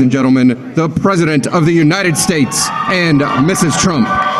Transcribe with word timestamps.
and 0.00 0.10
gentlemen, 0.10 0.72
the 0.72 0.88
President 0.88 1.46
of 1.46 1.66
the 1.66 1.72
United 1.72 2.16
States 2.16 2.66
and 2.88 3.20
Mrs. 3.20 3.78
Trump. 3.78 4.31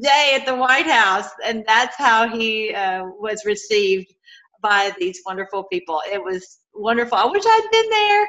Day 0.00 0.36
at 0.38 0.46
the 0.46 0.54
White 0.54 0.86
House, 0.86 1.30
and 1.44 1.64
that's 1.66 1.96
how 1.96 2.28
he 2.28 2.74
uh, 2.74 3.04
was 3.18 3.44
received 3.44 4.12
by 4.62 4.92
these 4.98 5.20
wonderful 5.26 5.64
people. 5.64 6.02
It 6.10 6.22
was 6.22 6.58
wonderful. 6.74 7.16
I 7.18 7.26
wish 7.26 7.44
I'd 7.44 7.68
been 7.70 7.90
there. 7.90 8.28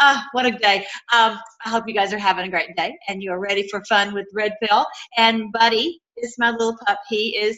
Uh, 0.00 0.22
what 0.32 0.46
a 0.46 0.50
day. 0.50 0.86
Um, 1.14 1.38
I 1.64 1.70
hope 1.70 1.84
you 1.86 1.94
guys 1.94 2.12
are 2.12 2.18
having 2.18 2.46
a 2.46 2.50
great 2.50 2.76
day 2.76 2.96
and 3.08 3.22
you're 3.22 3.40
ready 3.40 3.66
for 3.68 3.82
fun 3.84 4.14
with 4.14 4.26
Red 4.34 4.54
Pill. 4.62 4.86
And 5.16 5.52
Buddy 5.52 6.00
is 6.16 6.34
my 6.38 6.50
little 6.50 6.76
pup. 6.86 6.98
He 7.08 7.36
is 7.36 7.56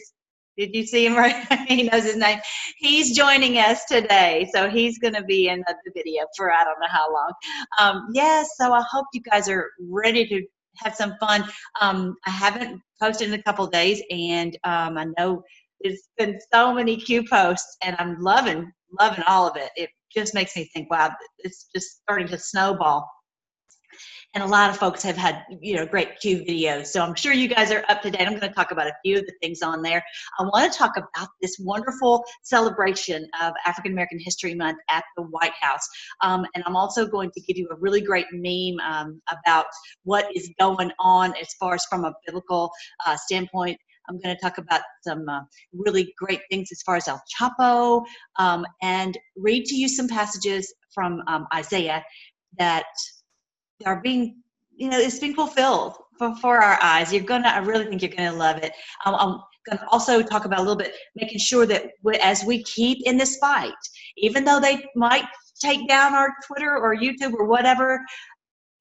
did 0.57 0.75
you 0.75 0.85
see 0.85 1.05
him 1.05 1.15
right? 1.17 1.35
he 1.67 1.83
knows 1.83 2.03
his 2.03 2.17
name. 2.17 2.39
He's 2.77 3.15
joining 3.15 3.57
us 3.57 3.85
today, 3.85 4.49
so 4.53 4.69
he's 4.69 4.99
going 4.99 5.13
to 5.13 5.23
be 5.23 5.47
in 5.47 5.63
the 5.65 5.91
video 5.95 6.23
for 6.37 6.51
I 6.51 6.63
don't 6.63 6.79
know 6.79 6.87
how 6.89 7.11
long. 7.11 7.31
Um, 7.79 8.07
yes, 8.13 8.49
yeah, 8.59 8.67
so 8.67 8.73
I 8.73 8.83
hope 8.89 9.07
you 9.13 9.21
guys 9.21 9.49
are 9.49 9.69
ready 9.79 10.27
to 10.27 10.45
have 10.77 10.95
some 10.95 11.15
fun. 11.19 11.45
Um, 11.79 12.17
I 12.27 12.31
haven't 12.31 12.81
posted 13.01 13.29
in 13.29 13.39
a 13.39 13.43
couple 13.43 13.65
days, 13.67 14.01
and 14.11 14.57
um, 14.63 14.97
I 14.97 15.07
know 15.17 15.43
there's 15.81 16.07
been 16.17 16.39
so 16.53 16.73
many 16.73 16.97
Q 16.97 17.27
posts, 17.27 17.77
and 17.83 17.95
I'm 17.99 18.21
loving 18.21 18.71
loving 18.99 19.23
all 19.27 19.47
of 19.47 19.55
it. 19.55 19.71
It 19.75 19.89
just 20.13 20.33
makes 20.33 20.55
me 20.55 20.69
think, 20.73 20.91
wow, 20.91 21.11
it's 21.39 21.67
just 21.73 22.01
starting 22.01 22.27
to 22.27 22.37
snowball 22.37 23.07
and 24.33 24.43
a 24.43 24.47
lot 24.47 24.69
of 24.69 24.77
folks 24.77 25.03
have 25.03 25.17
had 25.17 25.43
you 25.61 25.75
know 25.75 25.85
great 25.85 26.19
Q 26.19 26.39
videos. 26.39 26.87
So 26.87 27.01
I'm 27.01 27.15
sure 27.15 27.33
you 27.33 27.47
guys 27.47 27.71
are 27.71 27.83
up 27.89 28.01
to 28.01 28.11
date. 28.11 28.21
I'm 28.21 28.37
going 28.37 28.41
to 28.41 28.49
talk 28.49 28.71
about 28.71 28.87
a 28.87 28.93
few 29.03 29.17
of 29.17 29.25
the 29.25 29.33
things 29.41 29.61
on 29.61 29.81
there. 29.81 30.03
I 30.39 30.43
want 30.43 30.71
to 30.71 30.77
talk 30.77 30.93
about 30.97 31.29
this 31.41 31.57
wonderful 31.59 32.23
celebration 32.43 33.27
of 33.41 33.53
African 33.65 33.91
American 33.91 34.19
History 34.19 34.55
Month 34.55 34.77
at 34.89 35.03
the 35.17 35.23
White 35.23 35.53
House, 35.59 35.87
um, 36.21 36.45
and 36.55 36.63
I'm 36.65 36.75
also 36.75 37.05
going 37.05 37.31
to 37.31 37.41
give 37.41 37.57
you 37.57 37.67
a 37.71 37.75
really 37.75 38.01
great 38.01 38.27
meme 38.31 38.79
um, 38.85 39.21
about 39.31 39.65
what 40.03 40.25
is 40.35 40.49
going 40.59 40.91
on 40.99 41.33
as 41.41 41.53
far 41.59 41.75
as 41.75 41.85
from 41.89 42.05
a 42.05 42.13
biblical 42.25 42.71
uh, 43.05 43.17
standpoint. 43.17 43.77
I'm 44.09 44.19
going 44.19 44.35
to 44.35 44.41
talk 44.41 44.57
about 44.57 44.81
some 45.03 45.29
uh, 45.29 45.41
really 45.73 46.13
great 46.17 46.41
things 46.49 46.69
as 46.71 46.81
far 46.81 46.95
as 46.95 47.07
El 47.07 47.21
Chapo 47.39 48.03
um, 48.37 48.65
and 48.81 49.17
read 49.37 49.65
to 49.65 49.75
you 49.75 49.87
some 49.87 50.07
passages 50.07 50.73
from 50.93 51.21
um, 51.27 51.47
Isaiah 51.53 52.03
that 52.57 52.85
are 53.85 54.01
being 54.01 54.41
you 54.75 54.89
know 54.89 54.97
it's 54.99 55.19
being 55.19 55.35
fulfilled 55.35 55.95
before 56.19 56.61
our 56.61 56.77
eyes. 56.81 57.11
You're 57.13 57.23
gonna 57.23 57.49
i 57.49 57.59
really 57.59 57.85
think 57.85 58.01
you're 58.01 58.11
gonna 58.11 58.33
love 58.33 58.57
it. 58.57 58.73
Um, 59.05 59.15
i'm 59.15 59.39
gonna 59.69 59.87
also 59.91 60.21
talk 60.21 60.45
about 60.45 60.59
a 60.59 60.61
little 60.61 60.75
bit 60.75 60.95
making 61.15 61.39
sure 61.39 61.65
that 61.67 61.91
we, 62.03 62.15
as 62.15 62.43
we 62.43 62.63
keep 62.63 63.05
in 63.05 63.17
this 63.17 63.37
fight 63.37 63.73
even 64.17 64.43
though 64.43 64.59
they 64.59 64.83
might 64.95 65.25
take 65.61 65.87
down 65.87 66.15
our 66.15 66.33
twitter 66.47 66.75
or 66.75 66.95
youtube 66.95 67.33
or 67.33 67.45
whatever 67.45 68.01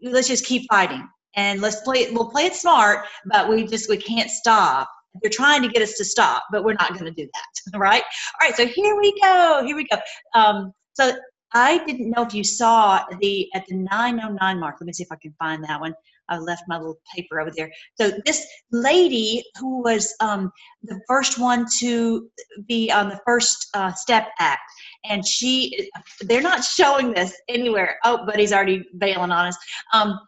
let's 0.02 0.28
just 0.28 0.46
keep 0.46 0.68
fighting. 0.70 1.08
And 1.36 1.60
let's 1.60 1.80
play 1.82 2.10
we'll 2.10 2.30
play 2.30 2.46
it 2.46 2.54
smart 2.54 3.06
but 3.26 3.48
we 3.48 3.64
just 3.64 3.88
we 3.88 3.96
can't 3.96 4.30
stop. 4.30 4.88
They're 5.22 5.30
trying 5.30 5.62
to 5.62 5.68
get 5.68 5.80
us 5.80 5.94
to 5.94 6.05
stop 6.05 6.44
but 6.50 6.64
we're 6.64 6.74
not 6.74 6.92
going 6.98 7.05
to 7.05 7.12
do 7.12 7.28
that 7.33 7.78
right? 7.78 8.02
All 8.02 8.48
right 8.48 8.56
so 8.56 8.66
here 8.66 8.96
we 8.98 9.14
go 9.22 9.62
here 9.64 9.77
we 9.77 9.86
go. 9.86 9.98
Um, 10.34 10.72
so 10.94 11.16
I 11.52 11.84
didn't 11.84 12.11
know 12.11 12.22
if 12.22 12.34
you 12.34 12.44
saw 12.44 13.05
the 13.20 13.48
at 13.55 13.66
the 13.66 13.77
909 13.77 14.61
mark. 14.61 14.77
Let 14.80 14.86
me 14.86 14.92
see 14.92 15.02
if 15.02 15.12
I 15.12 15.16
can 15.16 15.34
find 15.38 15.64
that 15.64 15.80
one. 15.80 15.94
I 16.30 16.38
left 16.38 16.62
my 16.68 16.78
little 16.78 17.00
paper 17.14 17.40
over 17.40 17.50
there. 17.50 17.70
So 18.00 18.12
this 18.24 18.46
lady 18.70 19.42
who 19.58 19.83
was 19.83 20.14
um, 20.20 20.52
the 20.83 21.00
first 21.08 21.39
one 21.39 21.66
to 21.80 22.30
be 22.66 22.90
on 22.90 23.08
the 23.08 23.20
First 23.27 23.68
uh, 23.74 23.92
Step 23.92 24.28
Act, 24.39 24.60
and 25.05 25.27
she, 25.27 25.90
they're 26.22 26.40
not 26.40 26.64
showing 26.64 27.12
this 27.12 27.36
anywhere. 27.48 27.98
Oh, 28.05 28.24
but 28.24 28.39
he's 28.39 28.52
already 28.52 28.84
bailing 28.98 29.33
on 29.33 29.46
us. 29.48 29.56
Um, 29.92 30.18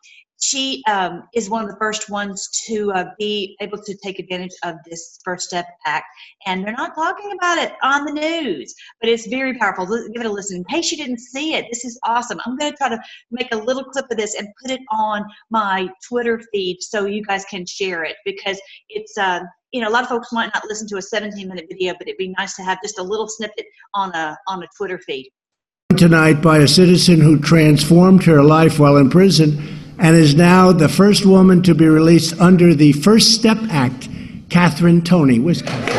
she 0.43 0.83
um, 0.89 1.29
is 1.35 1.49
one 1.49 1.63
of 1.63 1.71
the 1.71 1.77
first 1.77 2.11
ones 2.11 2.49
to 2.67 2.91
uh, 2.93 3.05
be 3.17 3.57
able 3.61 3.79
to 3.81 3.97
take 4.03 4.19
advantage 4.19 4.51
of 4.65 4.75
this 4.91 5.21
First 5.25 5.49
Step 5.49 5.67
Act. 5.87 6.07
And 6.47 6.65
they're 6.65 6.73
not 6.73 6.97
talking 6.97 7.31
about 7.39 7.59
it 7.59 7.75
on 7.85 8.05
the 8.05 8.13
news, 8.13 8.75
but 9.01 9.09
it's 9.09 9.29
very 9.29 9.57
powerful. 9.57 9.87
Give 9.87 10.21
it 10.21 10.27
a 10.27 10.33
listen. 10.33 10.57
In 10.57 10.65
case 10.65 10.91
you 10.91 10.99
didn't 10.99 11.21
see 11.21 11.55
it, 11.55 11.67
this 11.71 11.85
is 11.85 11.99
awesome. 12.05 12.41
I'm 12.45 12.57
going 12.57 12.73
to 12.73 12.77
try 12.77 12.89
to 12.89 13.01
make 13.31 13.55
a 13.55 13.57
little 13.57 13.85
clip 13.85 14.07
of 14.11 14.17
this 14.17 14.35
and 14.35 14.49
put 14.61 14.73
it 14.73 14.81
on 14.91 15.25
my 15.51 15.89
Twitter 16.09 16.43
feed 16.53 16.79
so 16.81 17.07
you 17.07 17.23
guys 17.23 17.45
can 17.45 17.65
share 17.65 18.03
it 18.05 18.17
because 18.25 18.61
it's. 18.89 19.17
Uh, 19.17 19.41
you 19.75 19.81
know, 19.81 19.89
a 19.89 19.91
lot 19.91 20.03
of 20.03 20.11
folks 20.11 20.31
might 20.33 20.51
not 20.53 20.67
listen 20.67 20.87
to 20.89 20.99
a 20.99 21.03
17 21.03 21.49
minute 21.49 21.65
video, 21.67 21.95
but 21.99 22.07
it'd 22.07 22.19
be 22.19 22.35
nice 22.37 22.55
to 22.57 22.63
have 22.63 22.77
just 22.83 22.99
a 22.99 23.03
little 23.03 23.27
snippet 23.27 23.65
on 23.95 24.15
a 24.15 24.37
on 24.47 24.63
a 24.63 24.67
Twitter 24.77 24.99
feed. 24.99 25.31
Tonight 25.97 26.43
by 26.43 26.59
a 26.59 26.69
citizen 26.69 27.23
who 27.23 27.39
transformed 27.39 28.23
her 28.25 28.43
life 28.43 28.79
while 28.79 28.99
in 28.99 29.09
prison 29.09 29.83
and 29.99 30.17
is 30.17 30.35
now 30.35 30.73
the 30.73 30.89
first 30.89 31.27
woman 31.27 31.63
to 31.63 31.75
be 31.75 31.87
released 31.87 32.41
under 32.41 32.75
the 32.75 32.93
First 32.93 33.35
Step 33.35 33.59
Act, 33.71 34.09
Catherine. 34.49 35.03
Where's 35.43 35.63
Catherine? 35.63 35.99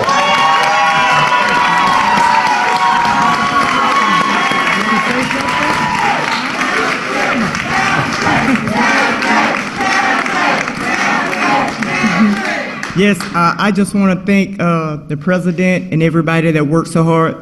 Yes, 12.96 13.20
uh, 13.34 13.56
I 13.58 13.72
just 13.72 13.96
want 13.96 14.20
to 14.20 14.26
thank 14.26 14.60
uh, 14.60 14.98
the 15.08 15.18
president 15.18 15.92
and 15.92 16.04
everybody 16.04 16.52
that 16.52 16.68
worked 16.68 16.90
so 16.90 17.04
hard, 17.04 17.36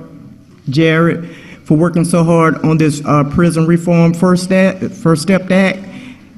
Jared, 0.70 1.30
for 1.66 1.76
working 1.76 2.06
so 2.06 2.24
hard 2.24 2.56
on 2.64 2.78
this 2.78 3.04
uh, 3.06 3.26
prison 3.26 3.68
reform 3.68 4.14
first 4.14 4.46
step, 4.46 4.80
first 4.80 5.22
step 5.22 5.52
act 5.52 5.91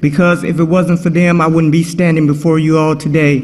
because 0.04 0.44
if 0.44 0.60
it 0.60 0.64
wasn't 0.64 1.00
for 1.00 1.08
them, 1.08 1.40
I 1.40 1.46
wouldn't 1.46 1.72
be 1.72 1.82
standing 1.82 2.26
before 2.26 2.58
you 2.58 2.76
all 2.76 2.94
today. 2.94 3.36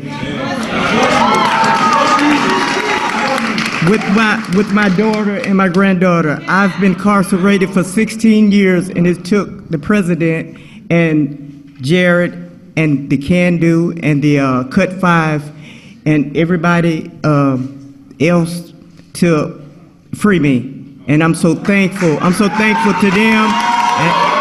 With 3.88 4.04
my, 4.14 4.44
with 4.54 4.70
my 4.70 4.90
daughter 4.94 5.36
and 5.36 5.56
my 5.56 5.70
granddaughter, 5.70 6.38
I've 6.46 6.78
been 6.78 6.92
incarcerated 6.92 7.70
for 7.70 7.82
16 7.82 8.52
years, 8.52 8.90
and 8.90 9.06
it 9.06 9.24
took 9.24 9.70
the 9.70 9.78
president 9.78 10.60
and 10.90 11.78
Jared 11.80 12.34
and 12.76 13.08
the 13.08 13.16
Can 13.16 13.56
Do 13.56 13.98
and 14.02 14.22
the 14.22 14.40
uh, 14.40 14.64
Cut 14.64 14.92
Five 14.92 15.50
and 16.04 16.36
everybody 16.36 17.10
uh, 17.24 17.56
else 18.20 18.74
to 19.14 19.66
free 20.14 20.38
me. 20.38 20.98
And 21.08 21.24
I'm 21.24 21.34
so 21.34 21.54
thankful. 21.54 22.18
I'm 22.20 22.34
so 22.34 22.50
thankful 22.50 22.92
to 23.00 23.10
them. 23.10 23.48
And, 23.48 24.39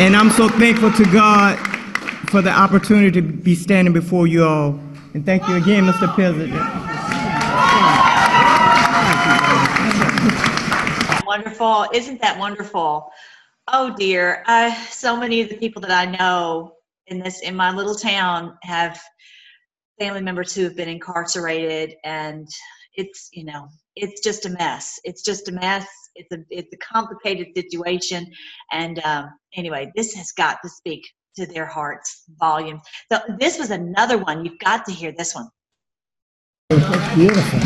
and 0.00 0.16
I'm 0.16 0.30
so 0.30 0.48
thankful 0.48 0.92
to 0.92 1.04
God 1.12 1.58
for 2.30 2.40
the 2.40 2.50
opportunity 2.50 3.10
to 3.10 3.22
be 3.22 3.54
standing 3.54 3.92
before 3.92 4.26
you 4.26 4.44
all. 4.44 4.80
And 5.14 5.24
thank 5.24 5.46
you 5.48 5.56
again, 5.56 5.84
Mr. 5.84 6.12
President. 6.14 6.52
Wonderful. 11.26 11.86
Isn't 11.92 12.20
that 12.20 12.38
wonderful? 12.38 13.10
Oh 13.68 13.94
dear. 13.96 14.42
I, 14.46 14.74
so 14.86 15.16
many 15.16 15.40
of 15.40 15.48
the 15.48 15.56
people 15.56 15.82
that 15.82 15.90
I 15.90 16.10
know 16.10 16.72
in 17.06 17.18
this 17.18 17.40
in 17.40 17.54
my 17.54 17.72
little 17.72 17.94
town 17.94 18.56
have 18.62 19.00
family 19.98 20.22
members 20.22 20.54
who 20.54 20.64
have 20.64 20.76
been 20.76 20.88
incarcerated 20.88 21.94
and 22.04 22.48
it's 22.94 23.28
you 23.32 23.44
know 23.44 23.68
it's 23.96 24.20
just 24.22 24.46
a 24.46 24.50
mess 24.50 24.98
it's 25.04 25.22
just 25.22 25.48
a 25.48 25.52
mess 25.52 25.86
it's 26.14 26.32
a 26.32 26.38
it's 26.50 26.72
a 26.72 26.76
complicated 26.78 27.48
situation 27.54 28.26
and 28.72 28.98
um, 29.04 29.30
anyway 29.54 29.90
this 29.94 30.14
has 30.14 30.32
got 30.32 30.58
to 30.62 30.68
speak 30.68 31.02
to 31.36 31.46
their 31.46 31.66
hearts 31.66 32.24
volume 32.38 32.80
so 33.10 33.20
this 33.38 33.58
was 33.58 33.70
another 33.70 34.18
one 34.18 34.44
you've 34.44 34.58
got 34.58 34.84
to 34.84 34.92
hear 34.92 35.12
this 35.12 35.34
one 35.34 35.48
beautiful 37.14 37.60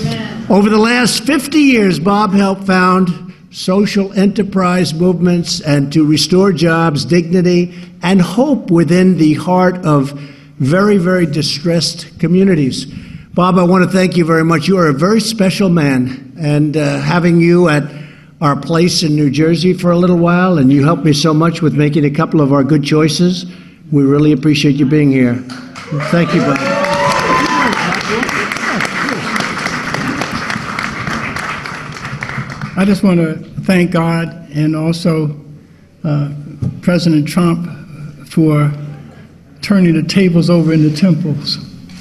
Amen. 0.00 0.46
over 0.50 0.68
the 0.68 0.78
last 0.78 1.24
50 1.24 1.58
years 1.58 1.98
bob 1.98 2.32
helped 2.32 2.64
found 2.64 3.32
social 3.50 4.12
enterprise 4.14 4.92
movements 4.92 5.60
and 5.60 5.92
to 5.92 6.04
restore 6.06 6.52
jobs 6.52 7.04
dignity 7.04 7.74
and 8.02 8.20
hope 8.20 8.70
within 8.70 9.16
the 9.18 9.34
heart 9.34 9.84
of 9.84 10.10
very 10.58 10.98
very 10.98 11.26
distressed 11.26 12.18
communities 12.18 12.86
Bob, 13.34 13.58
I 13.58 13.64
want 13.64 13.82
to 13.82 13.90
thank 13.90 14.16
you 14.16 14.24
very 14.24 14.44
much. 14.44 14.68
You 14.68 14.78
are 14.78 14.86
a 14.86 14.92
very 14.92 15.20
special 15.20 15.68
man, 15.68 16.34
and 16.38 16.76
uh, 16.76 17.00
having 17.00 17.40
you 17.40 17.68
at 17.68 17.82
our 18.44 18.54
place 18.54 19.02
in 19.02 19.16
New 19.16 19.30
Jersey 19.30 19.72
for 19.72 19.90
a 19.90 19.96
little 19.96 20.18
while, 20.18 20.58
and 20.58 20.70
you 20.70 20.84
helped 20.84 21.02
me 21.02 21.14
so 21.14 21.32
much 21.32 21.62
with 21.62 21.72
making 21.72 22.04
a 22.04 22.10
couple 22.10 22.42
of 22.42 22.52
our 22.52 22.62
good 22.62 22.84
choices. 22.84 23.46
We 23.90 24.02
really 24.02 24.32
appreciate 24.32 24.74
you 24.74 24.84
being 24.84 25.10
here. 25.10 25.36
Thank 26.10 26.34
you, 26.34 26.40
Bob. 26.40 26.58
I 32.76 32.84
just 32.84 33.02
want 33.02 33.18
to 33.18 33.36
thank 33.62 33.92
God 33.92 34.28
and 34.54 34.76
also 34.76 35.40
uh, 36.04 36.30
President 36.82 37.26
Trump 37.26 37.66
for 38.28 38.70
turning 39.62 39.94
the 39.94 40.02
tables 40.02 40.50
over 40.50 40.74
in 40.74 40.82
the 40.82 40.94
temples. 40.94 41.56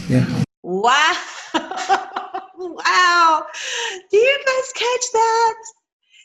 Yeah. 0.09 0.25
Wow. 0.61 1.15
wow. 1.53 3.45
Do 4.11 4.17
you 4.17 4.43
guys 4.45 4.73
catch 4.73 5.11
that? 5.13 5.55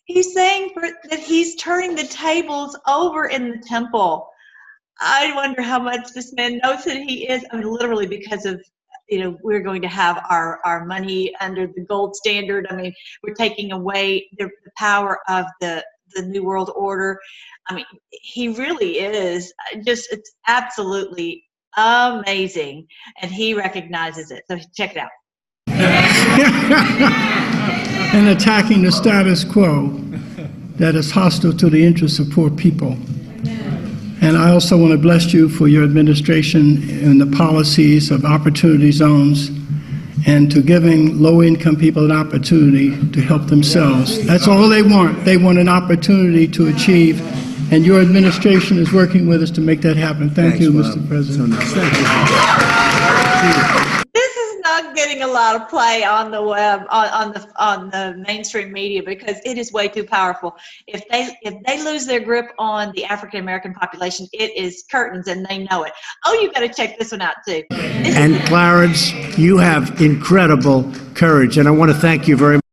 He's 0.08 0.32
saying 0.32 0.70
for, 0.72 0.88
that 1.10 1.18
he's 1.18 1.54
turning 1.56 1.94
the 1.94 2.06
tables 2.06 2.74
over 2.86 3.26
in 3.26 3.50
the 3.50 3.58
temple. 3.58 4.30
I 4.98 5.34
wonder 5.34 5.60
how 5.60 5.78
much 5.78 6.14
this 6.14 6.32
man 6.32 6.60
knows 6.62 6.84
that 6.84 6.96
he 6.96 7.28
is. 7.28 7.44
I 7.52 7.56
mean, 7.56 7.70
literally, 7.70 8.06
because 8.06 8.46
of 8.46 8.58
you 9.10 9.20
know 9.20 9.36
we're 9.42 9.60
going 9.60 9.82
to 9.82 9.88
have 9.88 10.24
our 10.30 10.60
our 10.64 10.86
money 10.86 11.34
under 11.42 11.66
the 11.66 11.82
gold 11.82 12.16
standard. 12.16 12.66
I 12.70 12.74
mean, 12.74 12.94
we're 13.22 13.34
taking 13.34 13.70
away 13.70 14.30
the, 14.38 14.48
the 14.64 14.70
power 14.78 15.18
of 15.28 15.44
the 15.60 15.84
the 16.14 16.22
new 16.22 16.42
world 16.42 16.72
order. 16.74 17.20
I 17.68 17.74
mean, 17.74 17.84
he 18.10 18.48
really 18.48 19.00
is 19.00 19.52
just 19.84 20.10
it's 20.10 20.32
absolutely 20.46 21.44
amazing, 21.76 22.86
and 23.20 23.30
he 23.30 23.52
recognizes 23.52 24.30
it. 24.30 24.44
So 24.50 24.58
check 24.74 24.96
it 24.96 24.98
out. 25.02 25.10
and 28.12 28.28
attacking 28.28 28.82
the 28.82 28.92
status 28.92 29.44
quo 29.44 29.88
that 30.76 30.94
is 30.94 31.10
hostile 31.10 31.52
to 31.52 31.68
the 31.68 31.84
interests 31.84 32.18
of 32.18 32.30
poor 32.30 32.50
people. 32.50 32.96
And 34.20 34.36
I 34.36 34.50
also 34.50 34.76
want 34.76 34.92
to 34.92 34.98
bless 34.98 35.32
you 35.32 35.48
for 35.48 35.68
your 35.68 35.84
administration 35.84 36.88
and 37.04 37.20
the 37.20 37.36
policies 37.36 38.10
of 38.10 38.24
opportunity 38.24 38.90
zones 38.90 39.50
and 40.26 40.50
to 40.50 40.60
giving 40.60 41.20
low 41.20 41.42
income 41.42 41.76
people 41.76 42.04
an 42.04 42.12
opportunity 42.12 42.90
to 43.12 43.20
help 43.20 43.46
themselves. 43.46 44.26
That's 44.26 44.48
all 44.48 44.68
they 44.68 44.82
want. 44.82 45.24
They 45.24 45.36
want 45.36 45.58
an 45.58 45.68
opportunity 45.68 46.48
to 46.48 46.66
achieve. 46.68 47.20
And 47.72 47.84
your 47.84 48.00
administration 48.00 48.78
is 48.78 48.92
working 48.92 49.28
with 49.28 49.42
us 49.42 49.50
to 49.52 49.60
make 49.60 49.82
that 49.82 49.96
happen. 49.96 50.30
Thank 50.30 50.58
you, 50.60 50.72
Mr. 50.72 51.06
President. 51.06 51.52
This 51.52 51.76
is 53.92 53.97
not 54.82 54.94
getting 54.96 55.22
a 55.22 55.26
lot 55.26 55.56
of 55.56 55.68
play 55.68 56.04
on 56.04 56.30
the 56.30 56.42
web 56.42 56.82
on, 56.90 57.08
on 57.08 57.32
the 57.32 57.48
on 57.56 57.90
the 57.90 58.22
mainstream 58.26 58.72
media 58.72 59.02
because 59.02 59.36
it 59.44 59.58
is 59.58 59.72
way 59.72 59.88
too 59.88 60.04
powerful. 60.04 60.56
If 60.86 61.06
they 61.08 61.36
if 61.42 61.54
they 61.64 61.82
lose 61.82 62.06
their 62.06 62.20
grip 62.20 62.52
on 62.58 62.92
the 62.92 63.04
African 63.04 63.40
American 63.40 63.74
population, 63.74 64.26
it 64.32 64.56
is 64.56 64.84
curtains 64.90 65.28
and 65.28 65.46
they 65.46 65.66
know 65.70 65.84
it. 65.84 65.92
Oh, 66.24 66.34
you 66.34 66.52
got 66.52 66.60
to 66.60 66.68
check 66.68 66.98
this 66.98 67.12
one 67.12 67.22
out 67.22 67.36
too. 67.46 67.64
And 67.70 68.36
Clarence, 68.46 69.12
you 69.38 69.58
have 69.58 70.00
incredible 70.00 70.90
courage, 71.14 71.58
and 71.58 71.68
I 71.68 71.70
want 71.70 71.90
to 71.90 71.96
thank 71.96 72.28
you 72.28 72.36
very 72.36 72.56
much. 72.56 72.67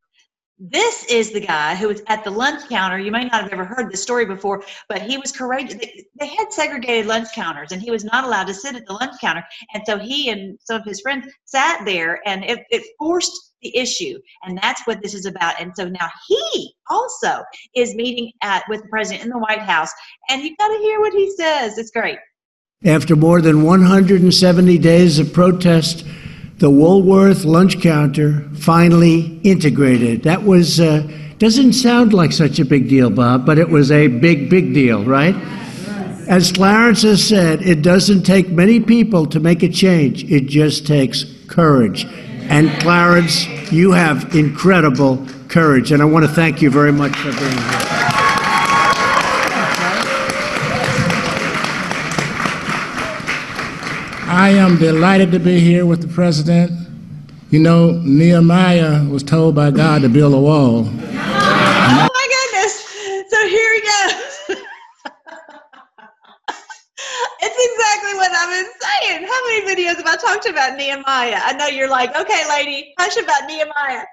This 0.58 1.04
is 1.06 1.34
the 1.34 1.42
guy 1.42 1.76
who 1.76 1.90
was 1.90 2.02
at 2.08 2.24
the 2.24 2.32
lunch 2.32 2.70
counter. 2.70 2.98
You 2.98 3.12
may 3.12 3.26
not 3.26 3.44
have 3.44 3.52
ever 3.52 3.66
heard 3.66 3.92
this 3.92 4.02
story 4.02 4.26
before, 4.26 4.64
but 4.88 5.02
he 5.02 5.18
was 5.18 5.34
courageous. 5.34 5.76
They, 5.76 6.06
they 6.18 6.28
had 6.28 6.54
segregated 6.54 7.08
lunch 7.08 7.28
counters, 7.36 7.74
and 7.74 7.82
he 7.82 7.92
was 7.92 8.06
not 8.06 8.24
allowed 8.24 8.48
to 8.48 8.54
sit 8.54 8.74
at 8.74 8.86
the 8.86 8.94
lunch 8.94 9.16
counter. 9.20 9.44
And 9.74 9.84
so 9.86 9.98
he 9.98 10.30
and 10.30 10.58
some 10.64 10.80
of 10.80 10.86
his 10.86 11.02
friends 11.02 11.28
sat 11.44 11.84
there, 11.84 12.22
and 12.26 12.46
it, 12.46 12.60
it 12.70 12.84
forced 12.98 13.54
the 13.62 13.76
issue. 13.78 14.18
And 14.44 14.58
that's 14.62 14.88
what 14.88 15.02
this 15.02 15.14
is 15.14 15.26
about. 15.26 15.60
And 15.60 15.74
so 15.76 15.90
now 15.90 16.10
he 16.26 16.74
also 16.90 17.44
is 17.76 17.94
meeting 17.94 18.32
at 18.42 18.64
with 18.70 18.82
the 18.84 18.88
president 18.88 19.26
in 19.26 19.32
the 19.32 19.40
White 19.40 19.60
House, 19.60 19.92
and 20.30 20.42
you've 20.42 20.58
got 20.58 20.70
to 20.70 20.78
hear 20.78 21.02
what 21.02 21.12
he 21.12 21.36
says. 21.36 21.78
It's 21.78 21.92
great. 21.92 22.18
After 22.86 23.18
more 23.18 23.42
than 23.42 23.64
170 23.64 24.78
days 24.78 25.20
of 25.20 25.34
protest, 25.34 26.06
the 26.58 26.70
Woolworth 26.70 27.44
lunch 27.44 27.82
counter 27.82 28.48
finally 28.54 29.40
integrated. 29.44 30.24
That 30.24 30.44
was, 30.44 30.80
uh, 30.80 31.08
doesn't 31.38 31.74
sound 31.74 32.14
like 32.14 32.32
such 32.32 32.60
a 32.60 32.66
big 32.66 32.88
deal, 32.88 33.10
Bob, 33.10 33.46
but 33.46 33.58
it 33.58 33.70
was 33.70 33.92
a 33.92 34.08
big, 34.08 34.50
big 34.50 34.74
deal, 34.74 35.04
right? 35.04 35.36
As 36.28 36.52
Clarence 36.52 37.04
has 37.04 37.24
said, 37.28 37.62
it 37.62 37.82
doesn't 37.82 38.24
take 38.24 38.50
many 38.50 38.80
people 38.80 39.26
to 39.28 39.40
make 39.40 39.64
a 39.64 39.70
change, 39.70 40.24
it 40.32 40.48
just 40.48 40.88
takes 40.88 41.26
courage. 41.48 42.06
And 42.48 42.70
Clarence, 42.82 43.48
you 43.72 43.92
have 43.92 44.34
incredible 44.36 45.26
courage, 45.50 45.92
and 45.92 46.02
I 46.02 46.06
want 46.06 46.26
to 46.26 46.32
thank 46.32 46.62
you 46.62 46.70
very 46.70 46.92
much 46.92 47.16
for 47.16 47.32
being 47.32 47.58
here. 47.58 47.85
I 54.46 54.50
am 54.50 54.78
delighted 54.78 55.32
to 55.32 55.40
be 55.40 55.60
here 55.60 55.88
with 55.88 56.04
the 56.04 56.08
president. 56.08 56.70
You 57.50 57.58
know, 57.58 57.94
Nehemiah 58.04 59.04
was 59.06 59.24
told 59.24 59.56
by 59.56 59.72
God 59.72 60.04
to 60.04 60.08
build 60.08 60.36
a 60.36 60.40
wall. 60.40 60.88
Oh 61.18 62.10
my 62.14 62.28
goodness. 62.36 62.74
So 63.32 63.48
here 63.48 63.74
he 63.74 63.82
goes. 63.82 64.36
it's 67.42 67.60
exactly 67.72 68.14
what 68.20 68.32
I've 68.32 68.50
been 68.50 68.72
saying. 68.86 69.28
How 69.28 69.42
many 69.48 69.62
videos 69.66 69.96
have 69.96 70.06
I 70.06 70.16
talked 70.16 70.46
about 70.48 70.78
Nehemiah? 70.78 71.42
I 71.44 71.54
know 71.54 71.66
you're 71.66 71.90
like, 71.90 72.16
okay, 72.16 72.48
lady, 72.48 72.94
hush 73.00 73.18
about 73.18 73.48
Nehemiah. 73.48 74.06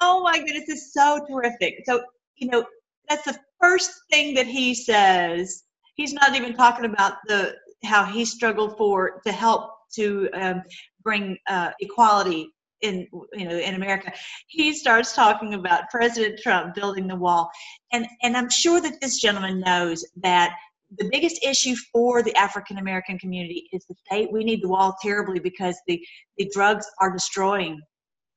Oh 0.00 0.22
my 0.22 0.38
goodness, 0.38 0.68
it's 0.68 0.92
so 0.92 1.26
terrific. 1.28 1.82
So, 1.84 2.04
you 2.36 2.46
know, 2.48 2.64
that's 3.08 3.24
the 3.24 3.36
first 3.60 3.90
thing 4.08 4.34
that 4.34 4.46
he 4.46 4.72
says. 4.72 5.64
He's 5.96 6.12
not 6.12 6.36
even 6.36 6.54
talking 6.54 6.84
about 6.84 7.14
the 7.26 7.56
how 7.84 8.04
he 8.04 8.24
struggled 8.24 8.76
for 8.76 9.20
to 9.26 9.32
help 9.32 9.70
to 9.94 10.28
um, 10.34 10.62
bring 11.02 11.36
uh, 11.48 11.70
equality 11.80 12.50
in 12.82 13.08
you 13.32 13.48
know 13.48 13.56
in 13.56 13.74
America. 13.74 14.12
He 14.48 14.72
starts 14.74 15.14
talking 15.14 15.54
about 15.54 15.90
President 15.90 16.38
Trump 16.42 16.74
building 16.74 17.06
the 17.06 17.16
wall, 17.16 17.50
and 17.92 18.06
and 18.22 18.36
I'm 18.36 18.50
sure 18.50 18.80
that 18.80 19.00
this 19.00 19.20
gentleman 19.20 19.60
knows 19.60 20.04
that 20.22 20.54
the 20.98 21.08
biggest 21.10 21.42
issue 21.44 21.74
for 21.92 22.22
the 22.22 22.34
African 22.36 22.78
American 22.78 23.18
community 23.18 23.68
is 23.72 23.84
the 23.86 23.94
they 24.10 24.28
we 24.30 24.44
need 24.44 24.62
the 24.62 24.68
wall 24.68 24.96
terribly 25.02 25.40
because 25.40 25.76
the 25.86 26.04
the 26.38 26.50
drugs 26.52 26.86
are 27.00 27.10
destroying 27.10 27.80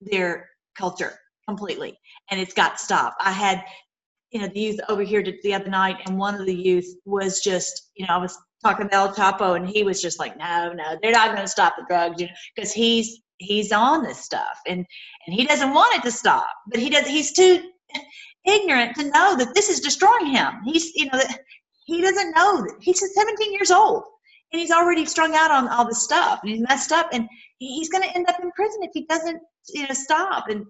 their 0.02 0.50
culture 0.78 1.14
completely, 1.48 1.98
and 2.32 2.40
it's 2.40 2.54
got 2.54 2.78
to 2.78 2.84
stop. 2.84 3.16
I 3.20 3.32
had 3.32 3.64
you 4.32 4.42
know 4.42 4.48
the 4.48 4.60
youth 4.60 4.80
over 4.90 5.04
here 5.04 5.24
the 5.44 5.54
other 5.54 5.70
night, 5.70 5.98
and 6.06 6.18
one 6.18 6.36
of 6.36 6.46
the 6.46 6.56
youth 6.56 6.88
was 7.06 7.42
just 7.42 7.92
you 7.96 8.06
know 8.06 8.14
I 8.14 8.18
was 8.18 8.38
talking 8.68 8.90
to 8.90 8.96
El 8.96 9.14
Chapo, 9.14 9.56
and 9.56 9.68
he 9.68 9.84
was 9.84 10.02
just 10.02 10.20
like, 10.20 10.38
no, 10.38 10.74
no, 10.74 10.98
they're 11.02 11.12
not 11.12 11.32
going 11.32 11.44
to 11.44 11.48
stop 11.48 11.76
the 11.78 11.86
drugs, 11.88 12.20
you 12.22 12.28
know, 12.28 12.34
because 12.56 12.72
he's 12.74 13.22
he's 13.38 13.72
on 13.72 14.04
this 14.04 14.20
stuff, 14.20 14.60
and 14.68 14.86
and 15.26 15.34
he 15.34 15.46
doesn't 15.46 15.74
want 15.74 15.96
it 15.96 16.04
to 16.04 16.12
stop, 16.12 16.50
but 16.68 16.80
he 16.80 16.90
does. 16.90 17.08
He's 17.08 17.32
too 17.32 17.70
ignorant 18.46 18.96
to 18.96 19.06
know 19.06 19.36
that 19.38 19.54
this 19.54 19.70
is 19.70 19.80
destroying 19.80 20.28
him. 20.28 20.54
He's 20.66 20.94
you 20.96 21.06
know 21.06 21.18
that 21.18 21.40
he 21.86 22.02
doesn't 22.02 22.36
know 22.36 22.62
that 22.62 22.76
he's 22.82 23.02
17 23.14 23.54
years 23.54 23.72
old 23.72 24.04
and 24.52 24.60
he's 24.60 24.72
already 24.72 25.06
strung 25.06 25.36
out 25.36 25.52
on 25.52 25.68
all 25.70 25.86
this 25.86 26.04
stuff 26.04 26.40
and 26.42 26.52
he's 26.52 26.62
messed 26.62 26.92
up 26.92 27.08
and 27.14 27.28
he's 27.60 27.90
going 27.90 28.04
to 28.04 28.16
end 28.16 28.28
up 28.30 28.40
in 28.42 28.52
prison 28.52 28.84
if 28.84 28.92
he 28.94 29.06
doesn't 29.06 29.42
you 29.70 29.88
know 29.88 29.94
stop 29.94 30.50
and 30.50 30.66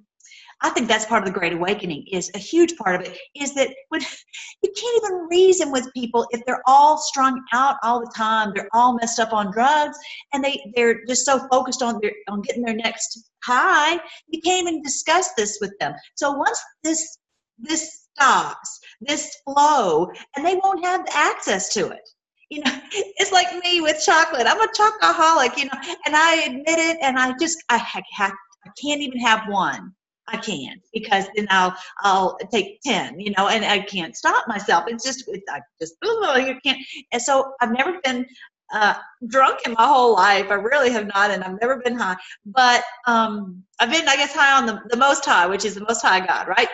I 0.62 0.70
think 0.72 0.88
that's 0.88 1.06
part 1.06 1.22
of 1.22 1.32
the 1.32 1.38
Great 1.38 1.54
Awakening. 1.54 2.06
Is 2.12 2.32
a 2.34 2.40
huge 2.40 2.76
part 2.78 2.96
of 2.96 3.02
it 3.02 3.18
is 3.36 3.54
that 3.56 3.70
when 3.90 4.02
you 4.64 4.72
can't 4.76 5.04
even 5.04 5.28
reason 5.30 5.72
with 5.72 5.92
people 5.94 6.26
if 6.32 6.42
they're 6.46 6.64
all 6.66 6.98
strung 6.98 7.42
out 7.54 7.76
all 7.84 8.00
the 8.00 8.12
time, 8.16 8.52
they're 8.56 8.70
all 8.74 8.94
messed 8.94 9.20
up 9.20 9.34
on 9.34 9.52
drugs, 9.52 9.98
and 10.34 10.44
they 10.44 10.60
they're 10.76 11.06
just 11.06 11.26
so 11.26 11.48
focused 11.52 11.84
on 11.84 12.00
their 12.02 12.14
on 12.30 12.42
getting 12.42 12.64
their 12.64 12.76
next 12.76 13.30
high. 13.44 14.00
You 14.28 14.42
can't 14.42 14.68
even 14.68 14.82
discuss 14.82 15.30
this 15.38 15.60
with 15.62 15.74
them. 15.80 15.94
So 16.16 16.32
once 16.32 16.60
this 16.84 17.20
this 17.60 18.08
stops, 18.14 18.80
this 19.02 19.36
flow, 19.46 20.10
and 20.36 20.46
they 20.46 20.56
won't 20.56 20.84
have 20.84 21.06
access 21.14 21.74
to 21.74 21.88
it 21.90 22.10
you 22.50 22.62
know 22.64 22.80
it's 22.92 23.34
like 23.34 23.48
me 23.62 23.82
with 23.82 24.02
chocolate 24.06 24.48
i'm 24.48 24.62
a 24.62 24.68
chocoholic 24.68 25.58
you 25.58 25.66
know 25.66 25.96
and 26.06 26.16
i 26.16 26.44
admit 26.46 26.80
it 26.80 26.98
and 27.02 27.20
i 27.20 27.34
just 27.40 27.62
i 27.68 27.76
have 27.76 28.04
i 28.22 28.70
can't 28.82 29.02
even 29.02 29.20
have 29.20 29.42
one 29.50 29.94
I 30.30 30.38
can't 30.38 30.82
because 30.94 31.26
then 31.36 31.48
I'll 31.50 31.76
I'll 32.00 32.38
take 32.52 32.82
ten, 32.82 33.20
you 33.20 33.34
know, 33.38 33.48
and 33.48 33.64
I 33.64 33.80
can't 33.80 34.16
stop 34.16 34.48
myself. 34.48 34.86
It's 34.88 35.04
just 35.04 35.24
it's, 35.28 35.46
I 35.50 35.62
just 35.80 35.96
you 36.04 36.56
can't. 36.64 36.80
And 37.12 37.22
so 37.22 37.54
I've 37.62 37.72
never 37.72 38.00
been 38.04 38.26
uh, 38.74 38.96
drunk 39.28 39.60
in 39.66 39.74
my 39.74 39.88
whole 39.88 40.14
life. 40.14 40.48
I 40.50 40.56
really 40.56 40.90
have 40.92 41.08
not, 41.08 41.32
and 41.32 41.44
I've 41.44 41.60
never 41.62 41.82
been 41.84 41.96
high. 41.96 42.18
But 42.46 42.84
um, 43.06 43.64
I've 43.80 43.92
been, 43.92 44.08
I 44.08 44.16
guess, 44.16 44.34
high 44.34 44.58
on 44.58 44.66
the 44.66 44.82
the 44.90 44.98
most 44.98 45.26
high, 45.26 45.48
which 45.48 45.66
is 45.66 45.76
the 45.76 45.86
most 45.88 46.02
high 46.02 46.26
God, 46.26 46.48
right? 46.48 46.70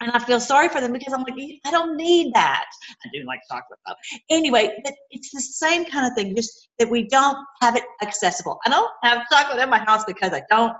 And 0.00 0.12
I 0.12 0.20
feel 0.20 0.38
sorry 0.38 0.68
for 0.68 0.80
them 0.80 0.92
because 0.92 1.12
I'm 1.12 1.22
like, 1.22 1.34
I 1.66 1.70
don't 1.72 1.96
need 1.96 2.32
that. 2.32 2.66
I 3.04 3.08
do 3.12 3.24
like 3.26 3.40
chocolate 3.50 3.80
though. 3.84 3.94
Anyway, 4.30 4.78
but 4.84 4.94
it's 5.10 5.32
the 5.32 5.40
same 5.40 5.84
kind 5.84 6.06
of 6.06 6.14
thing, 6.14 6.36
just 6.36 6.68
that 6.78 6.88
we 6.88 7.08
don't 7.08 7.36
have 7.60 7.74
it 7.74 7.82
accessible. 8.00 8.60
I 8.64 8.70
don't 8.70 8.90
have 9.02 9.28
chocolate 9.28 9.60
in 9.60 9.68
my 9.68 9.78
house 9.78 10.04
because 10.04 10.32
I 10.32 10.42
don't 10.50 10.72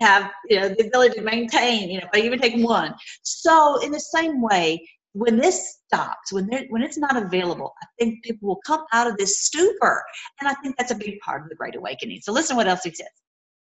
have 0.00 0.30
you 0.48 0.60
know 0.60 0.68
the 0.68 0.86
ability 0.86 1.14
to 1.16 1.22
maintain. 1.22 1.90
You 1.90 2.00
know, 2.00 2.08
I 2.14 2.20
even 2.20 2.38
take 2.38 2.64
one. 2.64 2.94
So 3.22 3.80
in 3.80 3.92
the 3.92 4.00
same 4.00 4.40
way, 4.42 4.88
when 5.12 5.36
this 5.36 5.78
stops, 5.86 6.32
when 6.32 6.48
when 6.70 6.82
it's 6.82 6.98
not 6.98 7.16
available, 7.16 7.72
I 7.82 7.86
think 7.98 8.24
people 8.24 8.48
will 8.48 8.60
come 8.66 8.84
out 8.92 9.06
of 9.06 9.16
this 9.16 9.40
stupor, 9.40 10.02
and 10.40 10.48
I 10.48 10.54
think 10.62 10.76
that's 10.76 10.90
a 10.90 10.96
big 10.96 11.18
part 11.20 11.42
of 11.42 11.48
the 11.48 11.54
Great 11.54 11.76
Awakening. 11.76 12.20
So 12.22 12.32
listen, 12.32 12.56
what 12.56 12.66
else 12.66 12.82
he 12.82 12.90
says. 12.90 13.08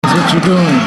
What 0.03 0.33
you're 0.33 0.41
doing. 0.41 0.79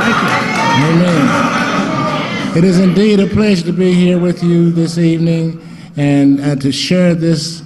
Thank 0.00 0.16
you. 0.22 1.02
Amen. 1.02 2.56
It 2.56 2.64
is 2.64 2.78
indeed 2.78 3.20
a 3.20 3.26
pleasure 3.26 3.66
to 3.66 3.72
be 3.72 3.92
here 3.92 4.18
with 4.18 4.42
you 4.42 4.70
this 4.70 4.96
evening 4.96 5.60
and 5.96 6.40
uh, 6.40 6.56
to 6.56 6.70
share 6.70 7.14
this 7.14 7.62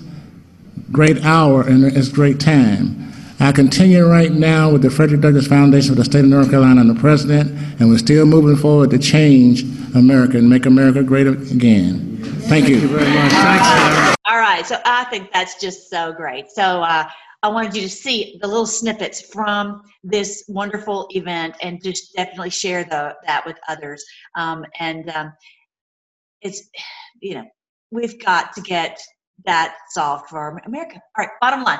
great 0.90 1.24
hour 1.24 1.62
and 1.62 1.84
this 1.84 2.08
great 2.08 2.40
time. 2.40 3.07
I 3.40 3.52
continue 3.52 4.04
right 4.04 4.32
now 4.32 4.72
with 4.72 4.82
the 4.82 4.90
Frederick 4.90 5.20
Douglass 5.20 5.46
Foundation 5.46 5.94
for 5.94 6.00
the 6.00 6.04
state 6.04 6.20
of 6.20 6.26
North 6.26 6.50
Carolina 6.50 6.80
and 6.80 6.90
the 6.90 7.00
president, 7.00 7.52
and 7.80 7.88
we're 7.88 7.98
still 7.98 8.26
moving 8.26 8.56
forward 8.56 8.90
to 8.90 8.98
change 8.98 9.62
America 9.94 10.38
and 10.38 10.50
make 10.50 10.66
America 10.66 11.04
great 11.04 11.28
again. 11.28 12.18
Thank 12.48 12.68
you. 12.68 12.80
Thank 12.80 12.90
you 12.90 12.98
very 12.98 13.14
much. 13.14 13.30
Thanks, 13.30 13.68
Larry. 13.68 14.14
All 14.26 14.38
right, 14.38 14.66
so 14.66 14.78
I 14.84 15.04
think 15.04 15.32
that's 15.32 15.60
just 15.60 15.88
so 15.88 16.12
great. 16.12 16.50
So 16.50 16.82
uh, 16.82 17.08
I 17.44 17.48
wanted 17.48 17.76
you 17.76 17.82
to 17.82 17.88
see 17.88 18.38
the 18.42 18.48
little 18.48 18.66
snippets 18.66 19.20
from 19.32 19.82
this 20.02 20.44
wonderful 20.48 21.06
event 21.10 21.54
and 21.62 21.80
just 21.80 22.14
definitely 22.16 22.50
share 22.50 22.82
the, 22.82 23.14
that 23.24 23.46
with 23.46 23.56
others. 23.68 24.04
Um, 24.34 24.64
and 24.80 25.08
um, 25.10 25.32
it's, 26.42 26.68
you 27.20 27.36
know, 27.36 27.44
we've 27.92 28.18
got 28.20 28.52
to 28.54 28.62
get 28.62 29.00
that 29.44 29.76
solved 29.90 30.28
for 30.28 30.60
America. 30.66 31.00
All 31.16 31.24
right, 31.24 31.30
bottom 31.40 31.62
line. 31.62 31.78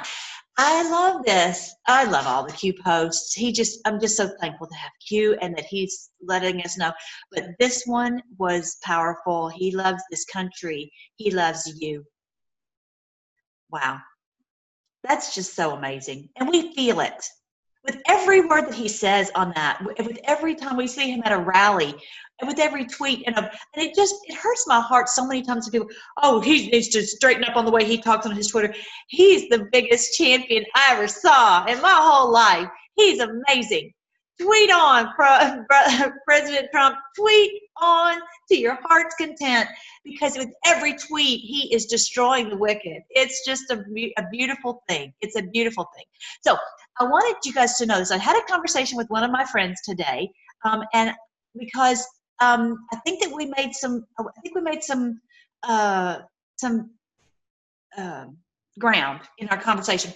I 0.61 0.91
love 0.91 1.25
this. 1.25 1.73
I 1.87 2.03
love 2.03 2.27
all 2.27 2.45
the 2.45 2.53
Q 2.53 2.75
posts. 2.85 3.33
He 3.33 3.53
just, 3.53 3.81
I'm 3.87 4.00
just 4.00 4.17
so 4.17 4.29
thankful 4.41 4.67
to 4.67 4.75
have 4.75 4.91
Q 5.07 5.37
and 5.41 5.57
that 5.57 5.67
he's 5.67 6.11
letting 6.21 6.61
us 6.62 6.77
know. 6.77 6.93
But 7.33 7.45
this 7.61 7.85
one 7.87 8.21
was 8.38 8.77
powerful. 8.83 9.49
He 9.49 9.71
loves 9.71 10.03
this 10.11 10.25
country. 10.25 10.91
He 11.15 11.31
loves 11.31 11.73
you. 11.81 12.03
Wow. 13.71 14.00
That's 15.05 15.33
just 15.33 15.55
so 15.55 15.77
amazing. 15.77 16.29
And 16.37 16.49
we 16.49 16.75
feel 16.75 16.99
it 17.00 17.25
with 17.85 18.03
every 18.09 18.41
word 18.41 18.67
that 18.67 18.75
he 18.75 18.88
says 18.88 19.31
on 19.37 19.53
that, 19.55 19.81
with 19.85 20.19
every 20.25 20.57
time 20.57 20.77
we 20.77 20.88
see 20.88 21.11
him 21.11 21.23
at 21.25 21.33
a 21.33 21.38
rally, 21.38 21.95
with 22.47 22.59
every 22.59 22.87
tweet, 22.87 23.25
and, 23.26 23.37
and 23.37 23.49
it 23.76 23.95
just 23.95 24.14
it 24.26 24.37
hurts 24.37 24.64
my 24.66 24.80
heart 24.80 25.09
so 25.09 25.26
many 25.26 25.42
times. 25.42 25.68
People, 25.68 25.88
oh, 26.23 26.40
he 26.40 26.68
needs 26.71 26.88
to 26.88 27.02
straighten 27.02 27.45
up 27.45 27.57
on 27.57 27.64
the 27.64 27.71
way 27.71 27.85
he 27.85 28.00
talks 28.00 28.26
on 28.26 28.33
his 28.35 28.49
Twitter. 28.49 28.75
He's 29.09 29.49
the 29.49 29.68
biggest 29.73 30.16
champion 30.16 30.64
I 30.75 30.88
ever 30.92 31.09
saw 31.09 31.66
in 31.66 31.80
my 31.80 31.97
whole 32.00 32.33
life. 32.33 32.68
He's 32.95 33.21
amazing. 33.21 33.92
Tweet 34.40 34.71
on, 34.71 35.12
President 36.26 36.68
Trump. 36.73 36.97
Tweet 37.16 37.62
on 37.80 38.21
to 38.49 38.57
your 38.57 38.78
heart's 38.85 39.14
content 39.16 39.68
because 40.04 40.37
with 40.37 40.50
every 40.64 40.95
tweet, 40.97 41.40
he 41.40 41.75
is 41.75 41.87
destroying 41.87 42.49
the 42.49 42.57
wicked. 42.57 43.02
It's 43.11 43.45
just 43.45 43.71
a, 43.71 43.85
a 44.16 44.28
beautiful 44.30 44.83
thing. 44.88 45.12
It's 45.21 45.37
a 45.37 45.42
beautiful 45.42 45.88
thing. 45.97 46.04
So 46.42 46.57
I 47.00 47.04
wanted 47.04 47.37
you 47.45 47.52
guys 47.52 47.76
to 47.78 47.87
know 47.87 47.99
this. 47.99 48.12
I 48.12 48.18
had 48.18 48.37
a 48.37 48.47
conversation 48.47 48.97
with 48.97 49.09
one 49.11 49.25
of 49.25 49.30
my 49.33 49.45
friends 49.45 49.80
today, 49.85 50.30
um, 50.64 50.83
and 50.95 51.12
because 51.59 52.07
um, 52.40 52.87
I 52.92 52.97
think 52.97 53.23
that 53.23 53.33
we 53.35 53.47
made 53.47 53.75
some, 53.75 54.07
I 54.18 54.40
think 54.42 54.54
we 54.54 54.61
made 54.61 54.83
some, 54.83 55.21
uh, 55.62 56.21
some 56.57 56.90
uh, 57.97 58.26
ground 58.78 59.21
in 59.38 59.49
our 59.49 59.61
conversation 59.61 60.12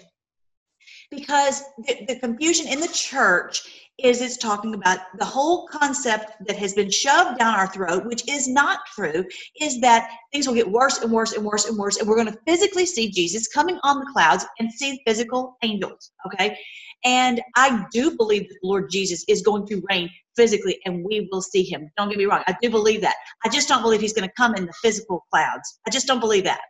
because 1.11 1.63
the, 1.87 2.05
the 2.07 2.19
confusion 2.19 2.69
in 2.69 2.81
the 2.81 2.89
church 2.89 3.63
is 3.99 4.21
it's 4.21 4.37
talking 4.37 4.75
about 4.75 4.99
the 5.19 5.25
whole 5.25 5.69
concept 5.69 6.33
that 6.47 6.57
has 6.57 6.73
been 6.73 6.91
shoved 6.91 7.39
down 7.39 7.55
our 7.55 7.69
throat, 7.69 8.07
which 8.07 8.29
is 8.29 8.49
not 8.49 8.81
true, 8.95 9.25
is 9.61 9.81
that 9.81 10.11
things 10.33 10.47
will 10.47 10.55
get 10.55 10.69
worse 10.69 10.99
and 10.99 11.13
worse 11.13 11.35
and 11.35 11.45
worse 11.45 11.67
and 11.69 11.77
worse, 11.77 11.99
and 11.99 12.09
we're 12.09 12.17
going 12.17 12.33
to 12.33 12.39
physically 12.47 12.87
see 12.87 13.11
Jesus 13.11 13.47
coming 13.49 13.79
on 13.85 14.01
the 14.01 14.11
clouds 14.13 14.47
and 14.59 14.73
see 14.73 15.01
physical 15.07 15.57
angels. 15.63 16.11
Okay, 16.27 16.57
and 17.05 17.41
I 17.57 17.85
do 17.93 18.17
believe 18.17 18.49
that 18.49 18.59
the 18.63 18.69
Lord 18.69 18.91
Jesus 18.91 19.25
is 19.29 19.43
going 19.43 19.67
to 19.69 19.83
reign 19.91 20.09
physically, 20.37 20.79
and 20.85 21.05
we 21.05 21.29
will 21.31 21.43
see 21.43 21.63
Him. 21.63 21.91
Don't 21.97 22.09
get 22.09 22.19
me 22.19 22.25
wrong, 22.25 22.43
I 22.47 22.57
do 22.61 22.71
believe 22.71 23.01
that. 23.03 23.17
I 23.45 23.49
just 23.49 23.69
don't 23.69 23.83
believe 23.83 24.01
He's 24.01 24.13
going 24.13 24.29
to 24.29 24.35
come 24.37 24.55
in 24.55 24.67
the 24.67 24.73
physical 24.83 25.25
clouds. 25.31 25.79
I 25.87 25.91
just 25.91 26.07
don't 26.07 26.21
believe 26.21 26.45
that. 26.45 26.61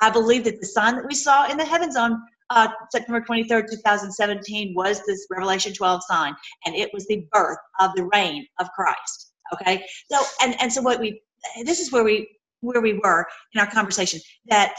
I 0.00 0.10
believe 0.10 0.44
that 0.44 0.60
the 0.60 0.66
sign 0.66 0.96
that 0.96 1.06
we 1.06 1.14
saw 1.14 1.48
in 1.50 1.56
the 1.56 1.64
heavens 1.64 1.96
on 1.96 2.20
uh, 2.50 2.68
September 2.90 3.20
23rd, 3.20 3.70
2017 3.70 4.74
was 4.74 5.04
this 5.06 5.26
Revelation 5.30 5.72
12 5.72 6.02
sign, 6.08 6.34
and 6.64 6.74
it 6.74 6.90
was 6.92 7.06
the 7.06 7.26
birth 7.32 7.58
of 7.80 7.94
the 7.94 8.08
reign 8.12 8.46
of 8.58 8.68
Christ. 8.72 9.32
Okay, 9.52 9.84
so 10.10 10.22
and 10.42 10.60
and 10.60 10.72
so 10.72 10.82
what 10.82 11.00
we 11.00 11.20
this 11.64 11.80
is 11.80 11.90
where 11.92 12.04
we 12.04 12.28
where 12.60 12.82
we 12.82 12.94
were 12.94 13.26
in 13.54 13.60
our 13.60 13.70
conversation 13.70 14.20
that 14.48 14.74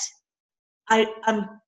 I 0.90 1.08
um 1.28 1.60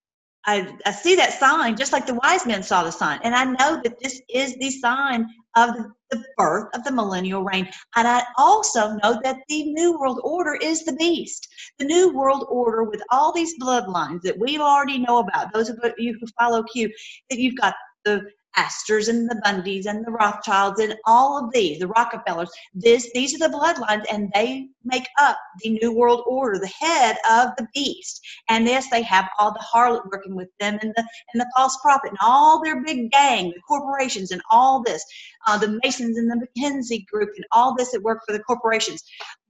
I, 0.46 0.76
I 0.86 0.92
see 0.92 1.16
that 1.16 1.34
sign 1.40 1.76
just 1.78 1.94
like 1.94 2.08
the 2.08 2.16
wise 2.16 2.46
men 2.46 2.64
saw 2.64 2.84
the 2.84 2.92
sign, 2.92 3.20
and 3.24 3.36
I 3.36 3.46
know 3.46 3.80
that 3.84 4.00
this 4.00 4.22
is 4.30 4.56
the 4.56 4.72
sign 4.72 5.28
of 5.56 5.76
the, 5.76 6.24
birth 6.38 6.68
of 6.74 6.84
the 6.84 6.92
millennial 6.92 7.44
reign. 7.44 7.70
And 7.96 8.08
I 8.08 8.24
also 8.38 8.98
know 9.02 9.20
that 9.24 9.38
the 9.48 9.64
New 9.72 9.98
World 9.98 10.20
Order 10.24 10.56
is 10.62 10.84
the 10.84 10.94
beast. 10.94 11.48
The 11.80 11.86
New 11.86 12.14
World 12.14 12.46
Order, 12.50 12.84
with 12.84 13.02
all 13.12 13.32
these 13.32 13.58
bloodlines 13.62 14.22
that 14.24 14.38
we 14.38 14.60
already 14.60 15.00
know 15.00 15.20
about, 15.20 15.54
those 15.54 15.70
of 15.70 15.80
you 15.98 16.18
who 16.20 16.28
follow 16.38 16.64
Q, 16.64 16.92
that 17.30 17.40
you've 17.40 17.56
got 17.56 17.76
the 18.04 18.24
Astors 18.56 19.08
and 19.08 19.30
the 19.30 19.42
Bundys 19.46 19.86
and 19.86 20.06
the 20.06 20.12
Rothschilds 20.12 20.80
and 20.80 20.96
all 21.06 21.44
of 21.44 21.52
these, 21.54 21.80
the 21.80 21.88
Rockefellers. 21.88 22.50
This, 22.74 23.10
these 23.14 23.34
are 23.36 23.40
the 23.40 23.56
bloodlines, 23.56 24.04
and 24.12 24.32
they 24.34 24.68
make 24.84 25.08
up 25.20 25.38
the 25.62 25.70
New 25.70 25.94
World 25.96 26.24
Order, 26.26 26.60
the 26.60 26.68
head 26.68 27.18
of 27.30 27.50
the 27.58 27.68
beast. 27.74 28.22
And 28.50 28.66
yes, 28.66 28.90
they 28.90 29.02
have 29.04 29.30
all 29.40 29.54
the 29.54 29.66
harlot 29.74 30.06
working 30.12 30.36
with 30.36 30.50
them, 30.60 30.80
and 30.82 30.94
the 30.96 31.06
and 31.34 31.42
the 31.42 31.52
false 31.56 31.78
prophet, 31.82 32.10
and 32.10 32.18
all 32.22 32.62
their 32.64 32.84
big 32.84 33.12
gang, 33.12 33.50
the 33.50 33.62
corporations, 33.68 34.32
and 34.32 34.42
all 34.52 34.82
this, 34.84 35.04
uh, 35.48 35.58
the 35.58 35.80
Masons 35.84 36.18
and 36.18 36.30
the 36.30 36.48
McKinsey 36.48 37.06
group, 37.08 37.30
and 37.36 37.46
all 37.52 37.76
this 37.76 37.92
that 37.92 38.04
work 38.04 38.22
for 38.28 38.34
the 38.34 38.44
corporations 38.44 39.04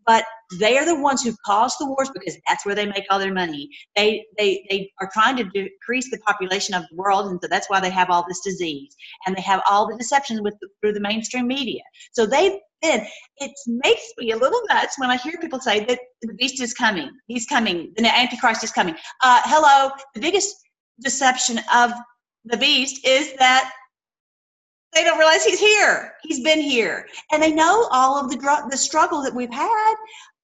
but 0.05 0.25
they 0.59 0.77
are 0.77 0.85
the 0.85 0.99
ones 0.99 1.23
who 1.23 1.33
cause 1.45 1.75
the 1.77 1.85
wars 1.85 2.09
because 2.13 2.35
that's 2.47 2.65
where 2.65 2.75
they 2.75 2.85
make 2.85 3.05
all 3.09 3.19
their 3.19 3.33
money. 3.33 3.69
They 3.95 4.25
they 4.37 4.65
they 4.69 4.91
are 4.99 5.09
trying 5.13 5.37
to 5.37 5.43
decrease 5.43 6.09
the 6.11 6.19
population 6.19 6.75
of 6.75 6.83
the 6.89 6.95
world, 6.95 7.27
and 7.27 7.39
so 7.41 7.47
that's 7.47 7.69
why 7.69 7.79
they 7.79 7.89
have 7.89 8.09
all 8.09 8.25
this 8.27 8.41
disease 8.41 8.95
and 9.25 9.35
they 9.35 9.41
have 9.41 9.61
all 9.69 9.87
the 9.87 9.97
deceptions 9.97 10.41
with 10.41 10.55
the, 10.61 10.69
through 10.81 10.93
the 10.93 10.99
mainstream 10.99 11.47
media. 11.47 11.81
So 12.11 12.25
they 12.25 12.59
then 12.81 13.05
it 13.37 13.51
makes 13.67 14.01
me 14.17 14.31
a 14.31 14.37
little 14.37 14.61
nuts 14.69 14.97
when 14.97 15.09
I 15.09 15.17
hear 15.17 15.37
people 15.39 15.59
say 15.59 15.85
that 15.85 15.99
the 16.21 16.33
beast 16.33 16.61
is 16.61 16.73
coming. 16.73 17.11
He's 17.27 17.45
coming. 17.45 17.93
The 17.95 18.17
antichrist 18.17 18.63
is 18.63 18.71
coming. 18.71 18.95
Uh, 19.23 19.41
hello, 19.45 19.91
the 20.15 20.21
biggest 20.21 20.55
deception 21.01 21.59
of 21.73 21.91
the 22.45 22.57
beast 22.57 23.05
is 23.05 23.33
that 23.37 23.71
they 24.93 25.03
don't 25.03 25.17
realize 25.17 25.43
he's 25.45 25.59
here. 25.59 26.13
He's 26.23 26.41
been 26.41 26.59
here, 26.59 27.07
and 27.31 27.41
they 27.41 27.51
know 27.51 27.87
all 27.91 28.19
of 28.19 28.29
the 28.29 28.37
dr- 28.37 28.69
the 28.69 28.77
struggle 28.77 29.21
that 29.23 29.33
we've 29.33 29.53
had. 29.53 29.95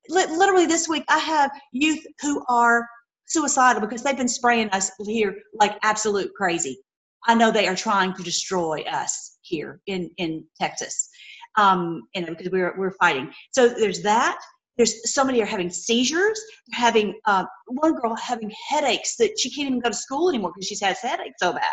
L- 0.10 0.38
literally 0.38 0.66
this 0.66 0.88
week, 0.88 1.04
I 1.10 1.20
have 1.20 1.52
youth 1.74 2.06
who 2.22 2.44
are 2.48 2.88
suicidal 3.26 3.82
because 3.82 4.04
they've 4.04 4.18
been 4.18 4.28
spraying 4.28 4.70
us 4.70 4.92
here 5.06 5.36
like 5.54 5.78
absolute 5.84 6.32
crazy. 6.36 6.80
I 7.28 7.36
know 7.36 7.52
they 7.52 7.68
are 7.68 7.76
trying 7.76 8.14
to 8.14 8.24
destroy 8.24 8.82
us 8.84 9.38
here 9.42 9.82
in 9.88 10.10
in 10.18 10.46
Texas, 10.60 11.10
um, 11.58 12.04
and 12.16 12.26
because 12.26 12.50
we're 12.50 12.78
we're 12.78 12.96
fighting. 13.00 13.32
So 13.52 13.68
there's 13.68 14.02
that 14.04 14.40
there's 14.78 15.12
somebody 15.12 15.42
are 15.42 15.46
having 15.46 15.70
seizures 15.70 16.40
They're 16.68 16.80
having 16.80 17.20
uh, 17.26 17.46
one 17.68 17.96
girl 17.96 18.16
having 18.16 18.52
headaches 18.70 19.16
that 19.18 19.38
she 19.40 19.50
can't 19.50 19.68
even 19.68 19.80
go 19.80 19.90
to 19.90 19.96
school 19.96 20.30
anymore 20.30 20.52
because 20.54 20.68
she's 20.68 20.82
had 20.82 20.96
headaches 20.98 21.36
so 21.40 21.54
bad. 21.54 21.64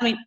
I 0.00 0.04
mean 0.04 0.18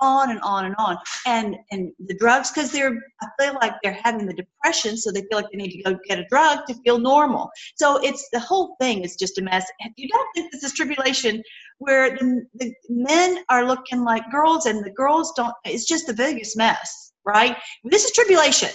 on 0.00 0.30
and 0.30 0.40
on 0.40 0.66
and 0.66 0.74
on. 0.78 0.96
And 1.26 1.56
and 1.70 1.92
the 2.06 2.14
drugs 2.14 2.50
because 2.50 2.70
they're 2.72 2.96
i 3.22 3.26
feel 3.38 3.54
like 3.60 3.74
they're 3.82 3.98
having 4.02 4.26
the 4.26 4.34
depression 4.34 4.96
so 4.96 5.10
they 5.10 5.22
feel 5.22 5.38
like 5.38 5.46
they 5.50 5.58
need 5.58 5.72
to 5.72 5.82
go 5.82 5.98
get 6.08 6.18
a 6.18 6.26
drug 6.30 6.66
to 6.66 6.74
feel 6.84 6.98
normal. 6.98 7.50
So 7.76 7.98
it's 8.02 8.28
the 8.32 8.40
whole 8.40 8.76
thing 8.80 9.02
is 9.02 9.16
just 9.16 9.38
a 9.38 9.42
mess. 9.42 9.66
You 9.96 10.08
don't 10.08 10.28
think 10.34 10.52
this 10.52 10.62
is 10.62 10.72
tribulation 10.72 11.42
where 11.78 12.10
the, 12.10 12.42
the 12.54 12.72
men 12.88 13.42
are 13.48 13.66
looking 13.66 14.04
like 14.04 14.30
girls 14.30 14.66
and 14.66 14.84
the 14.84 14.90
girls 14.90 15.32
don't 15.36 15.54
it's 15.64 15.86
just 15.86 16.06
the 16.06 16.14
biggest 16.14 16.56
mess 16.56 17.10
right? 17.24 17.56
This 17.84 18.04
is 18.04 18.12
tribulation. 18.12 18.70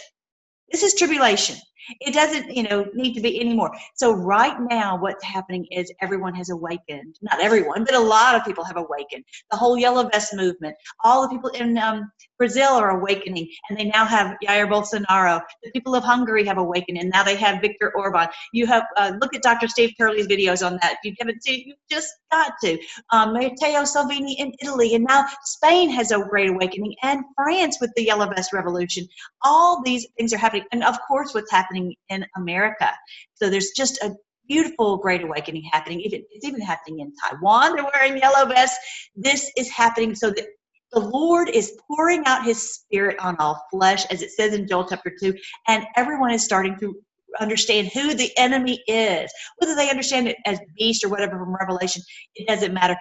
This 0.72 0.84
is 0.84 0.94
tribulation 0.96 1.56
It 2.02 2.14
doesn't, 2.14 2.56
you 2.56 2.64
know, 2.64 2.88
need 2.94 3.14
to 3.14 3.22
be 3.22 3.40
anymore. 3.40 3.76
So 3.96 4.14
right 4.14 4.56
now, 4.70 4.98
what's 5.00 5.24
happening 5.24 5.66
is 5.72 5.92
everyone 6.02 6.34
has 6.36 6.50
awakened. 6.50 7.18
Not 7.22 7.42
everyone, 7.42 7.84
but 7.84 7.96
a 7.96 8.00
lot 8.00 8.36
of 8.36 8.46
people 8.46 8.64
have 8.64 8.78
awakened. 8.78 9.24
The 9.52 9.58
whole 9.58 9.78
yellow 9.78 10.08
vest 10.10 10.34
movement. 10.34 10.76
All 11.04 11.24
the 11.24 11.30
people 11.30 11.50
in 11.50 11.78
um, 11.78 12.12
Brazil 12.38 12.74
are 12.74 13.00
awakening, 13.00 13.50
and 13.70 13.80
they 13.80 13.86
now 13.86 14.06
have 14.06 14.36
Jair 14.44 14.70
Bolsonaro. 14.70 15.42
The 15.64 15.72
people 15.72 15.96
of 15.96 16.04
Hungary 16.04 16.46
have 16.46 16.58
awakened, 16.58 16.98
and 16.98 17.10
now 17.10 17.24
they 17.24 17.36
have 17.36 17.62
Viktor 17.62 17.92
Orban. 17.96 18.28
You 18.52 18.68
have 18.68 18.86
uh, 18.98 19.14
look 19.22 19.36
at 19.36 19.42
Dr. 19.42 19.68
Steve 19.68 19.94
Turley's 19.98 20.28
videos 20.28 20.66
on 20.66 20.78
that. 20.82 20.94
If 20.94 21.00
you 21.04 21.16
haven't 21.20 21.44
seen, 21.44 21.64
you 21.68 21.76
just 21.90 22.14
got 22.32 22.54
to. 22.64 22.78
Um, 23.12 23.34
Matteo 23.34 23.86
Salvini 23.86 24.40
in 24.40 24.54
Italy, 24.62 24.96
and 24.96 25.06
now 25.06 25.26
Spain 25.44 25.90
has 25.92 26.12
a 26.12 26.20
great 26.20 26.50
awakening, 26.50 26.96
and 27.04 27.24
France 27.36 27.78
with 27.80 27.92
the 27.96 28.04
yellow 28.04 28.28
vest 28.28 28.54
revolution. 28.54 29.08
All 29.44 29.82
these 29.84 30.08
things 30.18 30.34
are 30.34 30.38
happening, 30.38 30.66
and 30.72 30.84
of 30.84 30.98
course, 31.08 31.34
what's 31.34 31.52
happening 31.52 31.75
in 32.10 32.26
America. 32.36 32.90
So 33.36 33.50
there's 33.50 33.72
just 33.76 33.98
a 34.04 34.16
beautiful 34.48 34.98
great 34.98 35.24
awakening 35.24 35.64
happening. 35.72 36.02
Even 36.02 36.24
it's 36.32 36.46
even 36.46 36.62
happening 36.62 37.00
in 37.00 37.14
Taiwan. 37.24 37.76
They're 37.76 37.90
wearing 37.94 38.18
yellow 38.18 38.46
vests. 38.48 38.78
This 39.16 39.52
is 39.58 39.70
happening 39.70 40.16
so 40.16 40.30
that 40.32 40.46
the 40.92 41.00
Lord 41.00 41.50
is 41.50 41.78
pouring 41.88 42.24
out 42.26 42.46
his 42.46 42.74
spirit 42.74 43.18
on 43.20 43.36
all 43.38 43.62
flesh, 43.72 44.06
as 44.06 44.22
it 44.22 44.32
says 44.32 44.54
in 44.54 44.68
Joel 44.68 44.88
chapter 44.88 45.12
2, 45.20 45.34
and 45.68 45.86
everyone 45.96 46.32
is 46.32 46.44
starting 46.44 46.78
to 46.80 46.96
understand 47.40 47.90
who 47.94 48.14
the 48.14 48.32
enemy 48.38 48.82
is. 48.88 49.32
Whether 49.58 49.76
they 49.76 49.90
understand 49.90 50.28
it 50.28 50.38
as 50.46 50.60
beast 50.78 51.04
or 51.04 51.10
whatever 51.10 51.38
from 51.38 51.56
Revelation, 51.60 52.02
it 52.36 52.48
doesn't 52.48 52.74
matter. 52.74 52.96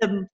The, 0.00 0.26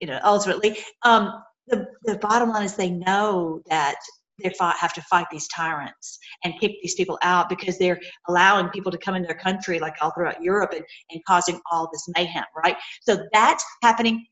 you 0.00 0.06
know, 0.06 0.18
ultimately, 0.24 0.78
um, 1.02 1.32
the, 1.68 1.86
the 2.04 2.16
bottom 2.18 2.50
line 2.50 2.64
is 2.64 2.76
they 2.76 2.90
know 2.90 3.60
that 3.68 3.96
they 4.42 4.50
fight, 4.50 4.76
have 4.76 4.92
to 4.94 5.02
fight 5.02 5.26
these 5.30 5.48
tyrants 5.48 6.18
and 6.44 6.54
kick 6.60 6.72
these 6.82 6.94
people 6.94 7.18
out 7.22 7.48
because 7.48 7.78
they're 7.78 8.00
allowing 8.28 8.68
people 8.68 8.92
to 8.92 8.98
come 8.98 9.14
in 9.14 9.22
their 9.22 9.34
country, 9.34 9.78
like 9.78 9.94
all 10.00 10.10
throughout 10.10 10.42
Europe, 10.42 10.72
and, 10.72 10.84
and 11.10 11.24
causing 11.26 11.60
all 11.70 11.88
this 11.92 12.06
mayhem, 12.16 12.44
right? 12.62 12.76
So 13.02 13.26
that's 13.32 13.64
happening 13.82 14.26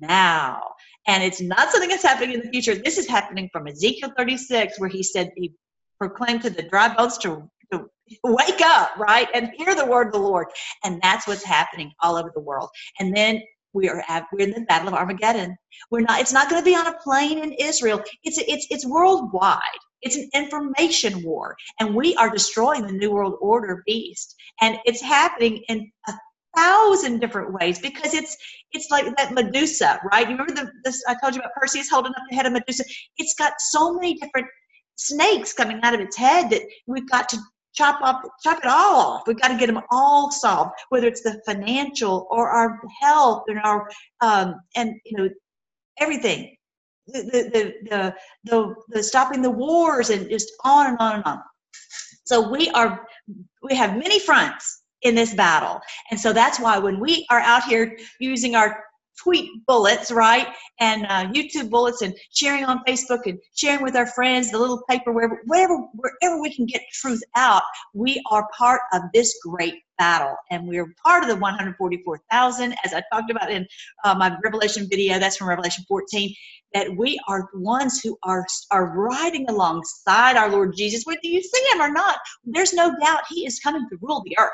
now. 0.00 0.60
And 1.06 1.22
it's 1.22 1.40
not 1.40 1.70
something 1.70 1.88
that's 1.88 2.02
happening 2.02 2.34
in 2.34 2.40
the 2.40 2.50
future. 2.50 2.74
This 2.74 2.98
is 2.98 3.08
happening 3.08 3.48
from 3.52 3.66
Ezekiel 3.66 4.12
36, 4.16 4.78
where 4.80 4.88
he 4.88 5.02
said 5.02 5.30
he 5.36 5.54
proclaimed 5.98 6.42
to 6.42 6.50
the 6.50 6.62
dry 6.62 6.94
bones 6.94 7.18
to, 7.18 7.48
to 7.72 7.88
wake 8.24 8.60
up, 8.62 8.96
right? 8.96 9.28
And 9.34 9.50
hear 9.56 9.74
the 9.74 9.86
word 9.86 10.08
of 10.08 10.12
the 10.12 10.18
Lord. 10.18 10.46
And 10.84 11.00
that's 11.02 11.26
what's 11.26 11.44
happening 11.44 11.92
all 12.00 12.16
over 12.16 12.30
the 12.34 12.40
world. 12.40 12.70
And 13.00 13.14
then 13.14 13.42
we 13.74 13.88
are 13.88 14.02
at, 14.08 14.26
we're 14.32 14.46
in 14.46 14.52
the 14.52 14.60
battle 14.62 14.88
of 14.88 14.94
Armageddon. 14.94 15.56
We're 15.90 16.00
not. 16.00 16.20
It's 16.20 16.32
not 16.32 16.48
going 16.48 16.62
to 16.62 16.64
be 16.64 16.76
on 16.76 16.86
a 16.86 16.96
plane 17.02 17.38
in 17.38 17.52
Israel. 17.52 18.02
It's 18.22 18.38
it's 18.38 18.66
it's 18.70 18.86
worldwide. 18.86 19.60
It's 20.02 20.16
an 20.16 20.28
information 20.34 21.22
war, 21.24 21.56
and 21.80 21.94
we 21.94 22.14
are 22.16 22.30
destroying 22.30 22.86
the 22.86 22.92
new 22.92 23.10
world 23.12 23.36
order 23.40 23.82
beast. 23.86 24.34
And 24.60 24.78
it's 24.84 25.02
happening 25.02 25.62
in 25.68 25.90
a 26.08 26.12
thousand 26.56 27.20
different 27.20 27.52
ways 27.52 27.78
because 27.78 28.14
it's 28.14 28.36
it's 28.72 28.90
like 28.90 29.14
that 29.16 29.32
Medusa, 29.32 30.00
right? 30.10 30.28
You 30.28 30.36
remember 30.36 30.54
the 30.54 30.70
this 30.84 31.02
I 31.08 31.16
told 31.20 31.34
you 31.34 31.40
about 31.40 31.54
Perseus 31.54 31.90
holding 31.90 32.12
up 32.12 32.22
the 32.30 32.36
head 32.36 32.46
of 32.46 32.52
Medusa? 32.52 32.84
It's 33.18 33.34
got 33.34 33.54
so 33.58 33.94
many 33.94 34.14
different 34.14 34.46
snakes 34.96 35.52
coming 35.52 35.80
out 35.82 35.94
of 35.94 36.00
its 36.00 36.16
head 36.16 36.50
that 36.50 36.62
we've 36.86 37.08
got 37.10 37.28
to 37.30 37.38
chop 37.74 38.00
up 38.02 38.22
chop 38.42 38.58
it 38.58 38.66
all 38.66 38.96
off. 38.96 39.22
We've 39.26 39.40
got 39.40 39.48
to 39.48 39.56
get 39.56 39.66
them 39.66 39.80
all 39.90 40.30
solved 40.30 40.72
whether 40.88 41.06
it's 41.06 41.22
the 41.22 41.40
financial 41.46 42.26
or 42.30 42.48
our 42.48 42.80
health 43.00 43.44
and 43.48 43.58
our 43.60 43.88
um 44.20 44.54
and 44.76 44.94
you 45.04 45.16
know 45.16 45.28
everything. 45.98 46.56
The 47.06 47.22
the 47.22 47.74
the 47.90 48.14
the, 48.44 48.74
the 48.88 49.02
stopping 49.02 49.42
the 49.42 49.50
wars 49.50 50.10
and 50.10 50.28
just 50.30 50.50
on 50.64 50.86
and 50.88 50.96
on 50.98 51.16
and 51.16 51.24
on. 51.24 51.38
So 52.24 52.48
we 52.48 52.70
are 52.70 53.06
we 53.62 53.74
have 53.74 53.96
many 53.96 54.18
fronts 54.18 54.82
in 55.02 55.14
this 55.14 55.34
battle. 55.34 55.80
And 56.10 56.18
so 56.18 56.32
that's 56.32 56.58
why 56.58 56.78
when 56.78 56.98
we 56.98 57.26
are 57.30 57.40
out 57.40 57.64
here 57.64 57.96
using 58.20 58.56
our 58.56 58.82
tweet 59.22 59.50
bullets, 59.66 60.10
right? 60.10 60.48
And 60.80 61.06
uh, 61.06 61.26
YouTube 61.26 61.70
bullets 61.70 62.02
and 62.02 62.14
sharing 62.32 62.64
on 62.64 62.82
Facebook 62.86 63.26
and 63.26 63.38
sharing 63.54 63.82
with 63.82 63.96
our 63.96 64.06
friends, 64.06 64.50
the 64.50 64.58
little 64.58 64.82
paper, 64.88 65.12
wherever, 65.12 65.40
wherever, 65.46 65.76
wherever 65.94 66.40
we 66.40 66.54
can 66.54 66.66
get 66.66 66.82
truth 66.92 67.22
out, 67.36 67.62
we 67.92 68.22
are 68.30 68.48
part 68.56 68.80
of 68.92 69.02
this 69.12 69.34
great 69.42 69.74
battle. 69.98 70.34
And 70.50 70.66
we're 70.66 70.92
part 71.04 71.22
of 71.22 71.28
the 71.28 71.36
144,000, 71.36 72.74
as 72.84 72.92
I 72.92 73.02
talked 73.12 73.30
about 73.30 73.50
in 73.50 73.66
uh, 74.04 74.14
my 74.14 74.36
Revelation 74.42 74.88
video, 74.90 75.18
that's 75.18 75.36
from 75.36 75.48
Revelation 75.48 75.84
14, 75.88 76.34
that 76.74 76.96
we 76.96 77.20
are 77.28 77.48
ones 77.54 78.00
who 78.02 78.18
are, 78.24 78.44
are 78.72 78.98
riding 78.98 79.48
alongside 79.48 80.36
our 80.36 80.50
Lord 80.50 80.74
Jesus. 80.76 81.04
Whether 81.04 81.20
you 81.22 81.42
see 81.42 81.64
him 81.72 81.80
or 81.80 81.90
not, 81.90 82.18
there's 82.44 82.72
no 82.72 82.94
doubt 83.00 83.22
he 83.28 83.46
is 83.46 83.60
coming 83.60 83.86
to 83.90 83.98
rule 84.00 84.22
the 84.24 84.36
earth 84.38 84.50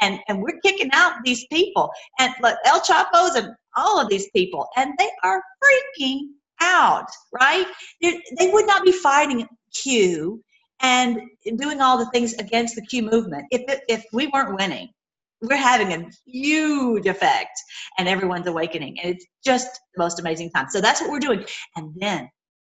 and 0.00 0.18
and 0.28 0.42
we're 0.42 0.58
kicking 0.62 0.90
out 0.92 1.14
these 1.24 1.46
people 1.46 1.90
and 2.18 2.32
El 2.64 2.80
Chapo's 2.80 3.34
and 3.36 3.54
all 3.76 4.00
of 4.00 4.08
these 4.08 4.28
people, 4.30 4.68
and 4.76 4.92
they 4.98 5.10
are 5.22 5.42
freaking 5.62 6.20
out, 6.60 7.06
right? 7.32 7.66
They, 8.00 8.50
would 8.52 8.66
not 8.66 8.84
be 8.84 8.92
fighting 8.92 9.46
Q 9.74 10.42
and 10.80 11.20
doing 11.56 11.80
all 11.80 11.98
the 11.98 12.10
things 12.10 12.34
against 12.34 12.74
the 12.74 12.82
Q 12.82 13.02
movement 13.02 13.46
if 13.50 13.80
if 13.88 14.04
we 14.12 14.26
weren't 14.28 14.56
winning. 14.56 14.88
We're 15.42 15.56
having 15.56 15.92
a 15.92 16.08
huge 16.26 17.06
effect, 17.06 17.58
and 17.98 18.08
everyone's 18.08 18.46
awakening, 18.46 18.98
and 19.00 19.14
it's 19.14 19.26
just 19.44 19.68
the 19.94 20.02
most 20.02 20.18
amazing 20.18 20.50
time. 20.50 20.66
So 20.70 20.80
that's 20.80 21.00
what 21.00 21.10
we're 21.10 21.20
doing, 21.20 21.44
and 21.76 21.92
then 21.96 22.28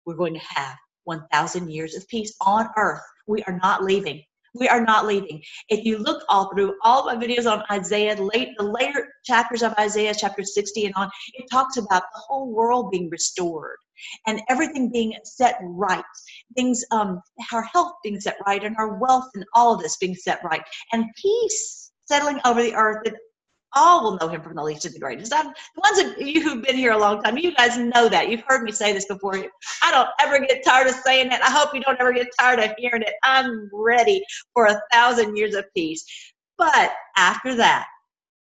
we're 0.06 0.14
going 0.14 0.34
to 0.34 0.40
have 0.40 0.76
1,000 1.04 1.70
years 1.70 1.94
of 1.94 2.06
peace 2.08 2.34
on 2.40 2.68
earth. 2.76 3.02
We 3.26 3.42
are 3.44 3.58
not 3.62 3.84
leaving. 3.84 4.22
We 4.58 4.68
are 4.68 4.84
not 4.84 5.06
leaving. 5.06 5.42
If 5.68 5.84
you 5.84 5.98
look 5.98 6.24
all 6.28 6.50
through 6.50 6.74
all 6.82 7.04
my 7.04 7.16
videos 7.16 7.50
on 7.50 7.62
Isaiah, 7.70 8.20
late 8.20 8.50
the 8.56 8.64
later 8.64 9.08
chapters 9.24 9.62
of 9.62 9.74
Isaiah, 9.78 10.14
chapter 10.16 10.42
60 10.42 10.86
and 10.86 10.94
on, 10.94 11.10
it 11.34 11.46
talks 11.50 11.76
about 11.76 12.02
the 12.12 12.20
whole 12.26 12.52
world 12.52 12.90
being 12.90 13.08
restored 13.10 13.76
and 14.26 14.40
everything 14.48 14.90
being 14.90 15.14
set 15.24 15.56
right. 15.62 16.04
Things, 16.54 16.84
um, 16.90 17.20
our 17.52 17.62
health 17.62 17.94
being 18.02 18.20
set 18.20 18.36
right, 18.46 18.62
and 18.62 18.76
our 18.78 18.98
wealth 18.98 19.28
and 19.34 19.44
all 19.54 19.74
of 19.74 19.82
this 19.82 19.96
being 19.96 20.14
set 20.14 20.42
right, 20.44 20.62
and 20.92 21.06
peace 21.16 21.92
settling 22.06 22.40
over 22.44 22.62
the 22.62 22.74
earth 22.74 22.98
that 23.04 23.14
all 23.76 24.02
will 24.02 24.18
know 24.18 24.28
him 24.28 24.40
from 24.40 24.54
the 24.54 24.62
least 24.64 24.82
to 24.82 24.88
the 24.88 24.98
greatest. 24.98 25.32
I'm, 25.32 25.46
the 25.46 25.80
ones 25.82 25.98
of 25.98 26.26
you 26.26 26.42
who've 26.42 26.64
been 26.64 26.76
here 26.76 26.92
a 26.92 26.98
long 26.98 27.22
time, 27.22 27.38
you 27.38 27.54
guys 27.54 27.76
know 27.78 28.08
that. 28.08 28.28
You've 28.28 28.42
heard 28.48 28.64
me 28.64 28.72
say 28.72 28.92
this 28.92 29.06
before. 29.06 29.36
I 29.82 29.90
don't 29.90 30.08
ever 30.20 30.44
get 30.44 30.64
tired 30.64 30.88
of 30.88 30.94
saying 30.94 31.30
it. 31.30 31.40
I 31.40 31.50
hope 31.50 31.74
you 31.74 31.80
don't 31.80 32.00
ever 32.00 32.12
get 32.12 32.28
tired 32.40 32.58
of 32.58 32.72
hearing 32.78 33.02
it. 33.02 33.14
I'm 33.22 33.70
ready 33.72 34.24
for 34.54 34.66
a 34.66 34.80
thousand 34.90 35.36
years 35.36 35.54
of 35.54 35.66
peace. 35.74 36.04
But 36.58 36.92
after 37.16 37.54
that, 37.56 37.86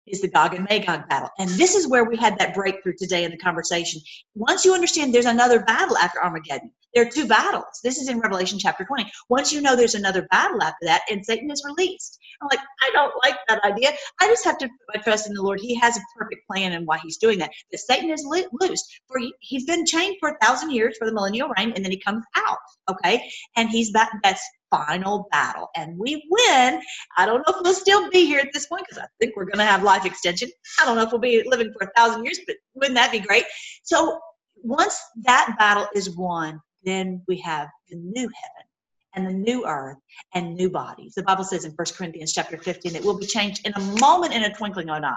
is 0.06 0.20
the 0.20 0.28
Gog 0.28 0.54
and 0.54 0.66
Magog 0.70 1.08
battle. 1.08 1.30
And 1.38 1.50
this 1.50 1.74
is 1.74 1.88
where 1.88 2.04
we 2.04 2.16
had 2.16 2.38
that 2.38 2.54
breakthrough 2.54 2.94
today 2.96 3.24
in 3.24 3.30
the 3.30 3.36
conversation. 3.36 4.00
Once 4.34 4.64
you 4.64 4.72
understand 4.72 5.12
there's 5.12 5.26
another 5.26 5.60
battle 5.64 5.98
after 5.98 6.22
Armageddon, 6.22 6.70
there 6.96 7.06
are 7.06 7.10
two 7.10 7.28
battles. 7.28 7.80
This 7.84 7.98
is 7.98 8.08
in 8.08 8.20
Revelation 8.20 8.58
chapter 8.58 8.82
20. 8.82 9.12
Once 9.28 9.52
you 9.52 9.60
know 9.60 9.76
there's 9.76 9.94
another 9.94 10.26
battle 10.30 10.62
after 10.62 10.86
that, 10.86 11.02
and 11.10 11.24
Satan 11.24 11.50
is 11.50 11.62
released. 11.62 12.18
I'm 12.40 12.48
like, 12.50 12.66
I 12.82 12.90
don't 12.92 13.12
like 13.22 13.36
that 13.48 13.62
idea. 13.64 13.90
I 14.18 14.28
just 14.28 14.46
have 14.46 14.56
to 14.58 14.66
put 14.66 14.96
my 14.96 15.02
trust 15.02 15.26
in 15.26 15.34
the 15.34 15.42
Lord. 15.42 15.60
He 15.60 15.74
has 15.74 15.98
a 15.98 16.00
perfect 16.18 16.46
plan 16.46 16.72
and 16.72 16.86
why 16.86 16.98
he's 17.02 17.18
doing 17.18 17.38
that. 17.40 17.50
That 17.70 17.78
Satan 17.80 18.08
is 18.08 18.24
loose. 18.26 18.82
For 19.08 19.18
he, 19.18 19.34
he's 19.40 19.66
been 19.66 19.84
chained 19.84 20.16
for 20.20 20.30
a 20.30 20.38
thousand 20.46 20.70
years 20.70 20.96
for 20.98 21.06
the 21.06 21.12
millennial 21.12 21.50
reign, 21.58 21.74
and 21.76 21.84
then 21.84 21.92
he 21.92 22.00
comes 22.00 22.24
out. 22.34 22.56
Okay, 22.90 23.28
and 23.56 23.68
he's 23.68 23.92
that. 23.92 24.10
That's 24.22 24.42
final 24.70 25.28
battle 25.30 25.68
and 25.76 25.96
we 25.96 26.26
win. 26.28 26.80
I 27.16 27.24
don't 27.24 27.38
know 27.38 27.54
if 27.54 27.56
we'll 27.62 27.72
still 27.72 28.10
be 28.10 28.26
here 28.26 28.40
at 28.40 28.52
this 28.52 28.66
point 28.66 28.84
because 28.84 29.00
I 29.00 29.06
think 29.20 29.36
we're 29.36 29.44
going 29.44 29.58
to 29.58 29.64
have 29.64 29.84
life 29.84 30.04
extension. 30.04 30.50
I 30.80 30.84
don't 30.84 30.96
know 30.96 31.04
if 31.04 31.12
we'll 31.12 31.20
be 31.20 31.44
living 31.46 31.72
for 31.72 31.86
a 31.86 31.90
thousand 31.96 32.24
years, 32.24 32.40
but 32.48 32.56
wouldn't 32.74 32.96
that 32.96 33.12
be 33.12 33.20
great? 33.20 33.44
So 33.84 34.18
once 34.62 34.98
that 35.24 35.54
battle 35.56 35.86
is 35.94 36.16
won, 36.16 36.60
then 36.84 37.22
we 37.26 37.38
have 37.40 37.68
the 37.88 37.96
new 37.96 38.28
heaven 38.28 38.66
and 39.14 39.26
the 39.26 39.32
new 39.32 39.66
earth 39.66 39.96
and 40.34 40.54
new 40.54 40.70
bodies. 40.70 41.14
The 41.14 41.22
Bible 41.22 41.44
says 41.44 41.64
in 41.64 41.72
1 41.72 41.86
Corinthians 41.96 42.32
chapter 42.32 42.58
15 42.58 42.92
that 42.92 43.04
will 43.04 43.18
be 43.18 43.26
changed 43.26 43.66
in 43.66 43.72
a 43.74 44.00
moment, 44.00 44.34
in 44.34 44.44
a 44.44 44.54
twinkling 44.54 44.90
of 44.90 44.98
an 44.98 45.04
eye. 45.04 45.16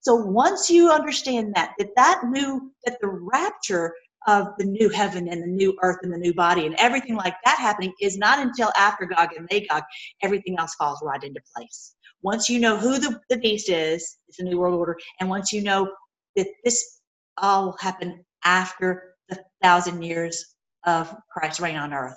So 0.00 0.14
once 0.14 0.70
you 0.70 0.90
understand 0.90 1.54
that, 1.54 1.72
that 1.78 1.88
that 1.96 2.22
new, 2.24 2.72
that 2.84 2.98
the 3.00 3.08
rapture 3.08 3.92
of 4.28 4.48
the 4.58 4.64
new 4.64 4.88
heaven 4.88 5.28
and 5.28 5.42
the 5.42 5.46
new 5.46 5.76
earth 5.82 5.98
and 6.02 6.12
the 6.12 6.18
new 6.18 6.34
body 6.34 6.66
and 6.66 6.74
everything 6.78 7.16
like 7.16 7.34
that 7.44 7.58
happening 7.58 7.92
is 8.00 8.16
not 8.16 8.38
until 8.38 8.72
after 8.76 9.06
Gog 9.06 9.30
and 9.36 9.48
Magog, 9.50 9.82
everything 10.22 10.56
else 10.58 10.74
falls 10.74 11.00
right 11.02 11.22
into 11.22 11.40
place. 11.54 11.94
Once 12.22 12.48
you 12.48 12.58
know 12.58 12.76
who 12.76 12.98
the, 12.98 13.20
the 13.30 13.38
beast 13.38 13.68
is, 13.68 14.18
it's 14.28 14.40
a 14.40 14.42
new 14.42 14.58
world 14.58 14.74
order, 14.74 14.96
and 15.20 15.28
once 15.28 15.52
you 15.52 15.62
know 15.62 15.90
that 16.34 16.48
this 16.64 17.00
all 17.38 17.76
happened 17.78 18.14
after 18.44 19.14
the 19.28 19.38
thousand 19.62 20.02
years 20.02 20.55
of 20.86 21.14
Christ's 21.30 21.60
reign 21.60 21.76
on 21.76 21.92
earth, 21.92 22.16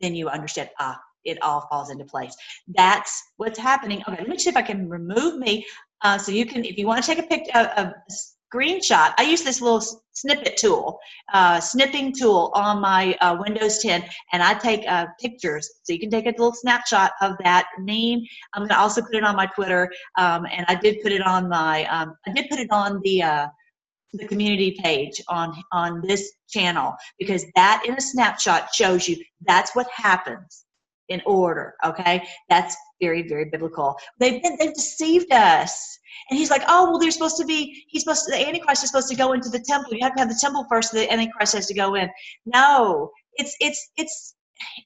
then 0.00 0.14
you 0.14 0.28
understand, 0.28 0.70
ah, 0.78 0.98
it 1.24 1.40
all 1.42 1.66
falls 1.70 1.90
into 1.90 2.04
place. 2.04 2.34
That's 2.68 3.22
what's 3.36 3.58
happening. 3.58 4.02
Okay, 4.08 4.18
let 4.18 4.28
me 4.28 4.38
see 4.38 4.50
if 4.50 4.56
I 4.56 4.62
can 4.62 4.88
remove 4.88 5.38
me 5.38 5.66
uh, 6.02 6.18
so 6.18 6.32
you 6.32 6.46
can, 6.46 6.64
if 6.64 6.78
you 6.78 6.86
want 6.86 7.02
to 7.02 7.06
take 7.06 7.18
a 7.18 7.26
picture, 7.26 7.50
a, 7.54 7.60
a 7.60 7.94
screenshot. 8.52 9.12
I 9.18 9.22
use 9.22 9.42
this 9.42 9.60
little 9.60 9.82
snippet 10.12 10.56
tool, 10.56 10.98
uh, 11.32 11.60
snipping 11.60 12.14
tool 12.14 12.50
on 12.54 12.80
my 12.80 13.16
uh, 13.20 13.36
Windows 13.38 13.78
10, 13.78 14.04
and 14.32 14.42
I 14.42 14.54
take 14.54 14.84
uh, 14.88 15.06
pictures. 15.20 15.68
So 15.82 15.92
you 15.92 15.98
can 15.98 16.10
take 16.10 16.26
a 16.26 16.30
little 16.30 16.54
snapshot 16.54 17.12
of 17.20 17.36
that 17.44 17.66
name. 17.78 18.24
I'm 18.54 18.60
going 18.60 18.70
to 18.70 18.78
also 18.78 19.02
put 19.02 19.14
it 19.14 19.24
on 19.24 19.36
my 19.36 19.46
Twitter, 19.46 19.90
um, 20.16 20.46
and 20.50 20.64
I 20.68 20.74
did 20.76 21.02
put 21.02 21.12
it 21.12 21.22
on 21.22 21.48
my, 21.48 21.84
um, 21.86 22.14
I 22.26 22.32
did 22.32 22.48
put 22.48 22.58
it 22.58 22.70
on 22.70 23.00
the 23.04 23.22
uh, 23.22 23.46
the 24.14 24.26
community 24.26 24.78
page 24.82 25.20
on 25.28 25.54
on 25.72 26.00
this 26.06 26.32
channel 26.48 26.94
because 27.18 27.44
that 27.54 27.82
in 27.86 27.94
a 27.94 28.00
snapshot 28.00 28.74
shows 28.74 29.08
you 29.08 29.16
that's 29.46 29.74
what 29.76 29.86
happens 29.90 30.64
in 31.08 31.20
order 31.26 31.74
okay 31.84 32.22
that's 32.48 32.76
very 33.00 33.26
very 33.28 33.46
biblical 33.46 33.96
they've 34.18 34.42
they've 34.58 34.74
deceived 34.74 35.32
us 35.32 35.98
and 36.30 36.38
he's 36.38 36.50
like 36.50 36.62
oh 36.68 36.90
well 36.90 36.98
they're 36.98 37.10
supposed 37.10 37.36
to 37.36 37.44
be 37.44 37.84
he's 37.88 38.02
supposed 38.02 38.24
to 38.24 38.32
the 38.32 38.46
antichrist 38.46 38.82
is 38.82 38.90
supposed 38.90 39.08
to 39.08 39.16
go 39.16 39.32
into 39.32 39.48
the 39.50 39.60
temple 39.60 39.92
you 39.92 40.02
have 40.02 40.14
to 40.14 40.20
have 40.20 40.28
the 40.28 40.38
temple 40.40 40.66
first 40.70 40.92
the 40.92 41.10
antichrist 41.12 41.54
has 41.54 41.66
to 41.66 41.74
go 41.74 41.94
in 41.94 42.08
no 42.46 43.10
it's 43.34 43.54
it's 43.60 43.90
it's 43.96 44.34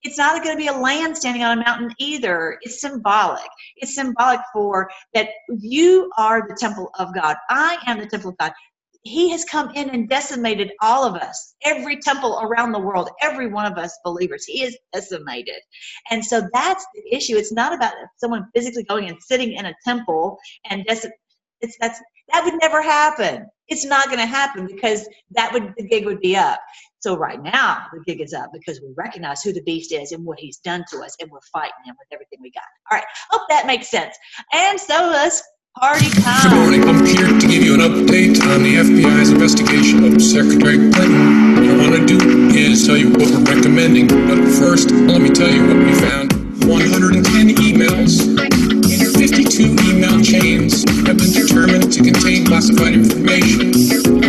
it's 0.02 0.18
not 0.18 0.42
going 0.42 0.54
to 0.54 0.60
be 0.60 0.66
a 0.66 0.72
land 0.72 1.16
standing 1.16 1.42
on 1.42 1.58
a 1.58 1.64
mountain 1.64 1.94
either. 1.98 2.58
It's 2.62 2.80
symbolic. 2.80 3.48
It's 3.76 3.94
symbolic 3.94 4.40
for 4.52 4.90
that 5.14 5.30
you 5.48 6.10
are 6.18 6.46
the 6.46 6.56
temple 6.58 6.90
of 6.98 7.14
God. 7.14 7.36
I 7.48 7.78
am 7.86 7.98
the 7.98 8.06
temple 8.06 8.30
of 8.30 8.36
God 8.38 8.52
he 9.02 9.30
has 9.30 9.44
come 9.44 9.70
in 9.74 9.90
and 9.90 10.08
decimated 10.08 10.72
all 10.80 11.04
of 11.04 11.14
us, 11.14 11.54
every 11.64 11.98
temple 12.00 12.38
around 12.40 12.72
the 12.72 12.78
world, 12.78 13.10
every 13.20 13.48
one 13.48 13.70
of 13.70 13.76
us 13.76 13.98
believers. 14.04 14.44
He 14.44 14.62
is 14.62 14.76
decimated. 14.92 15.60
And 16.10 16.24
so 16.24 16.48
that's 16.52 16.86
the 16.94 17.14
issue. 17.14 17.36
It's 17.36 17.52
not 17.52 17.74
about 17.74 17.94
someone 18.16 18.46
physically 18.54 18.84
going 18.84 19.08
and 19.08 19.18
sitting 19.20 19.52
in 19.52 19.66
a 19.66 19.74
temple 19.84 20.38
and 20.70 20.86
dec- 20.86 21.10
it's 21.60 21.76
that's 21.80 22.00
that 22.32 22.44
would 22.44 22.54
never 22.60 22.82
happen. 22.82 23.46
It's 23.68 23.84
not 23.84 24.06
going 24.06 24.18
to 24.18 24.26
happen 24.26 24.66
because 24.66 25.08
that 25.32 25.52
would 25.52 25.72
the 25.76 25.86
gig 25.86 26.06
would 26.06 26.20
be 26.20 26.36
up. 26.36 26.60
So 27.00 27.16
right 27.16 27.42
now 27.42 27.86
the 27.92 28.00
gig 28.04 28.20
is 28.20 28.32
up 28.32 28.50
because 28.52 28.80
we 28.80 28.92
recognize 28.96 29.42
who 29.42 29.52
the 29.52 29.62
beast 29.62 29.92
is 29.92 30.12
and 30.12 30.24
what 30.24 30.40
he's 30.40 30.58
done 30.58 30.84
to 30.90 30.98
us, 31.00 31.16
and 31.20 31.30
we're 31.30 31.40
fighting 31.52 31.72
him 31.84 31.94
with 31.98 32.08
everything 32.12 32.40
we 32.42 32.50
got. 32.50 32.64
All 32.90 32.98
right, 32.98 33.06
hope 33.30 33.42
that 33.48 33.66
makes 33.66 33.90
sense. 33.90 34.16
And 34.52 34.78
so 34.78 34.94
let's 35.12 35.42
Party 35.78 36.10
time. 36.20 36.50
Good 36.50 36.58
morning. 36.58 36.84
I'm 36.86 37.06
here 37.06 37.26
to 37.26 37.46
give 37.46 37.64
you 37.64 37.74
an 37.74 37.80
update 37.80 38.01
on 38.12 38.62
the 38.62 38.76
FBI's 38.76 39.30
investigation 39.30 40.04
of 40.04 40.20
Secretary 40.20 40.76
Clinton. 40.76 41.56
What 41.56 41.64
I 41.64 41.76
want 41.80 41.96
to 41.96 42.04
do 42.04 42.20
is 42.52 42.84
tell 42.86 42.94
you 42.94 43.08
what 43.08 43.24
we're 43.24 43.40
recommending. 43.40 44.06
But 44.06 44.36
first, 44.60 44.90
let 44.90 45.22
me 45.22 45.30
tell 45.30 45.48
you 45.48 45.64
what 45.64 45.80
we 45.80 45.96
found. 45.96 46.28
110 46.68 47.24
emails 47.64 48.20
in 48.28 49.00
52 49.16 49.64
email 49.88 50.20
chains 50.20 50.84
have 51.08 51.16
been 51.16 51.32
determined 51.32 51.90
to 51.90 52.04
contain 52.04 52.44
classified 52.44 52.92
information. 52.92 53.72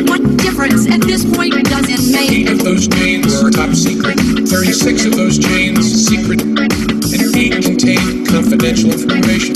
What 0.07 0.23
difference 0.39 0.87
at 0.87 1.01
this 1.01 1.27
point 1.27 1.51
does 1.67 1.91
it 1.91 1.99
make? 2.07 2.31
Eight 2.31 2.51
of 2.55 2.63
those 2.63 2.87
chains 2.87 3.43
are 3.43 3.51
top 3.51 3.75
secret. 3.75 4.15
36 4.47 5.11
of 5.11 5.17
those 5.17 5.37
chains 5.37 5.83
secret. 6.07 6.39
And 6.39 7.35
eight 7.35 7.59
contain 7.59 8.25
confidential 8.31 8.95
information. 8.95 9.52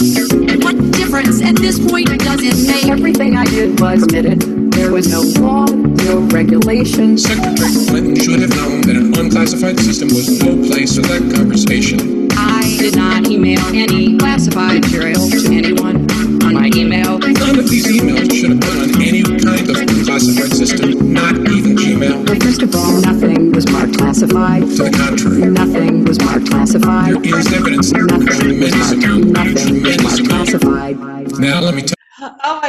Permitted. 4.00 4.42
There 4.74 4.92
was 4.92 5.08
no 5.12 5.22
law, 5.42 5.66
no 5.66 6.20
regulation. 6.30 7.18
Secretary 7.18 7.86
Clinton 7.88 8.16
should 8.16 8.40
have 8.42 8.56
known 8.56 8.82
that 8.82 8.96
an 8.96 9.18
unclassified 9.18 9.80
system 9.80 10.10
was 10.10 10.42
no 10.44 10.56
place 10.68 10.96
for 10.96 11.02
that 11.02 11.22
conversation. 11.36 12.28
I 12.32 12.78
did 12.80 12.96
not 12.96 13.26
email 13.28 13.60
any 13.74 14.18
classified 14.18 14.82
material 14.82 15.28
to 15.30 15.38
anyone 15.52 16.06
on 16.46 16.54
my 16.54 16.70
email. 16.76 17.18
None 17.18 17.60
of 17.60 17.70
these 17.70 17.88
emails 17.88 18.32
should 18.34 18.52
have 18.52 18.60
been 18.60 18.78
on 18.78 19.02
any 19.02 19.24
kind 19.24 19.70
of 19.70 19.76
unclassified 19.78 20.54
system, 20.54 21.12
not 21.14 21.36
even 21.50 21.76
Gmail. 21.76 22.28
Well, 22.28 22.40
first 22.40 22.62
of 22.62 22.76
all, 22.76 23.02
nothing 23.02 23.52
was 23.52 23.68
marked 23.72 23.98
classified. 23.98 24.62
To 24.62 24.84
the 24.84 24.92
contrary, 24.92 25.50
Nothing 25.52 26.06
was 26.06 26.20
marked 26.22 26.50
classified. 26.52 27.24
there 27.24 27.40
is 27.40 27.52
evidence 27.52 27.92
Nothing 27.92 28.60
was 28.60 28.94
marked, 28.96 29.26
nothing 29.26 29.84
was 29.84 30.04
marked 30.04 30.30
classified. 30.30 31.40
Now 31.40 31.62
let 31.62 31.74
me 31.76 31.82
tell 31.82 31.97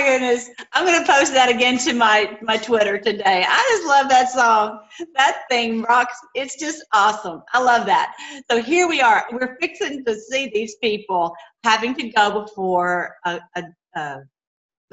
goodness. 0.09 0.49
I'm 0.73 0.87
going 0.87 1.05
to 1.05 1.12
post 1.12 1.35
that 1.35 1.51
again 1.51 1.77
to 1.79 1.92
my, 1.92 2.38
my 2.40 2.57
Twitter 2.57 2.99
today. 2.99 3.44
I 3.47 3.68
just 3.71 3.87
love 3.87 4.09
that 4.09 4.31
song. 4.31 4.81
That 5.16 5.42
thing 5.51 5.83
rocks. 5.83 6.18
It's 6.35 6.59
just 6.59 6.83
awesome. 6.94 7.42
I 7.53 7.62
love 7.62 7.85
that. 7.87 8.14
So 8.51 8.62
here 8.62 8.88
we 8.88 9.03
are. 9.03 9.27
We're 9.31 9.59
fixing 9.61 10.05
to 10.07 10.18
see 10.18 10.51
these 10.53 10.77
people 10.77 11.35
having 11.62 11.94
to 11.97 12.09
go 12.09 12.42
before 12.42 13.16
a, 13.27 13.38
a, 13.57 13.62
a 13.97 14.21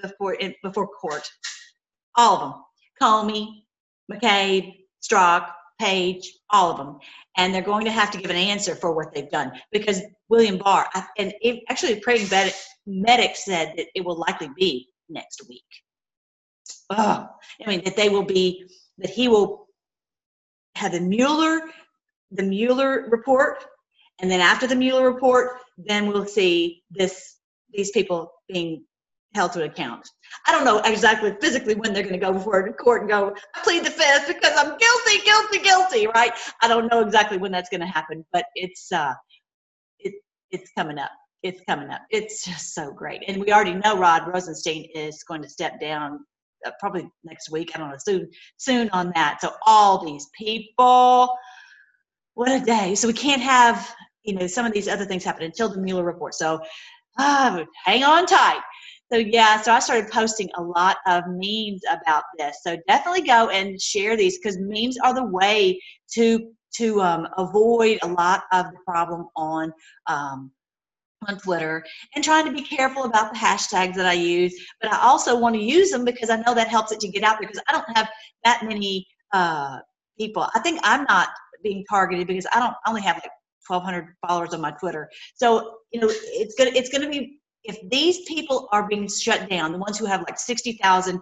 before 0.02 0.38
before 0.62 0.88
court. 0.88 1.30
All 2.16 2.36
of 2.36 2.42
them. 2.42 2.62
Comey, 3.02 3.64
McCabe, 4.12 4.74
Strzok, 5.02 5.50
Page, 5.80 6.32
all 6.50 6.72
of 6.72 6.78
them. 6.78 6.98
And 7.38 7.54
they're 7.54 7.62
going 7.62 7.86
to 7.86 7.92
have 7.92 8.12
to 8.12 8.18
give 8.18 8.32
an 8.32 8.38
answer 8.38 8.76
for 8.76 8.94
what 8.94 9.14
they've 9.14 9.30
done 9.30 9.52
because 9.72 10.02
William 10.30 10.58
Barr, 10.58 10.88
and 11.18 11.34
it, 11.42 11.64
actually, 11.70 12.02
Medic, 12.06 12.56
Medic 12.86 13.36
said 13.36 13.74
that 13.78 13.88
it 13.94 14.06
will 14.06 14.18
likely 14.18 14.50
be 14.58 14.90
next 15.10 15.48
week. 15.48 15.64
Oh, 16.90 17.28
I 17.66 17.70
mean, 17.70 17.84
that 17.84 17.96
they 17.96 18.10
will 18.10 18.24
be, 18.24 18.68
that 18.98 19.10
he 19.10 19.28
will 19.28 19.68
have 20.76 20.92
the 20.92 21.00
Mueller, 21.00 21.62
the 22.32 22.44
Mueller 22.44 23.08
report, 23.10 23.64
and 24.22 24.30
then 24.30 24.40
after 24.40 24.68
the 24.68 24.76
Mueller 24.76 25.12
report, 25.12 25.58
then 25.78 26.08
we'll 26.08 26.26
see 26.26 26.84
this, 26.92 27.38
these 27.74 27.92
people 27.92 28.32
being 28.48 28.86
held 29.34 29.52
to 29.52 29.64
account. 29.64 30.08
I 30.48 30.52
don't 30.52 30.64
know 30.64 30.80
exactly 30.80 31.36
physically 31.42 31.76
when 31.76 31.94
they're 31.94 32.04
going 32.04 32.14
to 32.14 32.26
go 32.26 32.32
before 32.32 32.64
the 32.66 32.74
court 32.74 33.02
and 33.02 33.10
go, 33.10 33.36
I 33.56 33.60
plead 33.62 33.84
the 33.84 33.92
fifth 33.92 34.28
because 34.28 34.54
I'm 34.58 34.78
guilty, 34.78 35.26
guilty, 35.26 35.60
guilty, 35.60 36.08
right? 36.08 36.32
I 36.62 36.68
don't 36.68 36.90
know 36.90 37.02
exactly 37.02 37.38
when 37.38 37.52
that's 37.52 37.70
going 37.70 37.82
to 37.82 37.88
happen, 37.88 38.26
but 38.32 38.46
it's 38.56 38.92
uh, 38.92 39.14
it 40.00 40.14
it's 40.52 40.72
coming 40.78 40.98
up. 40.98 41.12
It's 41.44 41.62
coming 41.68 41.90
up. 41.90 42.02
It's 42.10 42.44
just 42.44 42.74
so 42.74 42.92
great, 42.92 43.24
and 43.28 43.40
we 43.40 43.52
already 43.52 43.74
know 43.74 43.98
Rod 43.98 44.28
Rosenstein 44.28 44.88
is 44.96 45.24
going 45.24 45.42
to 45.44 45.50
step 45.50 45.80
down 45.80 46.20
uh, 46.66 46.72
probably 46.80 47.08
next 47.24 47.52
week. 47.52 47.72
I 47.76 47.78
don't 47.78 47.90
know 47.90 47.98
soon, 48.00 48.30
soon 48.58 48.90
on 48.90 49.12
that. 49.16 49.40
So 49.42 49.54
all 49.66 50.04
these 50.04 50.28
people, 50.38 51.30
what 52.34 52.52
a 52.52 52.64
day! 52.64 52.96
So 52.96 53.08
we 53.08 53.14
can't 53.14 53.42
have 53.42 53.96
you 54.24 54.34
know 54.34 54.48
some 54.48 54.66
of 54.66 54.74
these 54.74 54.88
other 54.88 55.06
things 55.06 55.24
happen 55.24 55.44
until 55.44 55.70
the 55.70 55.80
Mueller 55.80 56.04
report. 56.04 56.34
So 56.34 56.60
ah, 57.20 57.64
hang 57.84 58.04
on 58.04 58.26
tight. 58.26 58.62
So 59.12 59.20
yeah, 59.20 59.62
so 59.62 59.72
I 59.72 59.80
started 59.80 60.10
posting 60.12 60.50
a 60.56 60.62
lot 60.62 60.98
of 61.06 61.24
memes 61.28 61.82
about 61.92 62.24
this. 62.40 62.58
So 62.64 62.76
definitely 62.88 63.22
go 63.22 63.50
and 63.50 63.80
share 63.80 64.18
these 64.18 64.40
because 64.40 64.58
memes 64.60 64.98
are 65.04 65.14
the 65.14 65.26
way 65.26 65.80
to 66.14 66.52
to 66.78 67.02
um, 67.02 67.28
avoid 67.38 68.00
a 68.02 68.08
lot 68.08 68.44
of 68.52 68.66
the 68.66 68.78
problem 68.86 69.28
on 69.36 69.72
um, 70.08 70.52
on 71.28 71.38
Twitter 71.38 71.84
and 72.16 72.24
trying 72.24 72.46
to 72.46 72.52
be 72.52 72.62
careful 72.62 73.04
about 73.04 73.34
the 73.34 73.40
hashtags 73.40 73.96
that 73.96 74.06
I 74.06 74.14
use. 74.14 74.54
But 74.82 74.94
I 74.94 75.00
also 75.02 75.38
want 75.38 75.56
to 75.56 75.62
use 75.62 75.92
them 75.92 76.06
because 76.06 76.30
I 76.30 76.38
know 76.38 76.54
that 76.54 76.68
helps 76.68 76.92
it 76.92 77.00
to 77.02 77.08
get 77.08 77.24
out 77.24 77.40
there 77.40 77.48
because 77.48 77.64
I 77.68 77.74
don't 77.74 77.98
have 77.98 78.10
that 78.44 78.64
many 78.64 79.08
uh, 79.34 79.80
people. 80.20 80.48
I 80.54 80.60
think 80.60 80.80
I'm 80.84 81.04
not 81.06 81.30
being 81.64 81.84
targeted 81.90 82.28
because 82.28 82.48
I 82.54 82.60
don't 82.60 82.76
I 82.86 82.90
only 82.90 83.02
have 83.02 83.16
like 83.18 83.32
1,200 83.68 84.14
followers 84.26 84.54
on 84.54 84.62
my 84.62 84.72
Twitter. 84.72 85.10
So 85.36 85.78
you 85.92 86.00
know 86.00 86.08
it's 86.10 86.56
gonna 86.56 86.72
it's 86.74 86.90
gonna 86.90 87.10
be 87.10 87.40
if 87.66 87.78
these 87.90 88.22
people 88.28 88.70
are 88.72 88.88
being 88.88 89.10
shut 89.10 89.50
down, 89.50 89.72
the 89.72 89.78
ones 89.78 89.98
who 89.98 90.06
have 90.06 90.22
like 90.22 90.38
60,000 90.38 91.20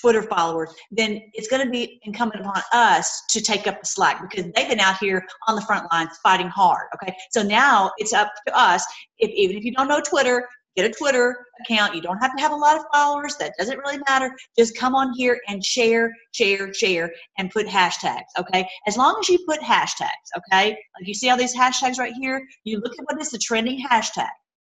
Twitter 0.00 0.22
followers, 0.22 0.74
then 0.90 1.20
it's 1.32 1.48
going 1.48 1.64
to 1.64 1.70
be 1.70 2.00
incumbent 2.04 2.42
upon 2.42 2.62
us 2.72 3.22
to 3.30 3.40
take 3.40 3.66
up 3.66 3.80
the 3.80 3.86
slack 3.86 4.22
because 4.28 4.50
they've 4.54 4.68
been 4.68 4.80
out 4.80 4.98
here 4.98 5.26
on 5.48 5.56
the 5.56 5.62
front 5.62 5.90
lines 5.92 6.10
fighting 6.22 6.48
hard. 6.48 6.88
Okay, 6.94 7.14
so 7.30 7.42
now 7.42 7.90
it's 7.98 8.12
up 8.12 8.32
to 8.46 8.58
us. 8.58 8.84
If 9.18 9.30
even 9.30 9.56
if 9.56 9.64
you 9.64 9.72
don't 9.72 9.88
know 9.88 10.00
Twitter, 10.00 10.46
get 10.76 10.90
a 10.90 10.94
Twitter 10.94 11.46
account. 11.64 11.94
You 11.94 12.02
don't 12.02 12.18
have 12.18 12.36
to 12.36 12.42
have 12.42 12.52
a 12.52 12.56
lot 12.56 12.76
of 12.76 12.84
followers. 12.92 13.36
That 13.36 13.54
doesn't 13.58 13.78
really 13.78 13.98
matter. 14.08 14.30
Just 14.58 14.76
come 14.76 14.94
on 14.94 15.12
here 15.14 15.40
and 15.48 15.64
share, 15.64 16.12
share, 16.32 16.72
share, 16.74 17.12
and 17.38 17.50
put 17.50 17.66
hashtags. 17.66 18.24
Okay, 18.38 18.68
as 18.86 18.96
long 18.96 19.16
as 19.20 19.28
you 19.28 19.38
put 19.48 19.60
hashtags. 19.60 20.08
Okay, 20.36 20.70
like 20.70 21.06
you 21.06 21.14
see 21.14 21.30
all 21.30 21.38
these 21.38 21.56
hashtags 21.56 21.98
right 21.98 22.14
here. 22.20 22.46
You 22.64 22.80
look 22.80 22.92
at 22.98 23.04
what 23.06 23.20
is 23.20 23.30
the 23.30 23.38
trending 23.38 23.84
hashtag. 23.84 24.28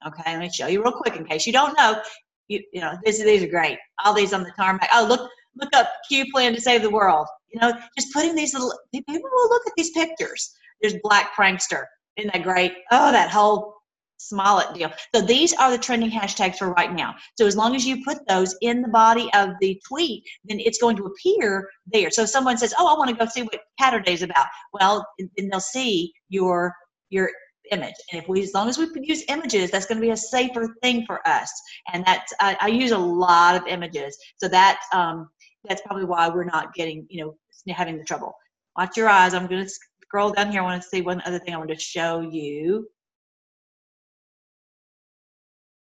Okay, 0.07 0.23
let 0.25 0.39
me 0.39 0.49
show 0.49 0.67
you 0.67 0.81
real 0.81 0.93
quick 0.93 1.17
in 1.17 1.25
case 1.25 1.45
you 1.45 1.51
don't 1.51 1.77
know. 1.77 2.01
You, 2.49 2.61
you 2.73 2.81
know, 2.81 2.97
this, 3.05 3.23
these 3.23 3.43
are 3.43 3.47
great. 3.47 3.77
All 4.03 4.13
these 4.13 4.33
on 4.33 4.43
the 4.43 4.51
tarmac. 4.57 4.89
Oh, 4.93 5.05
look, 5.07 5.29
look 5.55 5.69
up 5.73 5.89
Q 6.09 6.25
plan 6.33 6.53
to 6.53 6.61
save 6.61 6.81
the 6.81 6.89
world. 6.89 7.27
You 7.53 7.61
know, 7.61 7.73
just 7.97 8.13
putting 8.13 8.35
these 8.35 8.53
little 8.53 8.73
people 8.93 9.13
will 9.21 9.49
look 9.49 9.65
at 9.65 9.73
these 9.77 9.91
pictures. 9.91 10.51
There's 10.81 10.95
Black 11.03 11.35
Prankster. 11.35 11.85
Isn't 12.17 12.33
that 12.33 12.43
great? 12.43 12.73
Oh, 12.91 13.11
that 13.11 13.29
whole 13.29 13.75
Smollett 14.17 14.73
deal. 14.73 14.91
So 15.15 15.21
these 15.21 15.53
are 15.53 15.71
the 15.71 15.77
trending 15.77 16.11
hashtags 16.11 16.57
for 16.57 16.73
right 16.73 16.93
now. 16.93 17.15
So 17.37 17.47
as 17.47 17.55
long 17.55 17.75
as 17.75 17.85
you 17.85 18.03
put 18.03 18.17
those 18.27 18.55
in 18.61 18.81
the 18.81 18.89
body 18.89 19.29
of 19.33 19.51
the 19.61 19.81
tweet, 19.87 20.23
then 20.43 20.59
it's 20.59 20.77
going 20.77 20.97
to 20.97 21.05
appear 21.05 21.69
there. 21.87 22.11
So 22.11 22.23
if 22.23 22.29
someone 22.29 22.57
says, 22.57 22.73
"Oh, 22.77 22.93
I 22.93 22.97
want 22.97 23.09
to 23.09 23.15
go 23.15 23.25
see 23.31 23.43
what 23.43 23.61
Caturday 23.79 24.13
is 24.13 24.21
about," 24.21 24.47
well, 24.73 25.07
then 25.37 25.49
they'll 25.49 25.61
see 25.61 26.11
your 26.27 26.75
your 27.09 27.31
image. 27.71 27.95
And 28.11 28.21
if 28.21 28.27
we, 28.27 28.41
as 28.41 28.53
long 28.53 28.69
as 28.69 28.77
we 28.77 28.87
use 29.01 29.23
images, 29.29 29.71
that's 29.71 29.85
going 29.85 29.97
to 29.97 30.01
be 30.01 30.11
a 30.11 30.17
safer 30.17 30.75
thing 30.81 31.05
for 31.05 31.27
us. 31.27 31.51
And 31.93 32.03
that's, 32.05 32.33
I, 32.39 32.57
I 32.61 32.67
use 32.67 32.91
a 32.91 32.97
lot 32.97 33.55
of 33.55 33.67
images. 33.67 34.17
So 34.37 34.47
that, 34.49 34.79
um, 34.93 35.29
that's 35.67 35.81
probably 35.81 36.05
why 36.05 36.29
we're 36.29 36.45
not 36.45 36.73
getting, 36.73 37.05
you 37.09 37.23
know, 37.23 37.73
having 37.73 37.97
the 37.97 38.03
trouble. 38.03 38.33
Watch 38.77 38.97
your 38.97 39.09
eyes. 39.09 39.33
I'm 39.33 39.47
going 39.47 39.65
to 39.65 39.71
scroll 40.03 40.31
down 40.31 40.51
here. 40.51 40.61
I 40.61 40.63
want 40.63 40.81
to 40.81 40.87
see 40.87 41.01
one 41.01 41.21
other 41.25 41.39
thing 41.39 41.53
I 41.53 41.57
want 41.57 41.69
to 41.69 41.79
show 41.79 42.21
you. 42.21 42.87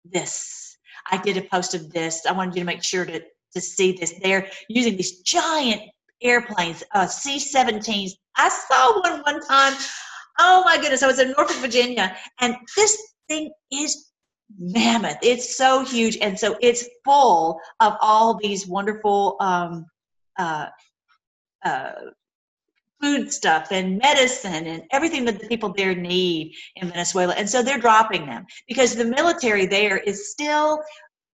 This. 0.05 0.77
I 1.11 1.17
did 1.17 1.37
a 1.37 1.41
post 1.41 1.73
of 1.75 1.91
this. 1.91 2.25
I 2.25 2.31
wanted 2.31 2.55
you 2.55 2.61
to 2.61 2.65
make 2.65 2.83
sure 2.83 3.05
to, 3.05 3.21
to 3.53 3.61
see 3.61 3.91
this. 3.93 4.13
They're 4.23 4.49
using 4.69 4.97
these 4.97 5.19
giant 5.21 5.81
airplanes, 6.21 6.83
uh, 6.93 7.05
C-17s. 7.05 8.11
I 8.37 8.49
saw 8.49 9.01
one 9.01 9.21
one 9.21 9.45
time. 9.45 9.73
Oh 10.39 10.63
my 10.65 10.77
goodness! 10.77 11.03
I 11.03 11.07
was 11.07 11.19
in 11.19 11.33
Norfolk, 11.37 11.57
Virginia, 11.57 12.15
and 12.41 12.55
this 12.75 12.97
thing 13.27 13.51
is 13.71 14.11
mammoth. 14.57 15.17
It's 15.21 15.57
so 15.57 15.83
huge, 15.83 16.17
and 16.21 16.37
so 16.37 16.57
it's 16.61 16.87
full 17.03 17.59
of 17.79 17.93
all 18.01 18.37
these 18.37 18.67
wonderful 18.67 19.37
um, 19.39 19.85
uh, 20.37 20.67
uh, 21.63 21.91
food 23.01 23.31
stuff 23.31 23.67
and 23.71 23.97
medicine 23.97 24.67
and 24.67 24.83
everything 24.91 25.25
that 25.25 25.39
the 25.39 25.47
people 25.47 25.73
there 25.73 25.95
need 25.95 26.53
in 26.77 26.89
Venezuela. 26.89 27.33
And 27.33 27.49
so 27.49 27.61
they're 27.61 27.79
dropping 27.79 28.25
them 28.25 28.45
because 28.67 28.95
the 28.95 29.05
military 29.05 29.65
there 29.65 29.97
is 29.97 30.31
still 30.31 30.81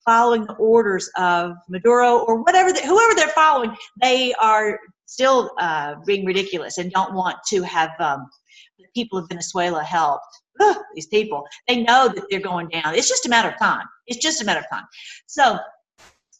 following 0.05 0.47
the 0.47 0.55
orders 0.55 1.11
of 1.19 1.53
Maduro 1.69 2.21
or 2.21 2.43
whatever, 2.43 2.73
whoever 2.73 3.15
they're 3.15 3.29
following. 3.29 3.75
They 4.01 4.33
are 4.35 4.79
still 5.07 5.51
uh, 5.59 5.97
being 6.07 6.25
ridiculous 6.25 6.79
and 6.79 6.91
don't 6.93 7.15
want 7.15 7.37
to 7.49 7.63
have 7.63 7.91
um, 7.99 8.27
the 8.79 8.87
people 8.95 9.19
of 9.19 9.29
Venezuela 9.29 9.83
helped. 9.83 10.25
Ugh, 10.61 10.77
these 10.95 11.07
people, 11.07 11.45
they 11.67 11.83
know 11.83 12.09
that 12.09 12.25
they're 12.31 12.41
going 12.41 12.69
down. 12.69 12.95
It's 12.95 13.09
just 13.09 13.27
a 13.27 13.29
matter 13.29 13.51
of 13.51 13.59
time. 13.59 13.87
It's 14.07 14.23
just 14.23 14.43
a 14.43 14.45
matter 14.45 14.61
of 14.61 14.71
time. 14.71 14.87
So 15.27 15.59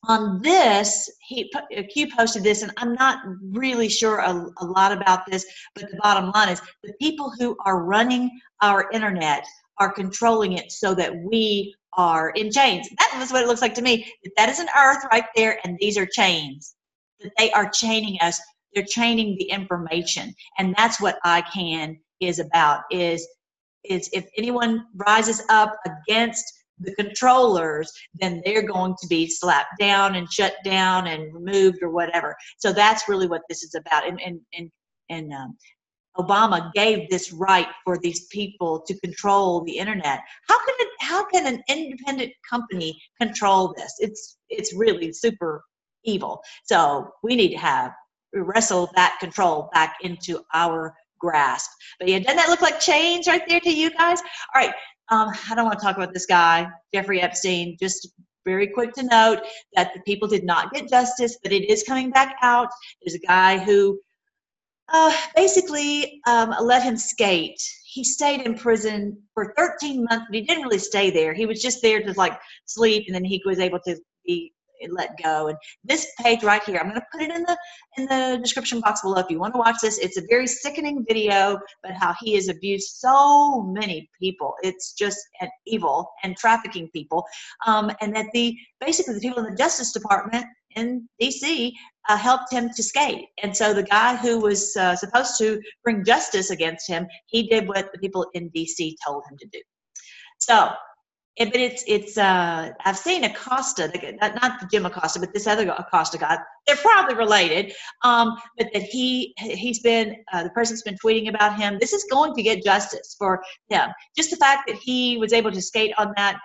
on 0.07 0.41
this, 0.43 1.09
he 1.27 1.51
uh, 1.55 1.83
Q 1.93 2.09
posted 2.17 2.43
this, 2.43 2.63
and 2.63 2.73
I'm 2.77 2.95
not 2.95 3.19
really 3.51 3.89
sure 3.89 4.19
a, 4.19 4.47
a, 4.59 4.65
lot 4.65 4.93
about 4.93 5.27
this, 5.27 5.45
but 5.75 5.91
the 5.91 5.97
bottom 5.99 6.31
line 6.31 6.51
is 6.51 6.63
the 6.85 6.93
people 7.01 7.33
who 7.39 7.57
are 7.65 7.85
running 7.85 8.31
our 8.63 8.89
internet 8.93 9.45
are 9.79 9.93
controlling 9.93 10.53
it 10.53 10.71
so 10.71 10.95
that 10.95 11.13
we 11.25 11.75
are 11.95 12.31
in 12.31 12.51
chains. 12.51 12.89
That 12.99 13.21
is 13.23 13.33
what 13.33 13.43
it 13.43 13.49
looks 13.49 13.61
like 13.61 13.75
to 13.75 13.83
me. 13.83 14.13
That 14.37 14.49
is 14.49 14.61
an 14.61 14.69
earth 14.77 15.05
right 15.11 15.27
there, 15.35 15.59
and 15.65 15.77
these 15.81 15.99
are 15.99 16.07
chains. 16.07 16.75
That 17.21 17.33
they 17.37 17.51
are 17.53 17.69
chaining 17.69 18.19
us. 18.21 18.41
They're 18.75 18.85
chaining 18.85 19.37
the 19.39 19.51
information, 19.51 20.33
and 20.59 20.75
that's 20.77 21.01
what 21.01 21.19
ICANN 21.25 21.99
is 22.21 22.39
about. 22.39 22.83
Is 22.91 23.27
is 23.85 24.09
if 24.13 24.27
anyone 24.37 24.85
rises 24.95 25.43
up 25.49 25.75
against 25.87 26.45
the 26.81 26.95
controllers, 26.95 27.91
then 28.15 28.41
they're 28.45 28.67
going 28.67 28.95
to 29.01 29.09
be 29.09 29.29
slapped 29.29 29.79
down 29.81 30.15
and 30.15 30.31
shut 30.33 30.55
down 30.65 31.09
and 31.09 31.35
removed 31.35 31.79
or 31.83 31.91
whatever. 31.91 32.37
So 32.59 32.73
that's 32.73 33.09
really 33.09 33.27
what 33.27 33.43
this 33.49 33.63
is 33.63 33.75
about. 33.75 34.07
And 34.07 34.21
and 34.21 34.41
and 34.53 34.71
and 35.11 35.33
um, 35.33 35.57
Obama 36.19 36.73
gave 36.73 37.09
this 37.09 37.33
right 37.33 37.69
for 37.85 37.99
these 37.99 38.27
people 38.27 38.81
to 38.87 38.99
control 39.01 39.63
the 39.65 39.79
internet. 39.79 40.21
How 40.49 40.59
can 40.59 40.75
it, 40.81 40.89
how 41.01 41.25
can 41.27 41.47
an 41.47 41.63
independent 41.69 42.33
company 42.49 43.01
control 43.21 43.75
this? 43.77 43.95
It's 43.99 44.39
it's 44.49 44.75
really 44.75 45.13
super 45.13 45.63
evil. 46.05 46.41
So 46.65 47.11
we 47.23 47.37
need 47.37 47.51
to 47.51 47.59
have 47.59 47.93
wrestle 48.35 48.91
that 48.95 49.17
control 49.21 49.71
back 49.73 49.97
into 50.03 50.43
our 50.53 50.95
grasp. 51.19 51.71
But 51.99 52.09
yeah, 52.09 52.19
doesn't 52.19 52.37
that 52.37 52.49
look 52.49 52.63
like 52.63 52.81
change 52.81 53.27
right 53.27 53.43
there 53.49 53.61
to 53.61 53.71
you 53.71 53.91
guys? 53.91 54.21
All 54.55 54.63
right, 54.63 54.75
um, 55.11 55.31
I 55.51 55.55
don't 55.55 55.65
want 55.65 55.79
to 55.79 55.85
talk 55.85 55.97
about 55.97 56.13
this 56.13 56.27
guy, 56.27 56.69
Jeffrey 56.93 57.21
Epstein. 57.21 57.77
Just 57.81 58.09
very 58.45 58.69
quick 58.69 58.95
to 58.95 59.03
note 59.03 59.41
that 59.75 59.93
the 59.95 60.01
people 60.01 60.29
did 60.29 60.45
not 60.45 60.73
get 60.73 60.89
justice, 60.89 61.39
but 61.43 61.53
it 61.53 61.69
is 61.69 61.83
coming 61.83 62.11
back 62.11 62.37
out. 62.43 62.69
There's 63.03 63.15
a 63.15 63.27
guy 63.27 63.59
who 63.59 63.99
uh, 64.91 65.15
basically 65.37 66.21
um, 66.27 66.55
let 66.63 66.83
him 66.83 66.97
skate. 66.97 67.61
He 67.85 68.05
stayed 68.05 68.43
in 68.43 68.55
prison 68.55 69.23
for 69.35 69.53
13 69.57 70.05
months, 70.05 70.27
but 70.29 70.35
he 70.35 70.43
didn't 70.43 70.65
really 70.65 70.79
stay 70.79 71.11
there. 71.11 71.35
He 71.35 71.47
was 71.47 71.61
just 71.61 71.83
there 71.83 72.03
to 72.03 72.13
like 72.15 72.39
sleep, 72.67 73.05
and 73.07 73.15
then 73.15 73.25
he 73.25 73.43
was 73.45 73.59
able 73.59 73.81
to 73.81 73.97
be 74.27 74.53
let 74.91 75.11
go. 75.23 75.49
And 75.49 75.59
this 75.85 76.07
page 76.21 76.43
right 76.43 76.63
here, 76.63 76.79
I'm 76.79 76.89
going 76.89 77.01
to 77.01 77.07
put 77.13 77.23
it 77.23 77.31
in 77.31 77.43
the 77.43 77.57
in 77.97 78.07
the 78.07 78.39
description 78.43 78.81
box 78.81 79.03
below 79.03 79.19
if 79.19 79.31
you 79.31 79.39
want 79.39 79.55
to 79.55 79.59
watch 79.59 79.77
this. 79.83 79.99
It's 79.99 80.17
a 80.17 80.23
very 80.29 80.47
sickening 80.47 81.05
video, 81.09 81.59
but 81.83 81.93
how 81.93 82.15
he 82.21 82.35
has 82.35 82.49
abused 82.49 82.97
so 82.97 83.63
many 83.63 84.09
people. 84.21 84.55
It's 84.63 84.93
just 84.93 85.19
an 85.41 85.49
evil 85.67 86.11
and 86.23 86.37
trafficking 86.37 86.89
people, 86.93 87.25
um, 87.67 87.91
and 88.01 88.15
that 88.15 88.27
the 88.33 88.57
basically 88.81 89.15
the 89.15 89.21
people 89.21 89.45
in 89.45 89.51
the 89.51 89.57
Justice 89.57 89.93
Department 89.93 90.47
in 90.77 91.09
D.C. 91.19 91.75
Uh, 92.09 92.17
helped 92.17 92.53
him 92.53 92.71
to 92.75 92.83
skate. 92.83 93.27
And 93.43 93.55
so 93.57 93.75
the 93.75 93.83
guy 93.83 94.17
who 94.17 94.39
was 94.39 94.77
uh, 94.77 94.97
supposed 94.97 95.37
to 95.39 95.61
bring 95.85 96.05
justice 96.05 96.51
against 96.51 96.89
him, 96.89 97.07
he 97.27 97.49
did 97.49 97.69
what 97.69 97.91
the 97.93 97.99
people 97.99 98.27
in 98.35 98.49
D.C. 98.51 98.97
told 99.07 99.25
him 99.31 99.37
to 99.39 99.47
do. 99.53 99.61
So 100.39 100.71
but 101.39 101.57
it's 101.57 101.85
it's 101.87 102.19
uh 102.19 102.71
I've 102.85 102.99
seen 102.99 103.25
Acosta, 103.25 103.91
not, 104.21 104.71
Jim 104.71 104.87
Acosta, 104.87 105.21
but 105.21 105.33
this 105.33 105.47
other 105.47 105.69
Acosta 105.71 106.19
guy. 106.19 106.39
They're 106.67 106.77
probably 106.77 107.15
related, 107.15 107.73
um, 108.03 108.37
but 108.57 108.69
that 108.73 108.83
he 108.83 109.35
he's 109.39 109.81
been 109.81 110.17
uh, 110.33 110.43
the 110.43 110.51
president's 110.51 110.83
been 110.83 110.99
tweeting 111.03 111.29
about 111.29 111.59
him. 111.59 111.79
This 111.81 111.93
is 111.93 112.05
going 112.11 112.35
to 112.35 112.43
get 112.43 112.65
justice 112.65 113.15
for 113.19 113.43
him. 113.69 113.89
Just 114.17 114.31
the 114.31 114.37
fact 114.37 114.67
that 114.67 114.77
he 114.77 115.17
was 115.19 115.33
able 115.33 115.53
to 115.53 115.63
skate 115.63 115.93
on 115.97 116.13
that, 116.17 116.39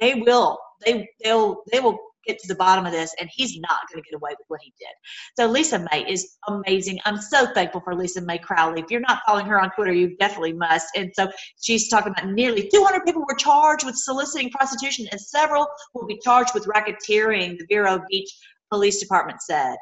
they 0.00 0.14
will 0.14 0.58
they 0.84 1.08
they'll 1.22 1.62
they 1.72 1.80
will 1.80 1.98
get 2.26 2.38
to 2.40 2.48
the 2.48 2.54
bottom 2.54 2.86
of 2.86 2.92
this, 2.92 3.14
and 3.20 3.28
he's 3.32 3.58
not 3.58 3.80
going 3.90 4.02
to 4.02 4.10
get 4.10 4.16
away 4.16 4.30
with 4.30 4.46
what 4.48 4.60
he 4.62 4.72
did. 4.78 4.88
So 5.36 5.46
Lisa 5.50 5.86
Mei 5.90 6.04
is 6.08 6.36
amazing. 6.48 7.00
I'm 7.04 7.18
so 7.18 7.46
thankful 7.52 7.80
for 7.80 7.94
Lisa 7.94 8.20
Mei 8.20 8.38
Crowley. 8.38 8.80
If 8.80 8.90
you're 8.90 9.00
not 9.00 9.20
following 9.26 9.46
her 9.46 9.60
on 9.60 9.70
Twitter, 9.70 9.92
you 9.92 10.16
definitely 10.16 10.52
must. 10.52 10.86
And 10.96 11.10
so 11.14 11.30
she's 11.60 11.88
talking 11.88 12.12
about 12.12 12.32
nearly 12.32 12.68
200 12.68 13.04
people 13.04 13.24
were 13.28 13.36
charged 13.36 13.84
with 13.84 13.96
soliciting 13.96 14.50
prostitution, 14.50 15.06
and 15.10 15.20
several 15.20 15.66
will 15.94 16.06
be 16.06 16.18
charged 16.22 16.54
with 16.54 16.66
racketeering. 16.66 17.58
The 17.58 17.66
Vero 17.68 18.00
Beach 18.08 18.30
Police 18.70 19.00
Department 19.00 19.40
said. 19.42 19.76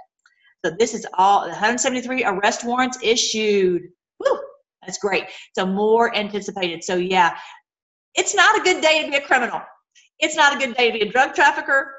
So 0.64 0.72
this 0.78 0.94
is 0.94 1.06
all 1.14 1.40
173 1.40 2.24
arrest 2.24 2.64
warrants 2.64 2.98
issued. 3.02 3.82
Woo, 4.20 4.38
that's 4.82 4.98
great. 4.98 5.24
So 5.54 5.66
more 5.66 6.14
anticipated. 6.16 6.84
So 6.84 6.96
yeah, 6.96 7.36
it's 8.14 8.34
not 8.34 8.58
a 8.58 8.62
good 8.62 8.80
day 8.80 9.04
to 9.04 9.10
be 9.10 9.16
a 9.16 9.20
criminal. 9.20 9.60
It's 10.20 10.36
not 10.36 10.54
a 10.54 10.58
good 10.58 10.76
day 10.76 10.90
to 10.90 10.98
be 10.98 11.08
a 11.08 11.10
drug 11.10 11.34
trafficker 11.34 11.92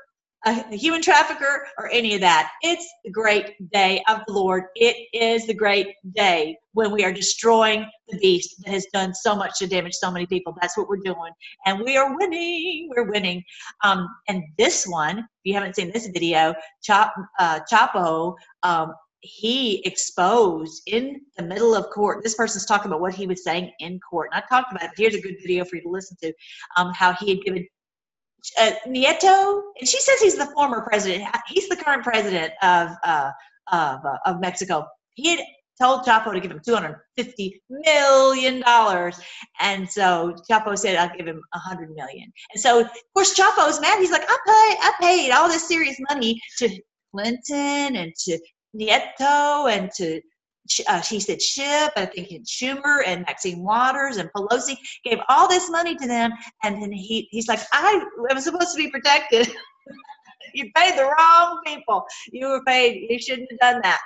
a 0.46 0.76
human 0.76 1.02
trafficker 1.02 1.68
or 1.78 1.90
any 1.90 2.16
of 2.16 2.22
that. 2.22 2.52
It's 2.62 2.88
the 3.06 3.12
great 3.12 3.56
day 3.72 4.04
of 4.08 4.22
the 4.28 4.34
Lord. 4.34 4.66
It 4.76 5.08
is 5.14 5.48
the 5.48 5.54
great 5.54 5.96
day 6.16 6.58
when 6.74 6.92
we 6.92 7.04
are 7.06 7.14
destroying 7.14 7.86
the 8.10 8.18
beast 8.18 8.56
that 8.64 8.72
has 8.72 8.86
done 8.92 9.14
so 9.14 9.36
much 9.36 9.58
to 9.60 9.68
damage 9.68 9.94
so 9.94 10.12
many 10.12 10.26
people. 10.26 10.56
That's 10.60 10.78
what 10.78 10.90
we're 10.90 10.98
doing. 10.98 11.32
And 11.66 11.80
we 11.80 11.96
are 11.96 12.18
winning. 12.18 12.90
We're 12.96 13.10
winning. 13.10 13.44
Um, 13.84 14.08
and 14.28 14.44
this 14.58 14.86
one, 14.86 15.20
if 15.20 15.26
you 15.44 15.54
haven't 15.54 15.76
seen 15.76 15.92
this 15.94 16.08
video, 16.08 16.54
Chop, 16.84 17.14
uh, 17.40 17.62
Chapo, 17.72 18.36
um, 18.64 18.94
he 19.22 19.82
exposed 19.86 20.84
in 20.88 21.22
the 21.38 21.44
middle 21.44 21.74
of 21.74 21.90
court. 21.90 22.22
This 22.24 22.36
person's 22.36 22.66
talking 22.66 22.92
about 22.92 23.00
what 23.00 23.14
he 23.14 23.26
was 23.26 23.42
saying 23.42 23.72
in 23.80 23.98
court. 24.02 24.30
And 24.34 24.44
I 24.44 24.48
talked 24.54 24.74
about 24.74 24.84
it. 24.84 24.92
Here's 24.98 25.16
a 25.16 25.22
good 25.22 25.38
video 25.42 25.64
for 25.64 25.78
you 25.78 25.84
to 25.84 25.90
listen 25.90 26.18
to 26.22 26.34
um, 26.76 26.92
how 26.94 27.14
he 27.14 27.30
had 27.30 27.42
given 27.46 27.66
uh, 28.60 28.72
Nieto, 28.88 29.62
and 29.80 29.88
she 29.88 30.00
says 30.00 30.20
he's 30.20 30.36
the 30.36 30.48
former 30.48 30.82
president. 30.82 31.24
He's 31.48 31.70
the 31.70 31.76
current 31.76 32.04
president 32.04 32.54
of 32.62 32.90
uh, 33.04 33.32
of, 33.72 34.06
uh, 34.06 34.18
of 34.26 34.40
Mexico. 34.40 34.86
He 35.14 35.30
had 35.30 35.46
told 35.82 36.06
Chapo 36.06 36.34
to 36.34 36.40
give 36.40 36.52
him 36.52 36.62
two 36.66 36.74
hundred 36.74 37.00
fifty 37.16 37.62
million 37.70 38.62
dollars, 38.62 39.20
and 39.60 39.90
so 39.90 40.36
Chapo 40.50 40.78
said, 40.78 40.96
"I'll 40.96 41.16
give 41.16 41.28
him 41.28 41.42
a 41.54 41.60
hundred 41.60 41.92
million. 41.96 42.32
And 42.54 42.62
so, 42.62 42.82
of 42.82 42.90
course, 43.14 43.38
Chapo's 43.38 43.80
mad. 43.80 44.00
He's 44.00 44.12
like, 44.12 44.26
"I 44.28 44.38
paid, 44.46 44.78
I 44.82 44.94
paid 45.02 45.32
all 45.32 45.48
this 45.48 45.68
serious 45.68 45.98
money 46.10 46.40
to 46.60 46.70
Clinton 47.12 47.96
and 47.96 48.14
to 48.26 48.40
Nieto 48.76 49.72
and 49.72 49.90
to 49.98 50.22
uh, 50.88 51.02
she 51.02 51.20
said 51.20 51.42
Schiff, 51.42 51.92
I 51.96 52.06
think 52.06 52.32
and 52.32 52.46
Schumer 52.46 53.02
and 53.06 53.22
Maxine 53.22 53.64
Waters 53.64 54.18
and 54.18 54.30
Pelosi 54.36 54.78
gave 55.04 55.20
all 55.30 55.48
this 55.48 55.70
money 55.70 55.96
to 55.96 56.08
them, 56.08 56.32
and 56.64 56.82
then 56.82 56.92
he 56.92 57.28
he's 57.32 57.48
like, 57.48 57.60
I 57.74 58.04
am 58.30 58.40
supposed 58.40 58.72
to 58.72 58.78
be 58.78 58.90
protected. 58.90 59.52
you 60.54 60.70
paid 60.76 60.98
the 60.98 61.04
wrong 61.04 61.62
people. 61.66 62.06
You 62.32 62.48
were 62.48 62.64
paid. 62.66 63.08
You 63.10 63.20
shouldn't 63.20 63.52
have 63.52 63.60
done 63.60 63.82
that. 63.84 64.00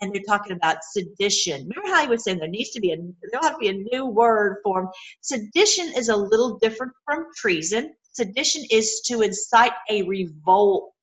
And 0.00 0.14
they're 0.14 0.22
talking 0.26 0.52
about 0.52 0.82
sedition. 0.82 1.68
Remember 1.68 1.94
how 1.94 2.02
he 2.02 2.08
was 2.08 2.24
saying 2.24 2.38
there 2.38 2.48
needs 2.48 2.70
to 2.70 2.80
be 2.80 2.92
a 2.92 2.96
there'll 2.96 3.46
have 3.46 3.54
to 3.54 3.58
be 3.58 3.68
a 3.68 3.72
new 3.72 4.06
word 4.06 4.58
for. 4.62 4.90
Sedition 5.20 5.92
is 5.96 6.08
a 6.08 6.16
little 6.16 6.58
different 6.58 6.92
from 7.04 7.26
treason. 7.36 7.92
Sedition 8.12 8.64
is 8.70 9.00
to 9.06 9.22
incite 9.22 9.72
a 9.90 10.02
revolt 10.02 10.94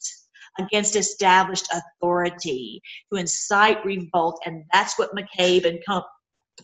against 0.59 0.95
established 0.95 1.67
authority, 1.71 2.81
to 3.11 3.19
incite 3.19 3.83
revolt. 3.85 4.39
And 4.45 4.63
that's 4.73 4.97
what 4.97 5.15
McCabe 5.15 5.65
and 5.65 5.79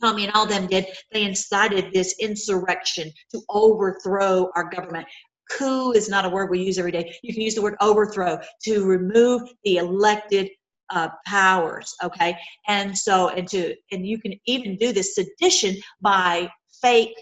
Comey 0.02 0.24
and 0.24 0.32
all 0.34 0.46
them 0.46 0.68
did. 0.68 0.88
They 1.12 1.24
incited 1.24 1.92
this 1.94 2.16
insurrection 2.20 3.12
to 3.32 3.42
overthrow 3.50 4.50
our 4.56 4.70
government. 4.70 5.08
Coup 5.50 5.92
is 5.92 6.08
not 6.08 6.26
a 6.26 6.30
word 6.30 6.50
we 6.50 6.62
use 6.62 6.80
every 6.80 6.92
day. 6.92 7.14
You 7.24 7.34
can 7.34 7.42
use 7.42 7.56
the 7.56 7.62
word 7.62 7.76
overthrow 7.82 8.40
to 8.64 8.86
remove 8.86 9.42
the 9.64 9.78
elected 9.78 10.50
uh, 10.92 11.10
powers. 11.26 11.94
Okay, 12.04 12.38
and 12.68 12.98
so 12.98 13.30
and 13.30 13.48
to 13.50 13.76
and 13.92 14.06
you 14.06 14.20
can 14.20 14.34
even 14.46 14.78
do 14.78 14.92
this 14.94 15.16
sedition 15.16 15.76
by 16.02 16.50
fake 16.82 17.16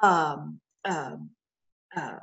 um, 0.00 0.60
um, 0.84 1.30
uh, 1.96 2.16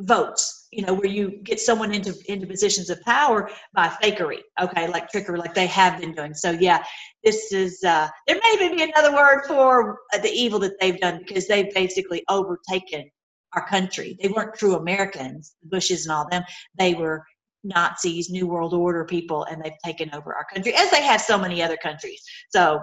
votes 0.00 0.66
you 0.72 0.84
know 0.84 0.94
where 0.94 1.06
you 1.06 1.30
get 1.42 1.60
someone 1.60 1.94
into 1.94 2.14
into 2.26 2.46
positions 2.46 2.90
of 2.90 3.00
power 3.02 3.50
by 3.72 3.88
fakery 4.02 4.40
okay 4.60 4.88
like 4.88 5.08
trickery 5.08 5.38
like 5.38 5.54
they 5.54 5.66
have 5.66 6.00
been 6.00 6.12
doing. 6.12 6.34
So 6.34 6.50
yeah 6.50 6.84
this 7.24 7.52
is 7.52 7.82
uh 7.84 8.08
there 8.26 8.36
may 8.36 8.52
even 8.54 8.76
be 8.76 8.82
another 8.82 9.14
word 9.14 9.44
for 9.46 9.98
the 10.12 10.30
evil 10.30 10.58
that 10.60 10.78
they've 10.80 11.00
done 11.00 11.18
because 11.26 11.46
they've 11.46 11.72
basically 11.72 12.22
overtaken 12.28 13.08
our 13.54 13.66
country. 13.66 14.18
They 14.20 14.28
weren't 14.28 14.54
true 14.54 14.74
americans 14.76 15.54
the 15.62 15.68
bushes 15.68 16.06
and 16.06 16.12
all 16.12 16.28
them. 16.30 16.42
They 16.78 16.94
were 16.94 17.24
nazis 17.64 18.30
new 18.30 18.46
world 18.46 18.74
order 18.74 19.04
people 19.04 19.44
and 19.44 19.62
they've 19.62 19.72
taken 19.84 20.12
over 20.14 20.34
our 20.34 20.46
country 20.52 20.74
as 20.74 20.90
they 20.90 21.02
have 21.02 21.20
so 21.20 21.38
many 21.38 21.62
other 21.62 21.76
countries. 21.76 22.22
So 22.50 22.80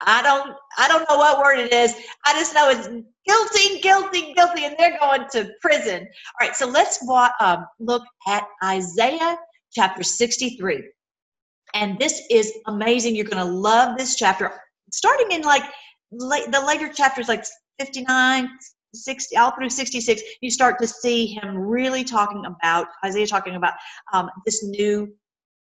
I 0.00 0.22
don't 0.22 0.54
I 0.78 0.88
don't 0.88 1.08
know 1.08 1.16
what 1.16 1.40
word 1.40 1.58
it 1.58 1.72
is. 1.72 1.94
I 2.24 2.32
just 2.34 2.54
know 2.54 2.70
it's 2.70 2.88
guilty, 3.26 3.80
guilty, 3.80 4.32
guilty, 4.34 4.64
and 4.64 4.76
they're 4.78 4.98
going 4.98 5.26
to 5.32 5.50
prison. 5.60 6.00
All 6.00 6.46
right, 6.46 6.54
so 6.54 6.66
let's 6.66 7.02
um, 7.40 7.66
look 7.80 8.02
at 8.26 8.44
Isaiah 8.62 9.36
chapter 9.72 10.02
63. 10.02 10.84
And 11.74 11.98
this 11.98 12.22
is 12.30 12.52
amazing. 12.66 13.16
You're 13.16 13.26
going 13.26 13.44
to 13.44 13.52
love 13.52 13.98
this 13.98 14.14
chapter. 14.14 14.52
Starting 14.92 15.32
in 15.32 15.42
like 15.42 15.64
la- 16.12 16.46
the 16.46 16.64
later 16.66 16.90
chapters, 16.92 17.28
like 17.28 17.44
59, 17.78 18.48
60, 18.94 19.36
all 19.36 19.50
through 19.50 19.68
66, 19.68 20.22
you 20.40 20.50
start 20.50 20.78
to 20.80 20.86
see 20.86 21.26
him 21.26 21.58
really 21.58 22.04
talking 22.04 22.44
about, 22.46 22.86
Isaiah 23.04 23.26
talking 23.26 23.56
about 23.56 23.74
um, 24.14 24.30
this 24.46 24.64
new 24.64 25.12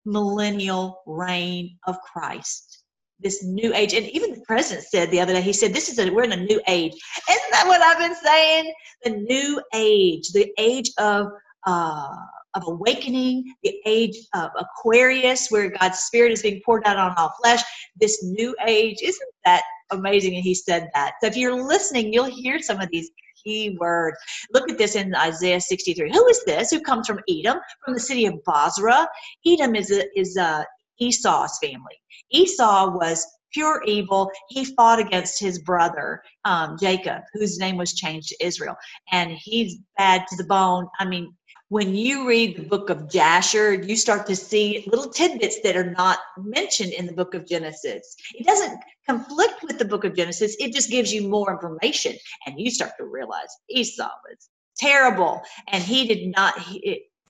millennial 0.04 1.02
reign 1.06 1.78
of 1.86 2.00
Christ 2.00 2.84
this 3.20 3.42
new 3.42 3.74
age. 3.74 3.92
And 3.94 4.06
even 4.10 4.32
the 4.32 4.40
president 4.46 4.86
said 4.86 5.10
the 5.10 5.20
other 5.20 5.32
day 5.32 5.42
he 5.42 5.52
said 5.52 5.72
this 5.72 5.88
is 5.88 5.98
a 5.98 6.10
we're 6.10 6.24
in 6.24 6.32
a 6.32 6.36
new 6.36 6.60
age. 6.68 6.92
Isn't 7.30 7.50
that 7.50 7.64
what 7.66 7.80
i've 7.82 7.98
been 7.98 8.14
saying? 8.14 8.72
The 9.04 9.10
new 9.10 9.62
age 9.74 10.28
the 10.32 10.52
age 10.58 10.90
of 10.98 11.28
uh 11.66 12.16
of 12.54 12.62
awakening 12.66 13.44
the 13.62 13.74
age 13.84 14.16
of 14.34 14.50
aquarius 14.58 15.48
where 15.50 15.70
god's 15.70 15.98
spirit 15.98 16.32
is 16.32 16.42
being 16.42 16.60
poured 16.64 16.86
out 16.86 16.96
on 16.96 17.14
all 17.16 17.32
flesh. 17.42 17.62
This 18.00 18.22
new 18.22 18.54
age 18.66 18.98
isn't 19.02 19.30
that 19.44 19.62
amazing? 19.90 20.34
And 20.34 20.44
he 20.44 20.54
said 20.54 20.88
that. 20.94 21.14
So 21.20 21.26
if 21.26 21.36
you're 21.36 21.62
listening 21.62 22.12
you'll 22.12 22.24
hear 22.24 22.60
some 22.60 22.80
of 22.80 22.88
these 22.90 23.10
key 23.44 23.76
words 23.80 24.16
look 24.52 24.68
at 24.70 24.78
this 24.78 24.96
in 24.96 25.14
isaiah 25.14 25.60
63 25.60 26.10
who 26.12 26.26
is 26.26 26.42
this 26.44 26.70
who 26.70 26.80
comes 26.80 27.06
from 27.06 27.20
edom 27.28 27.58
from 27.84 27.94
the 27.94 28.00
city 28.00 28.26
of 28.26 28.34
basra? 28.44 29.08
Edom 29.46 29.74
is 29.74 29.90
a 29.90 30.04
is 30.18 30.36
a 30.36 30.64
esau's 31.00 31.58
family 31.62 31.96
Esau 32.30 32.90
was 32.94 33.26
pure 33.52 33.82
evil. 33.86 34.30
He 34.48 34.64
fought 34.64 34.98
against 34.98 35.40
his 35.40 35.58
brother, 35.58 36.22
um, 36.44 36.76
Jacob, 36.78 37.22
whose 37.32 37.58
name 37.58 37.76
was 37.76 37.94
changed 37.94 38.28
to 38.28 38.44
Israel. 38.44 38.76
And 39.12 39.32
he's 39.32 39.78
bad 39.96 40.26
to 40.28 40.36
the 40.36 40.44
bone. 40.44 40.88
I 40.98 41.04
mean, 41.04 41.34
when 41.70 41.94
you 41.94 42.26
read 42.26 42.56
the 42.56 42.62
book 42.62 42.88
of 42.88 43.10
Jasher, 43.10 43.74
you 43.74 43.94
start 43.94 44.26
to 44.26 44.36
see 44.36 44.88
little 44.90 45.10
tidbits 45.10 45.60
that 45.62 45.76
are 45.76 45.90
not 45.90 46.18
mentioned 46.38 46.92
in 46.94 47.06
the 47.06 47.12
book 47.12 47.34
of 47.34 47.46
Genesis. 47.46 48.16
It 48.34 48.46
doesn't 48.46 48.80
conflict 49.06 49.62
with 49.62 49.78
the 49.78 49.84
book 49.84 50.04
of 50.04 50.16
Genesis, 50.16 50.56
it 50.58 50.72
just 50.72 50.90
gives 50.90 51.12
you 51.12 51.28
more 51.28 51.52
information. 51.52 52.16
And 52.46 52.58
you 52.58 52.70
start 52.70 52.92
to 52.98 53.04
realize 53.04 53.48
Esau 53.68 54.08
was 54.28 54.48
terrible. 54.78 55.42
And 55.68 55.82
he 55.82 56.06
did 56.06 56.34
not, 56.34 56.54